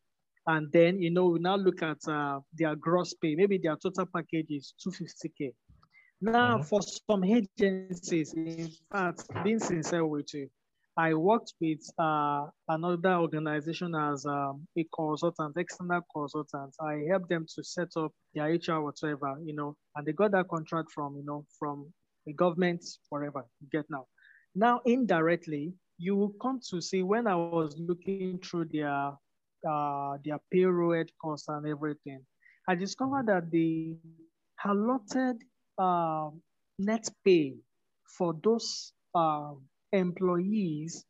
And 0.47 0.71
then, 0.71 1.01
you 1.01 1.11
know, 1.11 1.27
we 1.27 1.39
now 1.39 1.57
look 1.57 1.83
at 1.83 1.97
uh, 2.07 2.39
their 2.53 2.77
gross 2.77 3.13
pay. 3.13 3.35
Maybe 3.35 3.57
their 3.57 3.75
total 3.75 4.05
package 4.05 4.51
is 4.51 4.73
250K. 4.85 5.53
Now, 6.21 6.59
mm-hmm. 6.59 6.63
for 6.63 6.79
some 6.81 7.25
agencies, 7.25 8.33
in 8.33 8.69
fact, 8.89 9.25
being 9.43 9.59
sincere 9.59 10.05
with 10.05 10.33
you, 10.33 10.49
I 10.95 11.13
worked 11.15 11.55
with 11.59 11.81
uh, 11.99 12.45
another 12.69 13.15
organization 13.15 13.95
as 13.95 14.25
um, 14.25 14.65
a 14.77 14.87
consultant, 14.95 15.57
external 15.57 16.01
consultant. 16.15 16.73
I 16.79 17.03
helped 17.09 17.27
them 17.27 17.45
to 17.55 17.63
set 17.65 17.89
up 17.97 18.13
their 18.33 18.45
HR 18.45 18.81
whatever, 18.81 19.37
you 19.43 19.53
know, 19.53 19.75
and 19.97 20.05
they 20.05 20.13
got 20.13 20.31
that 20.31 20.47
contract 20.47 20.91
from, 20.93 21.17
you 21.17 21.25
know, 21.25 21.45
from 21.59 21.91
the 22.25 22.33
government, 22.33 22.83
you 23.11 23.67
get 23.71 23.85
now. 23.89 24.05
Now, 24.55 24.81
indirectly, 24.85 25.73
you 25.97 26.15
will 26.15 26.33
come 26.41 26.59
to 26.69 26.81
see 26.81 27.03
when 27.03 27.27
I 27.27 27.35
was 27.35 27.77
looking 27.79 28.39
through 28.39 28.65
their 28.65 29.13
uh, 29.69 30.17
their 30.23 30.39
payroll 30.51 31.05
costs 31.21 31.47
and 31.47 31.65
everything, 31.65 32.25
I 32.67 32.75
discovered 32.75 33.27
that 33.27 33.49
the 33.49 33.95
allotted 34.65 35.43
uh, 35.77 36.29
net 36.79 37.09
pay 37.23 37.55
for 38.05 38.35
those 38.43 38.93
uh, 39.15 39.53
employees 39.91 41.05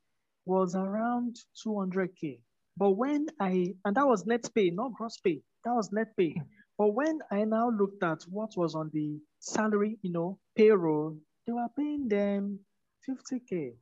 was 0.46 0.76
around 0.76 1.38
200k. 1.66 2.40
But 2.78 2.92
when 2.92 3.28
I, 3.40 3.76
and 3.86 3.96
that 3.96 4.08
was 4.08 4.26
net 4.26 4.50
pay, 4.54 4.70
not 4.70 4.94
gross 4.94 5.18
pay, 5.18 5.42
that 5.64 5.74
was 5.74 5.92
net 5.92 6.16
pay. 6.18 6.36
But 6.78 6.94
when 6.94 7.20
I 7.32 7.44
now 7.46 7.70
looked 7.70 8.04
at 8.04 8.24
what 8.24 8.58
was 8.58 8.76
on 8.76 8.90
the 8.94 9.20
salary, 9.44 9.98
you 10.02 10.12
know, 10.12 10.40
payroll, 10.56 11.18
they 11.46 11.54
were 11.54 11.68
paying 11.78 12.08
them 12.08 12.60
50k. 13.08 13.74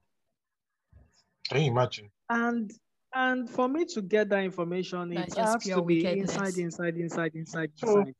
Can 1.49 1.61
you 1.61 1.71
imagine? 1.71 2.09
And 2.29 2.71
and 3.13 3.49
for 3.49 3.67
me 3.67 3.85
to 3.93 4.01
get 4.01 4.29
that 4.29 4.43
information, 4.43 5.11
it 5.13 5.35
has 5.35 5.63
to 5.65 5.81
be 5.81 6.05
inside, 6.05 6.57
inside, 6.57 6.95
inside, 6.97 7.35
inside, 7.35 7.71
inside. 7.81 8.13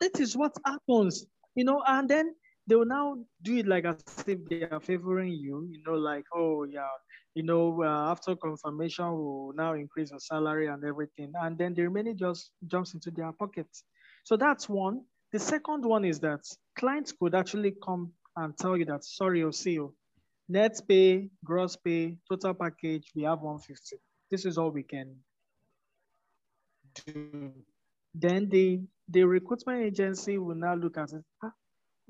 That 0.00 0.18
is 0.20 0.36
what 0.36 0.56
happens, 0.64 1.26
you 1.54 1.64
know, 1.64 1.82
and 1.86 2.08
then 2.08 2.34
they 2.66 2.74
will 2.74 2.86
now 2.86 3.16
do 3.42 3.56
it 3.58 3.66
like 3.66 3.84
as 3.84 4.02
if 4.26 4.38
they 4.48 4.62
are 4.62 4.80
favoring 4.80 5.32
you, 5.32 5.68
you 5.70 5.82
know, 5.86 5.94
like, 5.94 6.24
oh, 6.34 6.64
yeah, 6.64 6.88
you 7.34 7.42
know, 7.42 7.82
uh, 7.82 8.10
after 8.10 8.34
confirmation, 8.36 9.12
we'll 9.12 9.52
now 9.54 9.74
increase 9.74 10.10
your 10.10 10.20
salary 10.20 10.68
and 10.68 10.82
everything. 10.84 11.32
And 11.40 11.58
then 11.58 11.74
the 11.74 11.82
remaining 11.82 12.16
just 12.16 12.52
jumps 12.66 12.94
into 12.94 13.10
their 13.10 13.32
pockets. 13.32 13.84
So 14.24 14.36
that's 14.36 14.68
one. 14.68 15.02
The 15.32 15.38
second 15.38 15.84
one 15.84 16.04
is 16.04 16.20
that 16.20 16.40
clients 16.76 17.12
could 17.12 17.34
actually 17.34 17.74
come 17.82 18.12
and 18.36 18.56
tell 18.56 18.76
you 18.76 18.84
that, 18.86 19.04
sorry, 19.04 19.42
OCO, 19.42 19.94
net 20.48 20.78
pay, 20.86 21.30
gross 21.44 21.74
pay, 21.76 22.18
total 22.28 22.54
package, 22.54 23.10
we 23.14 23.22
have 23.22 23.40
150. 23.40 23.96
This 24.30 24.44
is 24.44 24.58
all 24.58 24.70
we 24.70 24.82
can 24.82 25.16
do. 27.06 27.52
Then 28.14 28.48
the, 28.50 28.82
the 29.08 29.24
recruitment 29.24 29.82
agency 29.82 30.36
will 30.36 30.54
now 30.54 30.74
look 30.74 30.98
at 30.98 31.12
it. 31.12 31.24
Ah, 31.42 31.52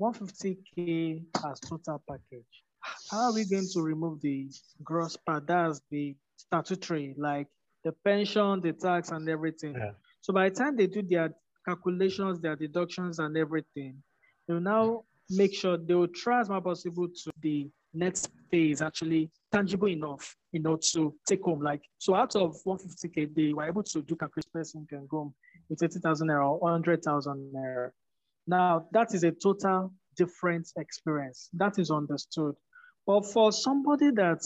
150K 0.00 1.22
as 1.48 1.60
total 1.60 2.02
package. 2.08 2.64
How 3.10 3.26
are 3.26 3.34
we 3.34 3.44
going 3.44 3.68
to 3.72 3.82
remove 3.82 4.20
the 4.20 4.48
gross 4.82 5.16
part? 5.16 5.46
That's 5.46 5.80
the 5.90 6.16
statutory, 6.36 7.14
like 7.16 7.46
the 7.84 7.92
pension, 8.04 8.60
the 8.60 8.72
tax, 8.72 9.10
and 9.10 9.28
everything. 9.28 9.74
Yeah. 9.74 9.92
So 10.22 10.32
by 10.32 10.48
the 10.48 10.54
time 10.56 10.76
they 10.76 10.88
do 10.88 11.02
their 11.02 11.32
calculations, 11.64 12.40
their 12.40 12.56
deductions, 12.56 13.18
and 13.18 13.36
everything, 13.36 14.02
they'll 14.46 14.60
now 14.60 15.04
make 15.30 15.54
sure 15.54 15.76
they 15.76 15.94
will 15.94 16.08
try 16.08 16.40
as 16.40 16.48
much 16.48 16.64
possible 16.64 17.08
to 17.08 17.32
the 17.40 17.68
next 17.94 18.30
phase 18.50 18.80
actually 18.80 19.30
tangible 19.52 19.88
enough, 19.88 20.34
you 20.52 20.60
know, 20.60 20.76
to 20.76 21.14
take 21.26 21.42
home. 21.42 21.60
Like, 21.60 21.82
so 21.98 22.14
out 22.14 22.34
of 22.36 22.56
150K, 22.66 23.34
they 23.34 23.52
were 23.52 23.66
able 23.66 23.82
to 23.82 24.02
do 24.02 24.16
calculation 24.16 24.50
person 24.52 24.86
can 24.88 25.06
go 25.06 25.18
home 25.18 25.34
with 25.68 25.82
80,000 25.82 26.28
naira 26.28 26.50
or 26.50 26.58
100,000 26.58 27.52
naira. 27.54 27.90
Now, 28.46 28.86
that 28.92 29.14
is 29.14 29.24
a 29.24 29.30
total 29.30 29.92
different 30.16 30.68
experience. 30.76 31.48
That 31.52 31.78
is 31.78 31.90
understood. 31.90 32.54
But 33.06 33.26
for 33.26 33.52
somebody 33.52 34.10
that 34.12 34.42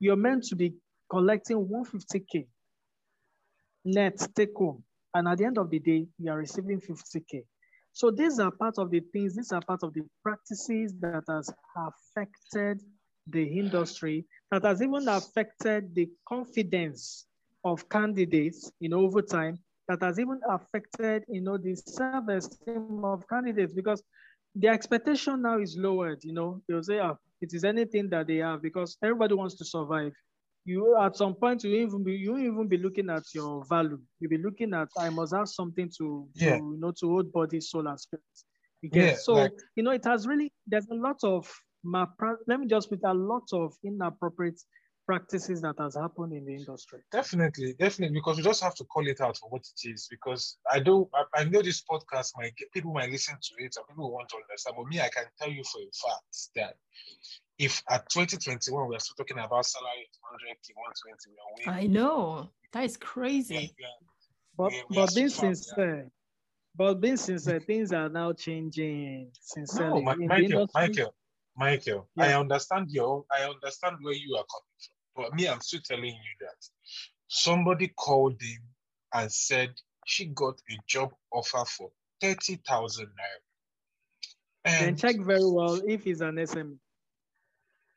you're 0.00 0.16
meant 0.16 0.44
to 0.44 0.56
be 0.56 0.74
collecting 1.10 1.66
150K 1.66 2.46
net 3.84 4.26
take 4.34 4.54
home, 4.54 4.84
and 5.18 5.26
at 5.28 5.38
the 5.38 5.44
end 5.44 5.58
of 5.58 5.68
the 5.68 5.80
day, 5.80 6.06
you 6.18 6.30
are 6.30 6.38
receiving 6.38 6.80
50K. 6.80 7.44
So 7.92 8.10
these 8.12 8.38
are 8.38 8.52
part 8.52 8.78
of 8.78 8.90
the 8.90 9.00
things, 9.00 9.34
these 9.34 9.50
are 9.52 9.60
part 9.60 9.82
of 9.82 9.92
the 9.92 10.02
practices 10.22 10.94
that 11.00 11.24
has 11.28 11.52
affected 11.76 12.80
the 13.26 13.42
industry, 13.42 14.24
that 14.52 14.64
has 14.64 14.80
even 14.80 15.08
affected 15.08 15.94
the 15.94 16.08
confidence 16.28 17.26
of 17.64 17.88
candidates 17.88 18.70
in 18.80 18.84
you 18.84 18.88
know, 18.90 19.00
over 19.00 19.20
time, 19.20 19.58
that 19.88 20.00
has 20.02 20.20
even 20.20 20.40
affected 20.48 21.24
you 21.28 21.40
know 21.40 21.58
the 21.58 21.74
self-esteem 21.74 23.04
of 23.04 23.26
candidates 23.28 23.72
because 23.72 24.02
the 24.54 24.68
expectation 24.68 25.42
now 25.42 25.58
is 25.58 25.76
lowered. 25.76 26.22
You 26.22 26.34
know, 26.34 26.62
they'll 26.68 26.82
say, 26.82 27.00
oh, 27.00 27.18
it 27.40 27.52
is 27.52 27.64
anything 27.64 28.08
that 28.10 28.26
they 28.28 28.36
have 28.36 28.62
because 28.62 28.96
everybody 29.02 29.34
wants 29.34 29.56
to 29.56 29.64
survive. 29.64 30.12
You 30.68 30.98
at 31.00 31.16
some 31.16 31.34
point 31.34 31.64
you 31.64 31.70
even 31.76 32.04
be 32.04 32.12
you 32.12 32.36
even 32.36 32.68
be 32.68 32.76
looking 32.76 33.08
at 33.08 33.22
your 33.34 33.64
value. 33.64 33.98
You'll 34.20 34.28
be 34.28 34.36
looking 34.36 34.74
at 34.74 34.88
I 34.98 35.08
must 35.08 35.34
have 35.34 35.48
something 35.48 35.90
to, 35.96 36.28
yeah. 36.34 36.50
to 36.50 36.56
you 36.56 36.76
know 36.78 36.92
to 37.00 37.06
hold 37.08 37.32
body, 37.32 37.58
soul, 37.58 37.88
and 37.88 37.98
spirit. 37.98 38.22
Yeah, 38.82 39.14
so 39.14 39.32
like, 39.32 39.52
you 39.76 39.82
know 39.82 39.92
it 39.92 40.04
has 40.04 40.26
really 40.26 40.52
there's 40.66 40.86
a 40.90 40.94
lot 40.94 41.20
of 41.24 41.50
my 41.82 42.06
let 42.46 42.60
me 42.60 42.66
just 42.66 42.90
put 42.90 43.00
a 43.04 43.14
lot 43.14 43.48
of 43.52 43.72
inappropriate 43.82 44.60
practices 45.08 45.62
that 45.62 45.74
has 45.78 45.94
happened 45.96 46.34
in 46.34 46.44
the 46.44 46.54
industry. 46.54 46.98
Definitely, 47.10 47.74
definitely, 47.78 48.18
because 48.18 48.36
we 48.36 48.42
just 48.42 48.62
have 48.62 48.74
to 48.74 48.84
call 48.84 49.06
it 49.08 49.22
out 49.22 49.38
for 49.38 49.48
what 49.48 49.62
it 49.62 49.88
is. 49.88 50.06
Because 50.10 50.58
I 50.70 50.80
do, 50.80 51.08
I, 51.14 51.40
I 51.40 51.44
know 51.44 51.62
this 51.62 51.82
podcast 51.90 52.32
might 52.36 52.52
people 52.74 52.92
might 52.92 53.10
listen 53.10 53.34
to 53.40 53.64
it, 53.64 53.74
and 53.74 53.88
people 53.88 54.12
want 54.12 54.28
to 54.28 54.36
understand. 54.36 54.76
But 54.76 54.86
me, 54.86 55.00
I 55.00 55.08
can 55.08 55.24
tell 55.40 55.50
you 55.50 55.64
for 55.64 55.80
a 55.80 55.90
fact 56.04 56.36
that 56.56 56.74
if 57.58 57.82
at 57.88 58.06
2021 58.10 58.86
we 58.86 58.96
are 58.96 59.00
still 59.00 59.14
talking 59.16 59.38
about 59.38 59.64
salary 59.64 60.06
100 60.20 60.58
120, 60.74 61.30
we 61.56 61.72
are 61.72 61.74
I 61.74 61.86
know 61.86 62.50
that 62.74 62.84
is 62.84 62.98
crazy. 62.98 63.74
Yeah, 63.78 63.86
but 64.58 64.72
we, 64.72 64.82
we 64.90 64.96
but 64.96 65.14
being 65.14 65.30
sincere, 65.30 66.10
but 66.76 67.00
being 67.00 67.16
sincere, 67.16 67.60
things 67.60 67.94
are 67.94 68.10
now 68.10 68.34
changing. 68.34 69.30
Sincerely, 69.40 70.02
no, 70.02 70.14
Michael, 70.26 70.68
Michael, 70.74 71.14
Michael, 71.56 72.08
yeah. 72.14 72.24
I 72.24 72.38
understand 72.38 72.90
your, 72.90 73.24
I 73.32 73.48
understand 73.48 73.96
where 74.02 74.12
you 74.12 74.36
are 74.36 74.44
coming 74.44 74.76
from. 74.78 74.97
But 75.18 75.34
me, 75.34 75.48
I'm 75.48 75.60
still 75.60 75.80
telling 75.84 76.04
you 76.04 76.34
that 76.42 76.64
somebody 77.26 77.88
called 77.88 78.40
him 78.40 78.62
and 79.12 79.32
said 79.32 79.74
she 80.06 80.26
got 80.26 80.60
a 80.70 80.78
job 80.86 81.12
offer 81.32 81.64
for 81.64 81.90
30,000 82.20 83.06
naira. 83.06 83.10
And 84.64 84.96
check 84.96 85.16
very 85.18 85.44
well 85.44 85.80
if 85.84 86.04
he's 86.04 86.20
an 86.20 86.36
SME. 86.36 86.78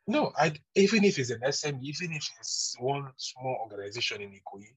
No, 0.08 0.32
I 0.36 0.54
even 0.76 1.04
if 1.04 1.20
it's 1.20 1.30
an 1.30 1.42
SME, 1.42 1.84
even 1.84 2.14
if 2.14 2.28
it's 2.40 2.76
one 2.80 3.08
small 3.18 3.56
organization 3.70 4.22
in 4.22 4.32
Ikoyi, 4.32 4.74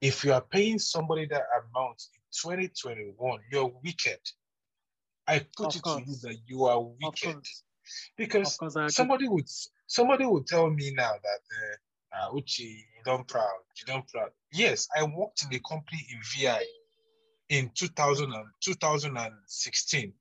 if 0.00 0.24
you 0.24 0.32
are 0.32 0.40
paying 0.40 0.78
somebody 0.78 1.26
that 1.26 1.42
amount 1.58 2.04
in 2.14 2.20
2021, 2.40 3.40
you're 3.50 3.72
wicked. 3.82 4.20
I 5.26 5.44
put 5.56 5.68
of 5.68 5.76
it 5.76 5.82
course. 5.82 6.04
to 6.04 6.08
you 6.08 6.16
that 6.22 6.36
you 6.46 6.64
are 6.66 6.80
wicked. 6.80 7.44
Because 8.16 8.58
somebody 8.88 9.28
would 9.28 9.48
Somebody 9.88 10.26
will 10.26 10.44
tell 10.44 10.68
me 10.68 10.92
now 10.94 11.12
that 11.12 11.42
uh, 12.20 12.28
uh, 12.28 12.32
Uche, 12.32 12.60
you 12.60 13.02
don't 13.06 13.26
proud, 13.26 13.64
you 13.80 13.86
don't 13.86 14.06
proud. 14.08 14.30
Yes, 14.52 14.86
I 14.94 15.02
worked 15.02 15.44
in 15.44 15.56
a 15.56 15.60
company 15.60 16.06
in 16.12 16.20
VI 16.22 16.62
in 17.48 17.70
2000 17.74 18.30
and, 18.32 18.44
2016. 18.62 20.12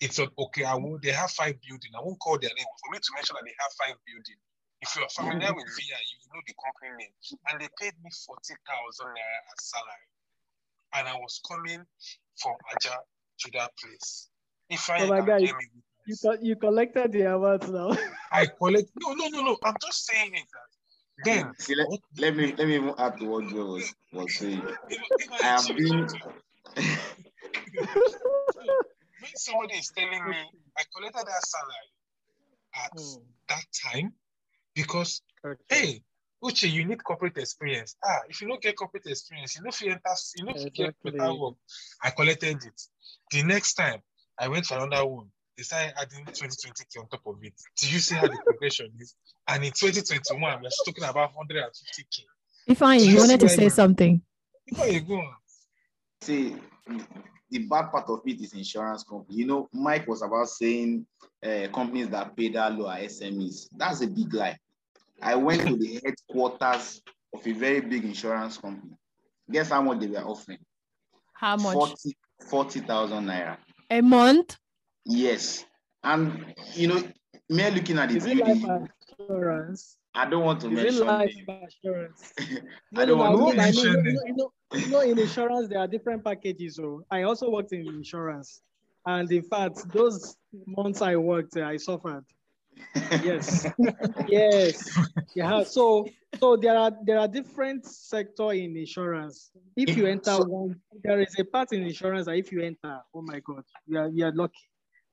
It's 0.00 0.18
an 0.18 0.28
okay. 0.38 0.64
I 0.64 0.74
will, 0.74 0.98
they 1.02 1.12
have 1.12 1.30
five 1.30 1.56
building. 1.66 1.90
I 1.96 2.02
won't 2.04 2.20
call 2.20 2.38
their 2.38 2.52
name 2.52 2.68
for 2.84 2.92
me 2.92 2.98
to 2.98 3.10
mention 3.14 3.36
that 3.40 3.44
they 3.48 3.56
have 3.58 3.72
five 3.80 3.96
building. 4.04 4.36
If 4.82 4.94
you're 4.94 5.08
familiar 5.08 5.54
with 5.54 5.64
VI, 5.64 5.96
you 5.96 6.18
know 6.28 6.42
the 6.46 6.54
company 6.60 7.08
name. 7.08 7.16
And 7.48 7.60
they 7.60 7.68
paid 7.80 7.96
me 8.04 8.10
40,000 8.12 9.06
naira 9.06 9.40
as 9.48 9.64
salary. 9.64 10.08
And 10.92 11.08
I 11.08 11.16
was 11.16 11.40
coming 11.48 11.80
from 12.36 12.56
Aja 12.76 13.00
to 13.40 13.50
that 13.56 13.72
place. 13.80 14.28
If 14.68 14.90
I 14.90 15.04
oh 15.04 15.08
my 15.08 15.20
God. 15.24 15.40
You 16.06 16.16
co- 16.22 16.38
you 16.40 16.56
collected 16.56 17.12
the 17.12 17.22
awards 17.22 17.68
now. 17.68 17.90
I 18.32 18.46
collect. 18.46 18.90
No, 18.96 19.12
no, 19.14 19.28
no, 19.28 19.42
no. 19.42 19.56
I'm 19.64 19.74
just 19.84 20.06
saying 20.06 20.34
it. 20.34 20.44
Then 21.24 21.52
See, 21.58 21.74
let, 21.74 21.88
let 22.18 22.36
me 22.36 22.54
let 22.56 22.68
me 22.68 22.76
even 22.76 22.94
add 22.98 23.18
to 23.18 23.24
what 23.26 23.48
Joe 23.48 23.66
was, 23.66 23.94
was 24.12 24.34
saying. 24.36 24.62
I 25.42 25.46
have 25.46 25.66
been. 25.76 26.06
when 29.18 29.30
somebody 29.34 29.74
is 29.78 29.90
telling 29.96 30.28
me 30.28 30.36
I 30.76 30.82
collected 30.94 31.26
that 31.26 31.42
salary 31.42 31.90
at 32.84 32.92
mm. 32.96 33.22
that 33.48 33.64
time 33.84 34.12
because 34.74 35.22
okay. 35.44 35.62
hey, 35.68 36.02
Uche, 36.44 36.70
you 36.70 36.84
need 36.84 37.02
corporate 37.02 37.38
experience. 37.38 37.96
Ah, 38.04 38.20
if 38.28 38.40
you 38.42 38.48
don't 38.48 38.60
get 38.62 38.76
corporate 38.76 39.06
experience, 39.06 39.56
you 39.56 39.62
know 39.62 39.70
if 39.70 39.80
you 39.80 39.90
enter, 39.90 40.14
you 40.36 40.44
know 40.44 40.52
if 40.54 40.64
you 40.64 40.70
get 40.70 40.94
better 41.02 41.34
work. 41.34 41.54
I 42.02 42.10
collected 42.10 42.62
it. 42.62 42.82
The 43.30 43.42
next 43.42 43.74
time 43.74 44.00
I 44.38 44.48
went 44.48 44.66
for 44.66 44.78
another 44.78 45.06
one, 45.06 45.30
they 45.56 45.62
started 45.62 45.94
adding 46.00 46.24
2020k 46.26 47.00
on 47.00 47.08
top 47.08 47.26
of 47.26 47.36
it. 47.42 47.54
Do 47.76 47.88
you 47.88 47.98
see 47.98 48.14
how 48.14 48.26
the 48.26 48.38
progression 48.44 48.90
is? 48.98 49.14
And 49.48 49.64
in 49.64 49.72
2021, 49.72 50.62
we're 50.62 50.68
talking 50.84 51.04
about 51.04 51.32
150k. 51.34 52.24
If 52.66 52.82
I 52.82 52.96
you 52.96 53.16
wanted 53.16 53.40
to 53.40 53.48
say 53.48 53.68
something. 53.68 54.20
Before 54.66 54.88
you 54.88 55.00
go 55.00 55.22
See, 56.22 56.56
the 57.50 57.58
bad 57.58 57.90
part 57.90 58.08
of 58.08 58.20
it 58.26 58.40
is 58.40 58.52
insurance 58.54 59.04
company. 59.04 59.38
You 59.38 59.46
know, 59.46 59.68
Mike 59.72 60.08
was 60.08 60.22
about 60.22 60.48
saying 60.48 61.06
uh, 61.44 61.68
companies 61.72 62.08
that 62.08 62.36
pay 62.36 62.48
that 62.50 62.76
low 62.76 62.88
are 62.88 62.98
SMEs. 62.98 63.68
That's 63.76 64.00
a 64.00 64.06
big 64.08 64.32
lie. 64.34 64.58
I 65.22 65.36
went 65.36 65.66
to 65.66 65.76
the 65.76 66.00
headquarters 66.04 67.00
of 67.32 67.46
a 67.46 67.52
very 67.52 67.80
big 67.80 68.04
insurance 68.04 68.58
company. 68.58 68.94
Guess 69.50 69.70
how 69.70 69.82
much 69.82 70.00
they 70.00 70.08
were 70.08 70.18
offering? 70.18 70.58
How 71.34 71.56
much? 71.56 71.74
40,000 71.74 72.14
40, 72.48 72.80
naira. 72.80 73.56
A 73.90 74.00
month? 74.00 74.56
Yes. 75.06 75.64
And, 76.02 76.54
you 76.74 76.88
know, 76.88 77.02
me 77.48 77.70
looking 77.70 77.98
at 77.98 78.10
the 78.10 78.16
Is 78.16 78.26
it 78.26 78.38
life 78.38 78.88
insurance? 79.18 79.98
I 80.14 80.28
don't 80.28 80.44
want 80.44 80.60
to 80.62 80.68
Is 80.68 80.72
mention 80.72 81.02
it 81.02 81.06
life 81.06 81.34
insurance? 81.84 82.32
I 82.96 83.04
don't 83.04 83.18
want 83.18 83.50
to 83.50 83.56
mention 83.56 83.92
know, 83.92 84.00
you, 84.00 84.12
know, 84.12 84.22
you, 84.26 84.36
know, 84.36 84.50
you 84.74 84.88
know, 84.88 85.00
in 85.00 85.18
insurance, 85.18 85.68
there 85.68 85.78
are 85.78 85.86
different 85.86 86.24
packages. 86.24 86.76
So 86.76 87.04
I 87.10 87.22
also 87.22 87.50
worked 87.50 87.72
in 87.72 87.86
insurance. 87.86 88.60
And 89.06 89.30
in 89.30 89.42
fact, 89.42 89.88
those 89.92 90.36
months 90.66 91.00
I 91.00 91.16
worked, 91.16 91.56
eh, 91.56 91.64
I 91.64 91.76
suffered. 91.76 92.24
Yes, 93.22 93.66
yes, 94.28 94.98
yeah. 95.34 95.62
So, 95.62 96.06
so 96.38 96.56
there 96.56 96.76
are 96.76 96.92
there 97.04 97.18
are 97.18 97.28
different 97.28 97.86
sector 97.86 98.52
in 98.52 98.76
insurance. 98.76 99.50
If 99.76 99.96
you 99.96 100.06
enter 100.06 100.36
one, 100.44 100.80
there 101.02 101.20
is 101.20 101.34
a 101.38 101.44
part 101.44 101.72
in 101.72 101.84
insurance 101.84 102.26
that 102.26 102.36
if 102.36 102.52
you 102.52 102.60
enter, 102.60 103.00
oh 103.14 103.22
my 103.22 103.40
God, 103.40 103.62
you 103.86 103.98
are 103.98 104.08
you 104.08 104.26
are 104.26 104.32
lucky. 104.32 104.68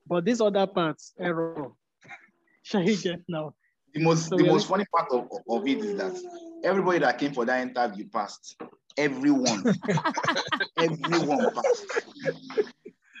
But 0.06 0.24
this 0.24 0.40
other 0.40 0.66
parts, 0.66 1.12
error. 1.18 1.72
Shall 2.62 2.82
you 2.82 2.96
get 2.96 3.20
now? 3.28 3.54
The 3.94 4.00
most 4.00 4.28
so 4.28 4.36
the 4.36 4.44
most 4.44 4.68
funny 4.68 4.84
part 4.94 5.10
of, 5.12 5.28
of 5.48 5.66
it 5.68 5.78
is 5.78 5.96
that 5.96 6.20
everybody 6.64 6.98
that 6.98 7.18
came 7.18 7.32
for 7.32 7.44
that 7.44 7.60
interview 7.62 8.08
passed. 8.08 8.56
Everyone, 8.96 9.64
everyone 10.78 11.52
passed. 11.54 11.86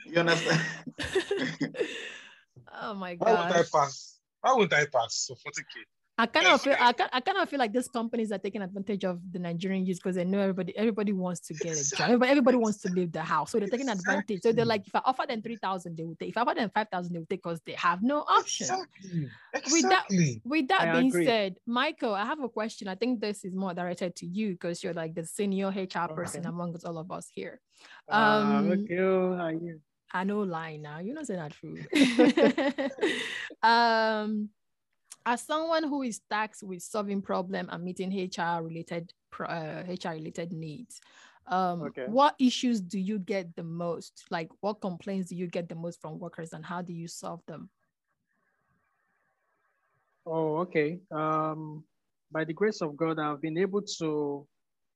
You 0.06 0.20
understand? 0.20 0.60
oh 2.82 2.94
my 2.94 3.14
god. 3.14 3.24
Why 3.24 3.32
would 3.32 3.56
I 3.56 3.62
pass? 3.62 4.18
Why 4.40 4.54
would 4.54 4.72
I 4.72 4.86
pass? 4.86 5.14
So 5.14 5.34
40k. 5.34 5.84
I 6.16 6.26
kind 6.26 6.46
of 6.46 6.60
feel 6.62 6.76
I 6.78 6.92
kind, 6.92 7.10
I 7.12 7.20
kind 7.20 7.38
of 7.38 7.48
feel 7.48 7.58
like 7.58 7.72
these 7.72 7.88
companies 7.88 8.30
are 8.30 8.38
taking 8.38 8.62
advantage 8.62 9.04
of 9.04 9.20
the 9.32 9.40
Nigerian 9.40 9.84
youth 9.84 9.98
because 9.98 10.14
they 10.14 10.24
know 10.24 10.38
everybody 10.38 10.76
everybody 10.76 11.12
wants 11.12 11.40
to 11.48 11.54
get 11.54 11.72
a 11.76 11.90
job. 11.90 12.00
Everybody, 12.02 12.30
everybody 12.30 12.56
wants 12.56 12.78
to 12.82 12.88
leave 12.90 13.10
the 13.10 13.22
house. 13.22 13.50
So 13.50 13.58
they're 13.58 13.68
taking 13.68 13.88
advantage. 13.88 14.42
So 14.42 14.52
they're 14.52 14.64
like, 14.64 14.86
if 14.86 14.94
I 14.94 15.00
offer 15.04 15.24
them 15.26 15.42
3,000, 15.42 15.96
they 15.96 16.04
will 16.04 16.14
take. 16.14 16.28
If 16.30 16.36
I 16.36 16.42
offer 16.42 16.54
them 16.54 16.70
5,000, 16.72 17.12
they 17.12 17.18
will 17.18 17.26
take 17.26 17.42
because 17.42 17.60
they 17.66 17.72
have 17.72 18.02
no 18.02 18.20
option. 18.20 18.66
Exactly. 18.66 19.28
With 19.72 19.82
that, 19.82 20.04
Exactly. 20.04 20.42
with 20.44 20.68
that 20.68 20.80
I 20.82 20.92
being 20.92 21.08
agree. 21.08 21.24
said, 21.24 21.56
Michael, 21.66 22.14
I 22.14 22.24
have 22.24 22.40
a 22.40 22.48
question. 22.48 22.86
I 22.86 22.94
think 22.94 23.20
this 23.20 23.44
is 23.44 23.54
more 23.54 23.74
directed 23.74 24.14
to 24.16 24.26
you 24.26 24.52
because 24.52 24.84
you're 24.84 24.94
like 24.94 25.14
the 25.14 25.24
senior 25.24 25.68
HR 25.70 26.08
person 26.14 26.40
Okay. 26.40 26.48
among 26.48 26.76
all 26.84 26.98
of 26.98 27.10
us 27.10 27.28
here. 27.32 27.60
Ah, 28.08 28.58
Um, 28.58 28.70
okay, 28.70 28.98
oh, 28.98 29.34
how 29.36 29.44
are 29.46 29.52
you? 29.52 29.80
I 30.12 30.22
know 30.22 30.40
lie 30.42 30.76
now. 30.76 30.98
You 31.00 31.12
know 31.14 31.24
say 31.24 31.34
that 31.34 31.52
true. 31.52 31.76
um, 33.62 34.50
as 35.26 35.42
someone 35.42 35.84
who 35.84 36.02
is 36.02 36.20
tasked 36.30 36.62
with 36.62 36.82
solving 36.82 37.22
problem 37.22 37.68
and 37.70 37.82
meeting 37.84 38.10
HR 38.10 38.62
related 38.62 39.12
uh, 39.40 39.82
HR 39.88 40.10
related 40.12 40.52
needs, 40.52 41.00
um, 41.46 41.82
Okay. 41.82 42.06
what 42.06 42.34
issues 42.38 42.80
do 42.80 42.98
you 42.98 43.18
get 43.18 43.54
the 43.56 43.62
most? 43.64 44.24
Like, 44.30 44.50
what 44.60 44.80
complaints 44.80 45.30
do 45.30 45.36
you 45.36 45.46
get 45.46 45.68
the 45.68 45.74
most 45.74 46.00
from 46.00 46.18
workers, 46.18 46.52
and 46.52 46.64
how 46.64 46.82
do 46.82 46.92
you 46.92 47.08
solve 47.08 47.40
them? 47.46 47.68
Oh, 50.26 50.58
okay. 50.58 51.00
Um, 51.10 51.84
by 52.32 52.44
the 52.44 52.52
grace 52.52 52.80
of 52.80 52.96
God, 52.96 53.18
I've 53.18 53.40
been 53.42 53.58
able 53.58 53.82
to 53.98 54.46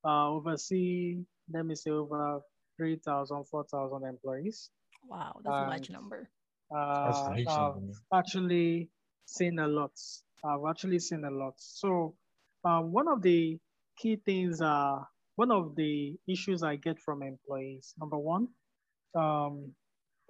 uh, 0.04 0.28
oversee, 0.30 1.18
let 1.52 1.66
me 1.66 1.74
say, 1.74 1.90
over 1.90 2.40
3,000, 2.76 3.44
4,000 3.44 4.04
employees. 4.04 4.70
Wow, 5.06 5.36
that's 5.44 5.52
a 5.54 5.68
large 5.68 5.88
And- 5.88 5.96
number. 5.96 6.30
That's 6.70 7.18
Uh, 7.20 7.30
nice. 7.30 7.46
I've 7.48 7.74
actually 8.12 8.90
seen 9.28 9.58
a 9.58 9.68
lot. 9.68 9.92
I've 10.44 10.68
actually 10.68 10.98
seen 10.98 11.24
a 11.24 11.30
lot. 11.30 11.54
So, 11.56 12.14
um, 12.64 12.92
one 12.92 13.08
of 13.08 13.22
the 13.22 13.58
key 13.96 14.16
things 14.24 14.60
are 14.60 15.06
one 15.36 15.50
of 15.50 15.76
the 15.76 16.16
issues 16.26 16.62
I 16.62 16.76
get 16.76 16.98
from 16.98 17.22
employees. 17.22 17.94
Number 17.98 18.18
one, 18.18 18.48
um, 19.14 19.72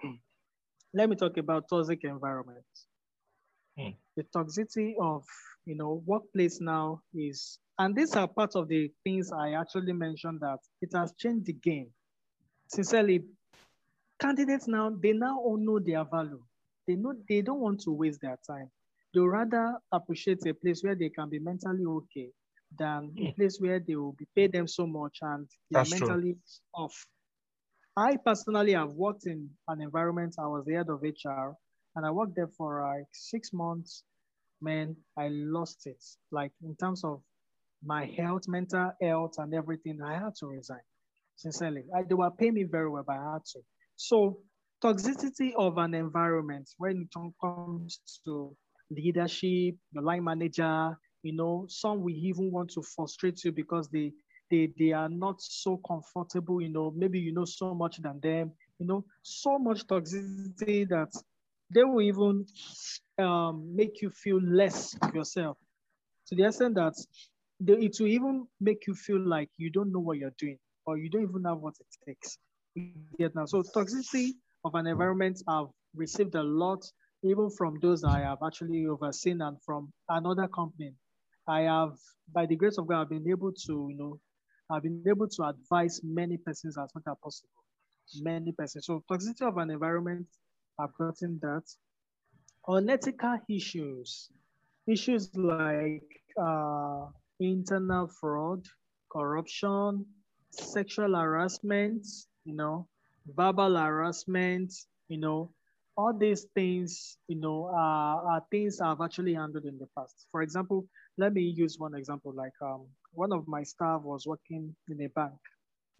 let 0.94 1.08
me 1.08 1.16
talk 1.16 1.36
about 1.36 1.68
toxic 1.68 2.04
environment. 2.04 2.64
Hmm. 3.78 3.90
The 4.16 4.24
toxicity 4.34 4.94
of 5.00 5.24
you 5.64 5.76
know 5.76 6.02
workplace 6.04 6.60
now 6.60 7.02
is, 7.14 7.58
and 7.78 7.94
these 7.94 8.16
are 8.16 8.26
part 8.26 8.56
of 8.56 8.68
the 8.68 8.90
things 9.04 9.30
I 9.30 9.52
actually 9.52 9.92
mentioned 9.92 10.40
that 10.40 10.58
it 10.82 10.90
has 10.94 11.12
changed 11.16 11.46
the 11.46 11.52
game. 11.52 11.88
Sincerely, 12.68 13.22
candidates 14.20 14.66
now 14.66 14.90
they 14.90 15.12
now 15.12 15.38
all 15.38 15.56
know 15.56 15.78
their 15.78 16.04
value. 16.04 16.42
They 16.86 16.96
know 16.96 17.14
they 17.28 17.42
don't 17.42 17.60
want 17.60 17.80
to 17.82 17.92
waste 17.92 18.20
their 18.20 18.38
time. 18.46 18.70
They 19.14 19.20
rather 19.20 19.78
appreciate 19.92 20.46
a 20.46 20.54
place 20.54 20.82
where 20.82 20.94
they 20.94 21.08
can 21.08 21.28
be 21.28 21.38
mentally 21.38 21.84
okay 21.84 22.30
than 22.78 23.12
a 23.18 23.26
hmm. 23.26 23.30
place 23.36 23.58
where 23.58 23.80
they 23.80 23.96
will 23.96 24.12
be 24.12 24.26
paid 24.36 24.52
them 24.52 24.68
so 24.68 24.86
much 24.86 25.18
and 25.22 25.48
they 25.70 25.78
are 25.78 25.84
That's 25.84 25.90
true. 25.90 26.08
mentally 26.08 26.36
off. 26.74 27.06
I 27.96 28.16
personally 28.16 28.74
have 28.74 28.92
worked 28.92 29.26
in 29.26 29.50
an 29.66 29.80
environment. 29.80 30.36
I 30.38 30.46
was 30.46 30.64
the 30.64 30.74
head 30.74 30.88
of 30.88 31.02
HR, 31.02 31.56
and 31.96 32.06
I 32.06 32.10
worked 32.12 32.36
there 32.36 32.50
for 32.56 32.82
like 32.82 33.08
six 33.12 33.52
months. 33.52 34.04
Man, 34.60 34.94
I 35.16 35.28
lost 35.28 35.86
it. 35.86 36.02
Like 36.30 36.52
in 36.62 36.76
terms 36.76 37.02
of 37.02 37.22
my 37.82 38.04
health, 38.06 38.46
mental 38.46 38.92
health, 39.02 39.34
and 39.38 39.52
everything, 39.54 40.00
I 40.00 40.14
had 40.14 40.34
to 40.36 40.46
resign. 40.46 40.86
Sincerely, 41.36 41.84
I, 41.96 42.02
they 42.02 42.14
were 42.14 42.30
paying 42.30 42.54
me 42.54 42.64
very 42.64 42.88
well, 42.88 43.04
but 43.04 43.16
I 43.16 43.32
had 43.32 43.44
to. 43.52 43.60
So, 43.96 44.42
toxicity 44.82 45.52
of 45.56 45.78
an 45.78 45.94
environment 45.94 46.68
when 46.78 47.08
it 47.12 47.32
comes 47.40 48.00
to 48.24 48.56
leadership, 48.90 49.76
your 49.92 50.02
line 50.02 50.24
manager, 50.24 50.96
you 51.22 51.32
know, 51.34 51.66
some 51.68 52.02
will 52.02 52.14
even 52.14 52.50
want 52.50 52.70
to 52.70 52.82
frustrate 52.82 53.44
you 53.44 53.52
because 53.52 53.88
they 53.88 54.12
they 54.50 54.72
they 54.78 54.92
are 54.92 55.08
not 55.08 55.40
so 55.40 55.78
comfortable, 55.86 56.60
you 56.60 56.70
know, 56.70 56.92
maybe 56.96 57.18
you 57.18 57.32
know 57.32 57.44
so 57.44 57.74
much 57.74 57.98
than 57.98 58.18
them, 58.20 58.52
you 58.78 58.86
know, 58.86 59.04
so 59.22 59.58
much 59.58 59.86
toxicity 59.86 60.88
that 60.88 61.10
they 61.70 61.84
will 61.84 62.00
even 62.00 62.46
um, 63.18 63.74
make 63.76 64.00
you 64.00 64.10
feel 64.10 64.40
less 64.40 64.94
of 65.02 65.14
yourself 65.14 65.58
to 66.28 66.34
the 66.34 66.44
extent 66.46 66.74
that 66.74 66.94
they, 67.60 67.74
it 67.74 67.96
will 68.00 68.06
even 68.06 68.46
make 68.60 68.86
you 68.86 68.94
feel 68.94 69.20
like 69.20 69.50
you 69.56 69.70
don't 69.70 69.92
know 69.92 70.00
what 70.00 70.18
you're 70.18 70.34
doing 70.38 70.58
or 70.86 70.96
you 70.96 71.10
don't 71.10 71.22
even 71.22 71.44
have 71.44 71.58
what 71.58 71.74
it 71.80 71.86
takes. 72.06 72.38
You 72.74 72.90
get 73.18 73.34
now. 73.34 73.46
So 73.46 73.62
toxicity 73.62 74.32
of 74.64 74.74
an 74.74 74.86
environment 74.86 75.42
I've 75.48 75.68
received 75.94 76.34
a 76.34 76.42
lot, 76.42 76.84
even 77.22 77.50
from 77.50 77.78
those 77.80 78.04
I 78.04 78.20
have 78.20 78.38
actually 78.44 78.86
overseen 78.86 79.40
and 79.40 79.56
from 79.62 79.92
another 80.08 80.48
company. 80.48 80.94
I 81.46 81.62
have, 81.62 81.96
by 82.32 82.46
the 82.46 82.56
grace 82.56 82.78
of 82.78 82.86
God, 82.86 83.02
I've 83.02 83.08
been 83.08 83.28
able 83.28 83.52
to, 83.52 83.88
you 83.90 83.96
know, 83.96 84.20
I've 84.70 84.82
been 84.82 85.02
able 85.08 85.28
to 85.28 85.44
advise 85.44 86.00
many 86.04 86.36
persons 86.36 86.76
as 86.76 86.90
much 86.94 87.04
as 87.08 87.16
possible. 87.22 87.48
Many 88.20 88.52
persons. 88.52 88.86
So 88.86 89.02
toxicity 89.10 89.42
of 89.48 89.56
an 89.56 89.70
environment, 89.70 90.26
I've 90.78 90.94
gotten 90.94 91.38
that. 91.42 91.62
Unethical 92.66 93.38
issues, 93.48 94.30
issues 94.86 95.34
like 95.34 96.04
uh, 96.40 97.06
internal 97.40 98.08
fraud, 98.08 98.66
corruption, 99.10 100.04
sexual 100.50 101.14
harassment, 101.14 102.06
you 102.44 102.54
know, 102.54 102.86
verbal 103.34 103.76
harassment, 103.76 104.72
you 105.08 105.18
know, 105.18 105.50
all 105.98 106.14
these 106.14 106.46
things, 106.56 107.18
you 107.28 107.36
know, 107.36 107.66
are, 107.74 108.32
are 108.32 108.44
things 108.52 108.80
I've 108.80 109.02
actually 109.02 109.34
handled 109.34 109.66
in 109.66 109.78
the 109.78 109.88
past. 109.98 110.28
For 110.32 110.42
example, 110.42 110.86
let 111.18 111.34
me 111.34 111.42
use 111.42 111.78
one 111.78 111.96
example. 111.96 112.32
Like 112.34 112.54
um, 112.62 112.86
one 113.12 113.32
of 113.34 113.48
my 113.48 113.64
staff 113.64 114.02
was 114.02 114.26
working 114.26 114.76
in 114.88 115.02
a 115.02 115.08
bank, 115.10 115.34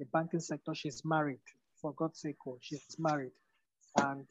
the 0.01 0.07
banking 0.07 0.41
sector. 0.41 0.75
She's 0.75 1.05
married, 1.05 1.41
for 1.83 1.95
God's 1.95 2.21
sake, 2.21 2.37
oh, 2.49 2.59
she's 2.63 2.97
married, 2.99 3.33
and 3.97 4.27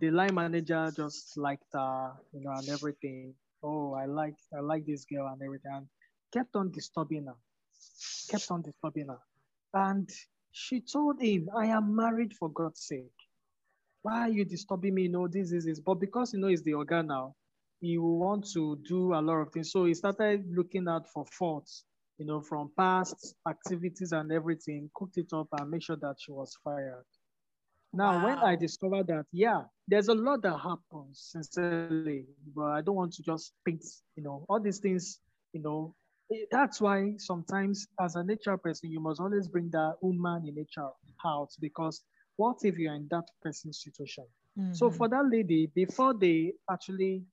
the 0.00 0.10
line 0.12 0.34
manager 0.34 0.92
just 0.96 1.36
liked 1.38 1.66
her, 1.74 2.12
you 2.34 2.42
know, 2.42 2.52
and 2.52 2.68
everything. 2.70 3.34
Oh, 3.62 3.94
I 3.94 4.06
like, 4.06 4.36
I 4.56 4.60
like 4.60 4.86
this 4.86 5.06
girl 5.06 5.28
and 5.28 5.42
everything, 5.42 5.72
and 5.74 5.88
kept 6.32 6.56
on 6.56 6.72
disturbing 6.72 7.26
her, 7.26 7.36
kept 8.30 8.50
on 8.50 8.62
disturbing 8.62 9.08
her, 9.08 9.20
and 9.74 10.10
she 10.52 10.80
told 10.82 11.22
him, 11.22 11.50
"I 11.56 11.66
am 11.68 11.96
married, 11.96 12.34
for 12.34 12.50
God's 12.50 12.82
sake. 12.86 13.13
Why 14.04 14.20
are 14.20 14.28
you 14.30 14.44
disturbing 14.44 14.94
me? 14.94 15.02
You 15.04 15.08
know, 15.10 15.28
this 15.28 15.52
is 15.52 15.64
this." 15.64 15.80
But 15.80 15.96
because 15.96 16.34
you 16.34 16.40
know 16.40 16.48
it's 16.48 16.62
the 16.62 16.72
oga 16.72 17.04
now, 17.04 17.34
he 17.80 17.98
will 17.98 18.18
want 18.18 18.46
to 18.52 18.76
do 18.88 19.14
a 19.14 19.20
lot 19.20 19.38
of 19.40 19.52
things. 19.52 19.72
So 19.72 19.86
he 19.86 19.94
started 19.94 20.46
looking 20.54 20.88
out 20.88 21.08
for 21.08 21.24
faults, 21.26 21.84
you 22.18 22.26
know, 22.26 22.40
from 22.40 22.70
past 22.76 23.34
activities 23.48 24.12
and 24.12 24.30
everything, 24.32 24.90
cooked 24.94 25.18
it 25.18 25.32
up 25.32 25.48
and 25.52 25.70
make 25.70 25.82
sure 25.82 25.96
that 25.96 26.16
she 26.20 26.32
was 26.32 26.56
fired. 26.62 27.04
Now, 27.94 28.24
when 28.24 28.38
I 28.38 28.56
discovered 28.56 29.06
that, 29.08 29.26
yeah, 29.32 29.64
there's 29.88 30.08
a 30.08 30.14
lot 30.14 30.42
that 30.42 30.58
happens, 30.58 31.20
sincerely, 31.32 32.26
but 32.54 32.64
I 32.64 32.82
don't 32.82 32.96
want 32.96 33.12
to 33.14 33.22
just 33.22 33.52
paint, 33.64 33.84
you 34.16 34.22
know, 34.22 34.44
all 34.48 34.60
these 34.60 34.80
things, 34.80 35.20
you 35.52 35.62
know. 35.62 35.94
That's 36.50 36.80
why 36.80 37.14
sometimes, 37.18 37.86
as 38.00 38.16
an 38.16 38.30
HR 38.30 38.58
person, 38.58 38.90
you 38.90 39.00
must 39.00 39.20
always 39.20 39.48
bring 39.48 39.70
that 39.70 39.96
woman 40.02 40.46
in 40.46 40.58
HR 40.58 40.92
out 41.24 41.50
because 41.60 42.02
what 42.36 42.56
if 42.64 42.78
you're 42.78 42.94
in 42.94 43.08
that 43.10 43.24
person's 43.42 43.82
situation? 43.82 44.24
So 44.70 44.90
Mhm. 44.90 44.96
for 44.96 45.08
that 45.08 45.28
lady, 45.30 45.66
before 45.74 46.14
they 46.14 46.54
actually 46.70 47.24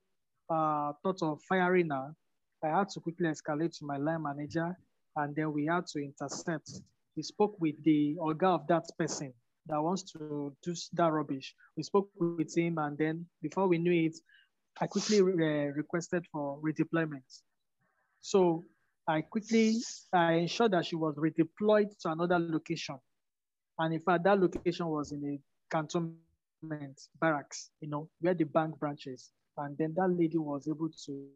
uh, 0.49 0.93
thought 1.03 1.21
of 1.23 1.41
firing 1.43 1.89
her, 1.89 2.13
I 2.63 2.67
had 2.79 2.89
to 2.89 2.99
quickly 2.99 3.27
escalate 3.27 3.77
to 3.79 3.85
my 3.85 3.97
line 3.97 4.23
manager, 4.23 4.77
and 5.15 5.35
then 5.35 5.53
we 5.53 5.65
had 5.65 5.87
to 5.87 5.99
intercept. 5.99 6.81
We 7.15 7.23
spoke 7.23 7.59
with 7.59 7.81
the 7.83 8.15
oga 8.19 8.47
of 8.55 8.67
that 8.67 8.85
person 8.97 9.33
that 9.67 9.81
wants 9.81 10.03
to 10.13 10.55
do 10.63 10.73
that 10.93 11.11
rubbish. 11.11 11.55
We 11.77 11.83
spoke 11.83 12.09
with 12.19 12.55
him, 12.55 12.77
and 12.77 12.97
then 12.97 13.25
before 13.41 13.67
we 13.67 13.77
knew 13.77 14.05
it, 14.07 14.17
I 14.79 14.87
quickly 14.87 15.21
re 15.21 15.67
requested 15.71 16.25
for 16.31 16.59
redeployment. 16.61 17.41
So 18.21 18.65
I 19.07 19.21
quickly 19.21 19.75
I 20.13 20.33
ensured 20.33 20.71
that 20.71 20.85
she 20.85 20.95
was 20.95 21.15
redeployed 21.15 21.97
to 22.01 22.11
another 22.11 22.39
location. 22.39 22.97
And 23.79 23.93
in 23.93 24.01
fact, 24.01 24.23
that 24.25 24.39
location 24.39 24.87
was 24.87 25.11
in 25.11 25.23
a 25.25 25.39
cantonment 25.73 27.01
barracks, 27.19 27.71
you 27.79 27.89
know, 27.89 28.09
where 28.19 28.33
the 28.33 28.43
bank 28.43 28.77
branches. 28.79 29.31
And 29.57 29.77
then 29.77 29.93
that 29.97 30.09
lady 30.09 30.37
was 30.37 30.67
able 30.67 30.89
to 31.05 31.27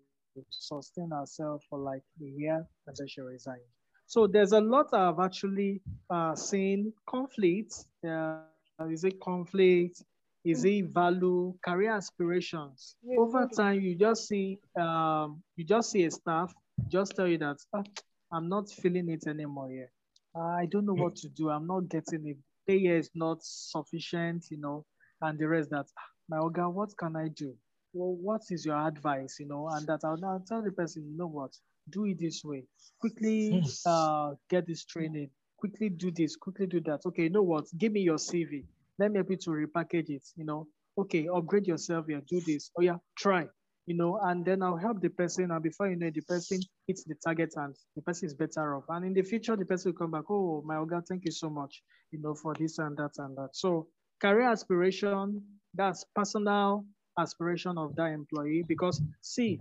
sustain 0.49 1.11
herself 1.11 1.63
for 1.69 1.79
like 1.79 2.03
a 2.21 2.25
year 2.25 2.65
and 2.87 2.95
then 2.95 3.07
she 3.07 3.21
resigned. 3.21 3.61
So 4.07 4.27
there's 4.27 4.51
a 4.51 4.61
lot 4.61 4.93
of 4.93 5.19
actually 5.19 5.81
uh, 6.09 6.35
seen 6.35 6.93
conflicts. 7.07 7.85
Uh, 8.07 8.41
is 8.89 9.03
it 9.03 9.19
conflict? 9.19 10.03
Is 10.43 10.63
it 10.63 10.93
value, 10.93 11.55
career 11.65 11.91
aspirations? 11.91 12.95
Over 13.17 13.47
time, 13.47 13.81
you 13.81 13.95
just 13.95 14.27
see 14.27 14.59
um, 14.79 15.41
you 15.55 15.65
just 15.65 15.89
see 15.89 16.03
a 16.03 16.11
staff 16.11 16.53
just 16.87 17.15
tell 17.15 17.27
you 17.27 17.37
that 17.39 17.57
oh, 17.73 17.83
I'm 18.31 18.47
not 18.47 18.69
feeling 18.69 19.09
it 19.09 19.27
anymore 19.27 19.69
here. 19.69 19.91
I 20.35 20.65
don't 20.65 20.85
know 20.85 20.93
what 20.93 21.15
to 21.17 21.29
do. 21.29 21.49
I'm 21.49 21.67
not 21.67 21.89
getting 21.89 22.27
it. 22.27 22.37
Pay 22.67 22.87
is 22.87 23.09
not 23.15 23.39
sufficient, 23.41 24.45
you 24.49 24.57
know, 24.57 24.85
and 25.21 25.39
the 25.39 25.47
rest 25.47 25.69
that 25.69 25.85
ah, 25.97 26.01
my 26.29 26.37
oga, 26.37 26.71
what 26.71 26.89
can 26.97 27.15
I 27.15 27.29
do? 27.29 27.53
Well, 27.93 28.17
what 28.21 28.41
is 28.49 28.65
your 28.65 28.75
advice, 28.75 29.37
you 29.39 29.47
know? 29.47 29.69
And 29.69 29.87
that 29.87 30.01
I'll 30.03 30.17
now 30.17 30.41
tell 30.45 30.61
the 30.61 30.71
person, 30.71 31.05
you 31.07 31.17
know 31.17 31.27
what, 31.27 31.51
do 31.89 32.05
it 32.05 32.19
this 32.19 32.43
way. 32.43 32.63
Quickly 32.99 33.61
hmm. 33.61 33.67
uh, 33.85 34.31
get 34.49 34.67
this 34.67 34.83
training. 34.83 35.29
Quickly 35.57 35.89
do 35.89 36.11
this. 36.11 36.35
Quickly 36.35 36.67
do 36.67 36.81
that. 36.81 37.01
Okay, 37.05 37.23
you 37.23 37.29
know 37.29 37.43
what? 37.43 37.65
Give 37.77 37.91
me 37.91 38.01
your 38.01 38.17
CV. 38.17 38.65
Let 38.99 39.11
me 39.11 39.17
help 39.17 39.29
you 39.29 39.37
to 39.37 39.49
repackage 39.51 40.09
it. 40.09 40.23
You 40.35 40.45
know, 40.45 40.67
okay, 40.97 41.27
upgrade 41.33 41.67
yourself 41.67 42.07
here. 42.07 42.21
Do 42.27 42.41
this. 42.41 42.71
Oh 42.77 42.81
yeah, 42.81 42.97
try 43.17 43.47
you 43.85 43.95
know, 43.95 44.19
and 44.23 44.43
then 44.43 44.63
I'll 44.63 44.77
help 44.77 45.01
the 45.01 45.09
person. 45.09 45.51
And 45.51 45.61
before 45.63 45.89
you 45.89 45.95
know, 45.95 46.09
the 46.09 46.21
person 46.21 46.59
hits 46.87 47.03
the 47.03 47.15
target 47.23 47.53
and 47.55 47.75
the 47.95 48.01
person 48.01 48.27
is 48.27 48.33
better 48.33 48.75
off. 48.75 48.85
And 48.89 49.05
in 49.05 49.13
the 49.13 49.21
future, 49.21 49.55
the 49.55 49.65
person 49.65 49.91
will 49.91 49.99
come 49.99 50.11
back, 50.11 50.23
oh, 50.29 50.63
my 50.65 50.75
Oga, 50.75 51.05
thank 51.07 51.25
you 51.25 51.31
so 51.31 51.49
much, 51.49 51.83
you 52.11 52.19
know, 52.19 52.33
for 52.33 52.53
this 52.55 52.79
and 52.79 52.97
that 52.97 53.11
and 53.17 53.37
that. 53.37 53.49
So 53.53 53.87
career 54.19 54.49
aspiration, 54.49 55.41
that's 55.73 56.05
personal 56.15 56.85
aspiration 57.19 57.77
of 57.77 57.95
that 57.95 58.07
employee. 58.11 58.63
Because 58.67 59.01
see, 59.21 59.59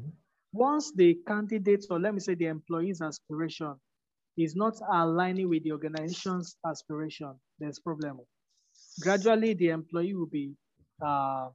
once 0.52 0.92
the 0.94 1.18
candidate, 1.26 1.84
or 1.90 2.00
let 2.00 2.14
me 2.14 2.20
say 2.20 2.34
the 2.34 2.46
employee's 2.46 3.02
aspiration 3.02 3.74
is 4.38 4.56
not 4.56 4.74
aligning 4.92 5.48
with 5.48 5.62
the 5.64 5.72
organization's 5.72 6.56
aspiration, 6.66 7.34
there's 7.58 7.78
problem. 7.78 8.20
Gradually, 9.00 9.54
the 9.54 9.68
employee 9.68 10.14
will 10.14 10.26
be 10.26 10.54
uh, 11.04 11.48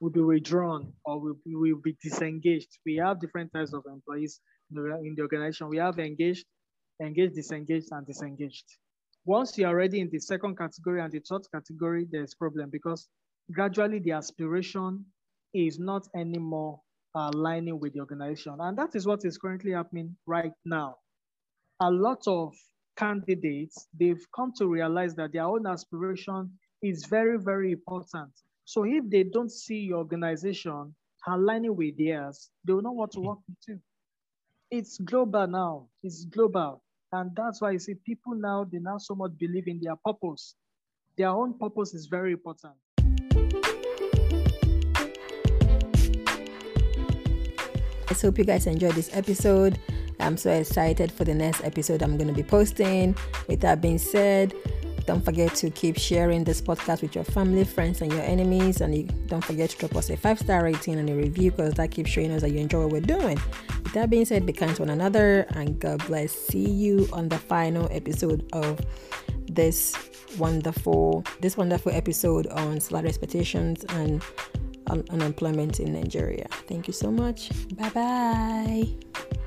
will 0.00 0.10
be 0.10 0.20
withdrawn 0.20 0.92
or 1.04 1.20
will, 1.20 1.34
will 1.46 1.80
be 1.82 1.96
disengaged. 2.02 2.78
We 2.86 2.96
have 2.96 3.20
different 3.20 3.52
types 3.52 3.72
of 3.72 3.84
employees 3.90 4.40
in 4.70 5.14
the 5.16 5.22
organization. 5.22 5.68
We 5.68 5.78
have 5.78 5.98
engaged, 5.98 6.46
engaged, 7.02 7.34
disengaged, 7.34 7.88
and 7.90 8.06
disengaged. 8.06 8.64
Once 9.24 9.58
you're 9.58 9.68
already 9.68 10.00
in 10.00 10.08
the 10.10 10.18
second 10.18 10.56
category 10.56 11.00
and 11.00 11.12
the 11.12 11.20
third 11.20 11.42
category, 11.52 12.06
there's 12.10 12.34
problem 12.34 12.70
because 12.70 13.08
gradually 13.52 13.98
the 13.98 14.12
aspiration 14.12 15.04
is 15.52 15.78
not 15.78 16.06
anymore 16.16 16.80
aligning 17.14 17.78
with 17.80 17.92
the 17.94 18.00
organization. 18.00 18.56
And 18.60 18.78
that 18.78 18.94
is 18.94 19.06
what 19.06 19.24
is 19.24 19.38
currently 19.38 19.72
happening 19.72 20.16
right 20.26 20.52
now. 20.64 20.96
A 21.80 21.90
lot 21.90 22.22
of 22.26 22.54
candidates, 22.96 23.86
they've 23.98 24.24
come 24.34 24.52
to 24.58 24.66
realize 24.66 25.14
that 25.16 25.32
their 25.32 25.44
own 25.44 25.66
aspiration 25.66 26.58
is 26.82 27.06
very, 27.06 27.38
very 27.38 27.72
important 27.72 28.30
so 28.68 28.84
if 28.84 29.08
they 29.08 29.22
don't 29.22 29.50
see 29.50 29.78
your 29.78 29.96
organization 29.96 30.94
aligning 31.26 31.74
with 31.74 31.96
theirs, 31.96 32.50
they 32.66 32.74
will 32.74 32.82
not 32.82 32.94
want 32.94 33.12
to 33.12 33.20
work 33.20 33.38
with 33.48 33.56
you. 33.66 33.80
It's 34.70 34.98
global 34.98 35.46
now. 35.46 35.88
It's 36.02 36.26
global. 36.26 36.82
And 37.12 37.34
that's 37.34 37.62
why 37.62 37.70
you 37.70 37.78
see 37.78 37.94
people 37.94 38.34
now, 38.34 38.66
they 38.70 38.78
now 38.78 38.98
so 38.98 39.14
much 39.14 39.30
believe 39.38 39.68
in 39.68 39.80
their 39.82 39.96
purpose. 40.04 40.54
Their 41.16 41.30
own 41.30 41.58
purpose 41.58 41.94
is 41.94 42.08
very 42.08 42.32
important. 42.32 42.74
I 48.10 48.14
hope 48.20 48.36
you 48.36 48.44
guys 48.44 48.66
enjoyed 48.66 48.92
this 48.92 49.08
episode. 49.14 49.78
I'm 50.20 50.36
so 50.36 50.50
excited 50.50 51.10
for 51.10 51.24
the 51.24 51.32
next 51.32 51.64
episode 51.64 52.02
I'm 52.02 52.18
going 52.18 52.28
to 52.28 52.34
be 52.34 52.42
posting. 52.42 53.16
With 53.48 53.62
that 53.62 53.80
being 53.80 53.96
said, 53.96 54.52
don't 55.08 55.24
forget 55.24 55.54
to 55.54 55.70
keep 55.70 55.96
sharing 55.96 56.44
this 56.44 56.60
podcast 56.60 57.00
with 57.00 57.14
your 57.14 57.24
family, 57.24 57.64
friends, 57.64 58.02
and 58.02 58.12
your 58.12 58.20
enemies. 58.20 58.82
And 58.82 58.94
you, 58.94 59.04
don't 59.04 59.42
forget 59.42 59.70
to 59.70 59.78
drop 59.78 59.96
us 59.96 60.10
a 60.10 60.18
five 60.18 60.38
star 60.38 60.62
rating 60.62 60.98
and 60.98 61.08
a 61.08 61.14
review 61.14 61.50
because 61.50 61.72
that 61.74 61.90
keeps 61.90 62.10
showing 62.10 62.30
us 62.30 62.42
that 62.42 62.50
you 62.50 62.58
enjoy 62.58 62.82
what 62.82 62.92
we're 62.92 63.00
doing. 63.00 63.40
With 63.84 63.94
that 63.94 64.10
being 64.10 64.26
said, 64.26 64.44
be 64.44 64.52
kind 64.52 64.76
to 64.76 64.82
one 64.82 64.90
another 64.90 65.46
and 65.52 65.80
God 65.80 66.06
bless. 66.06 66.32
See 66.32 66.68
you 66.68 67.08
on 67.14 67.30
the 67.30 67.38
final 67.38 67.88
episode 67.90 68.46
of 68.52 68.78
this 69.46 69.96
wonderful 70.36 71.24
this 71.40 71.56
wonderful 71.56 71.90
episode 71.90 72.46
on 72.48 72.78
salary 72.78 73.08
expectations 73.08 73.86
and 73.88 74.22
un- 74.88 75.06
unemployment 75.08 75.80
in 75.80 75.94
Nigeria. 75.94 76.48
Thank 76.68 76.86
you 76.86 76.92
so 76.92 77.10
much. 77.10 77.50
Bye 77.78 77.88
bye. 77.88 79.38